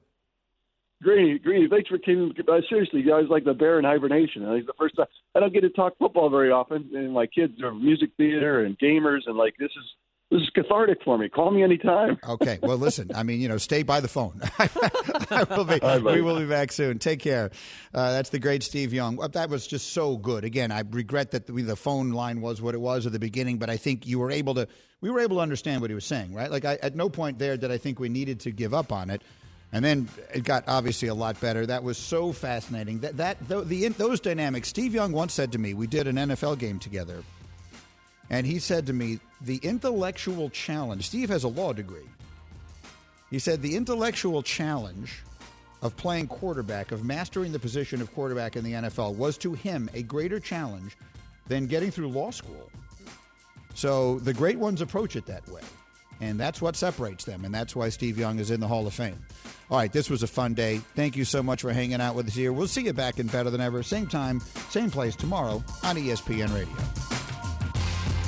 Greeny, 1.03 1.39
Greeny, 1.39 1.69
thanks 1.69 1.89
for 1.89 1.99
keeping. 1.99 2.33
Uh, 2.49 2.61
seriously, 2.69 3.01
you 3.01 3.09
guys, 3.09 3.25
like 3.29 3.45
the 3.45 3.55
bear 3.55 3.79
in 3.79 3.85
hibernation. 3.85 4.43
Like 4.45 4.67
the 4.67 4.73
first 4.79 4.97
time, 4.97 5.07
I 5.35 5.41
don't 5.41 5.53
get 5.53 5.61
to 5.61 5.71
talk 5.71 5.97
football 5.99 6.31
very 6.31 6.51
often, 6.51 6.91
and 6.95 7.13
my 7.13 7.27
kids 7.27 7.63
are 7.63 7.73
music 7.73 8.11
theater 8.17 8.65
and 8.65 8.79
gamers, 8.79 9.21
and 9.27 9.37
like 9.37 9.55
this 9.59 9.71
is 9.71 9.85
this 10.31 10.43
is 10.43 10.51
cathartic 10.51 10.99
for 11.05 11.17
me. 11.17 11.29
Call 11.29 11.51
me 11.51 11.63
anytime. 11.63 12.19
Okay. 12.29 12.59
Well, 12.63 12.77
listen. 12.77 13.11
I 13.15 13.23
mean, 13.23 13.41
you 13.41 13.49
know, 13.49 13.57
stay 13.57 13.83
by 13.83 14.01
the 14.01 14.09
phone. 14.09 14.41
I 14.59 15.47
will 15.49 15.65
be. 15.65 15.79
Right, 15.83 16.03
we 16.03 16.21
will 16.21 16.39
be 16.39 16.47
back 16.47 16.73
soon. 16.73 16.99
Take 16.99 17.21
care. 17.21 17.51
Uh, 17.95 18.13
that's 18.13 18.29
the 18.29 18.39
great 18.39 18.63
Steve 18.63 18.93
Young. 18.93 19.17
That 19.17 19.49
was 19.49 19.67
just 19.67 19.93
so 19.93 20.17
good. 20.19 20.45
Again, 20.45 20.71
I 20.71 20.83
regret 20.91 21.31
that 21.31 21.47
the, 21.47 21.53
the 21.63 21.77
phone 21.77 22.11
line 22.11 22.43
was 22.43 22.61
what 22.61 22.75
it 22.75 22.81
was 22.81 23.07
at 23.07 23.13
the 23.13 23.19
beginning, 23.19 23.59
but 23.59 23.71
I 23.71 23.79
think 23.79 24.07
you 24.07 24.19
were 24.19 24.31
able 24.31 24.55
to. 24.55 24.69
We 25.01 25.11
were 25.11 25.21
able 25.21 25.37
to 25.37 25.43
understand 25.43 25.81
what 25.81 25.91
he 25.91 25.95
was 25.95 26.05
saying, 26.05 26.35
right? 26.35 26.51
Like, 26.51 26.65
I, 26.65 26.75
at 26.83 26.95
no 26.95 27.09
point 27.09 27.39
there 27.39 27.57
did 27.57 27.71
I 27.71 27.79
think 27.79 27.99
we 27.99 28.09
needed 28.09 28.41
to 28.41 28.51
give 28.51 28.75
up 28.75 28.93
on 28.93 29.11
it. 29.11 29.23
And 29.73 29.85
then 29.85 30.09
it 30.35 30.45
got 30.45 30.65
obviously 30.67 31.09
a 31.09 31.15
lot 31.15 31.41
better. 31.41 31.67
That 31.67 31.83
was 31.83 31.99
so 31.99 32.33
fascinating. 32.33 33.01
That 33.01 33.17
that 33.17 33.49
the, 33.49 33.63
the 33.63 33.89
those 33.89 34.21
dynamics. 34.21 34.69
Steve 34.69 34.95
Young 34.95 35.13
once 35.13 35.33
said 35.33 35.53
to 35.53 35.59
me, 35.59 35.75
we 35.75 35.87
did 35.87 36.07
an 36.07 36.17
NFL 36.17 36.59
game 36.59 36.79
together, 36.79 37.23
and 38.31 38.47
he 38.47 38.59
said 38.59 38.87
to 38.87 38.93
me, 38.93 39.21
the 39.41 39.57
intellectual 39.63 40.51
challenge. 40.51 41.07
Steve 41.07 41.29
has 41.29 41.45
a 41.45 41.49
law 41.49 41.73
degree. 41.73 42.09
He 43.31 43.39
said 43.39 43.63
the 43.63 43.77
intellectual 43.77 44.43
challenge 44.43 45.23
of 45.83 45.97
playing 45.97 46.27
quarterback, 46.27 46.93
of 46.93 47.05
mastering 47.05 47.53
the 47.53 47.59
position 47.59 48.01
of 48.01 48.13
quarterback 48.15 48.57
in 48.57 48.65
the 48.65 48.73
NFL, 48.73 49.15
was 49.15 49.39
to 49.39 49.53
him 49.53 49.89
a 49.95 50.03
greater 50.03 50.41
challenge 50.41 50.97
than 51.47 51.67
getting 51.67 51.91
through 51.91 52.09
law 52.09 52.31
school. 52.31 52.71
So 53.75 54.19
the 54.21 54.35
great 54.35 54.59
ones 54.59 54.81
approach 54.81 55.15
it 55.15 55.27
that 55.27 55.47
way. 55.49 55.63
And 56.21 56.41
that's 56.41 56.61
what 56.61 56.75
separates 56.75 57.25
them. 57.25 57.45
And 57.45 57.55
that's 57.55 57.77
why 57.77 57.91
Steve 57.91 58.19
Young 58.19 58.41
is 58.41 58.51
in 58.51 58.59
the 58.59 58.67
Hall 58.67 58.87
of 58.87 58.95
Fame. 58.95 59.25
All 59.71 59.79
right, 59.79 59.93
this 59.93 60.11
was 60.11 60.25
a 60.25 60.27
fun 60.27 60.55
day. 60.55 60.79
Thank 60.97 61.17
you 61.17 61.25
so 61.25 61.43
much 61.43 61.63
for 61.63 61.73
hanging 61.73 62.01
out 62.01 62.17
with 62.17 62.27
us 62.27 62.35
here. 62.35 62.53
We'll 62.53 62.67
see 62.67 62.83
you 62.83 62.93
back 62.93 63.21
in 63.21 63.29
Better 63.29 63.51
Than 63.51 63.61
Ever, 63.61 63.83
same 63.83 64.09
time, 64.09 64.41
same 64.71 64.91
place 64.91 65.15
tomorrow 65.15 65.63
on 65.85 65.97
ESPN 65.97 66.53
Radio. 66.55 67.18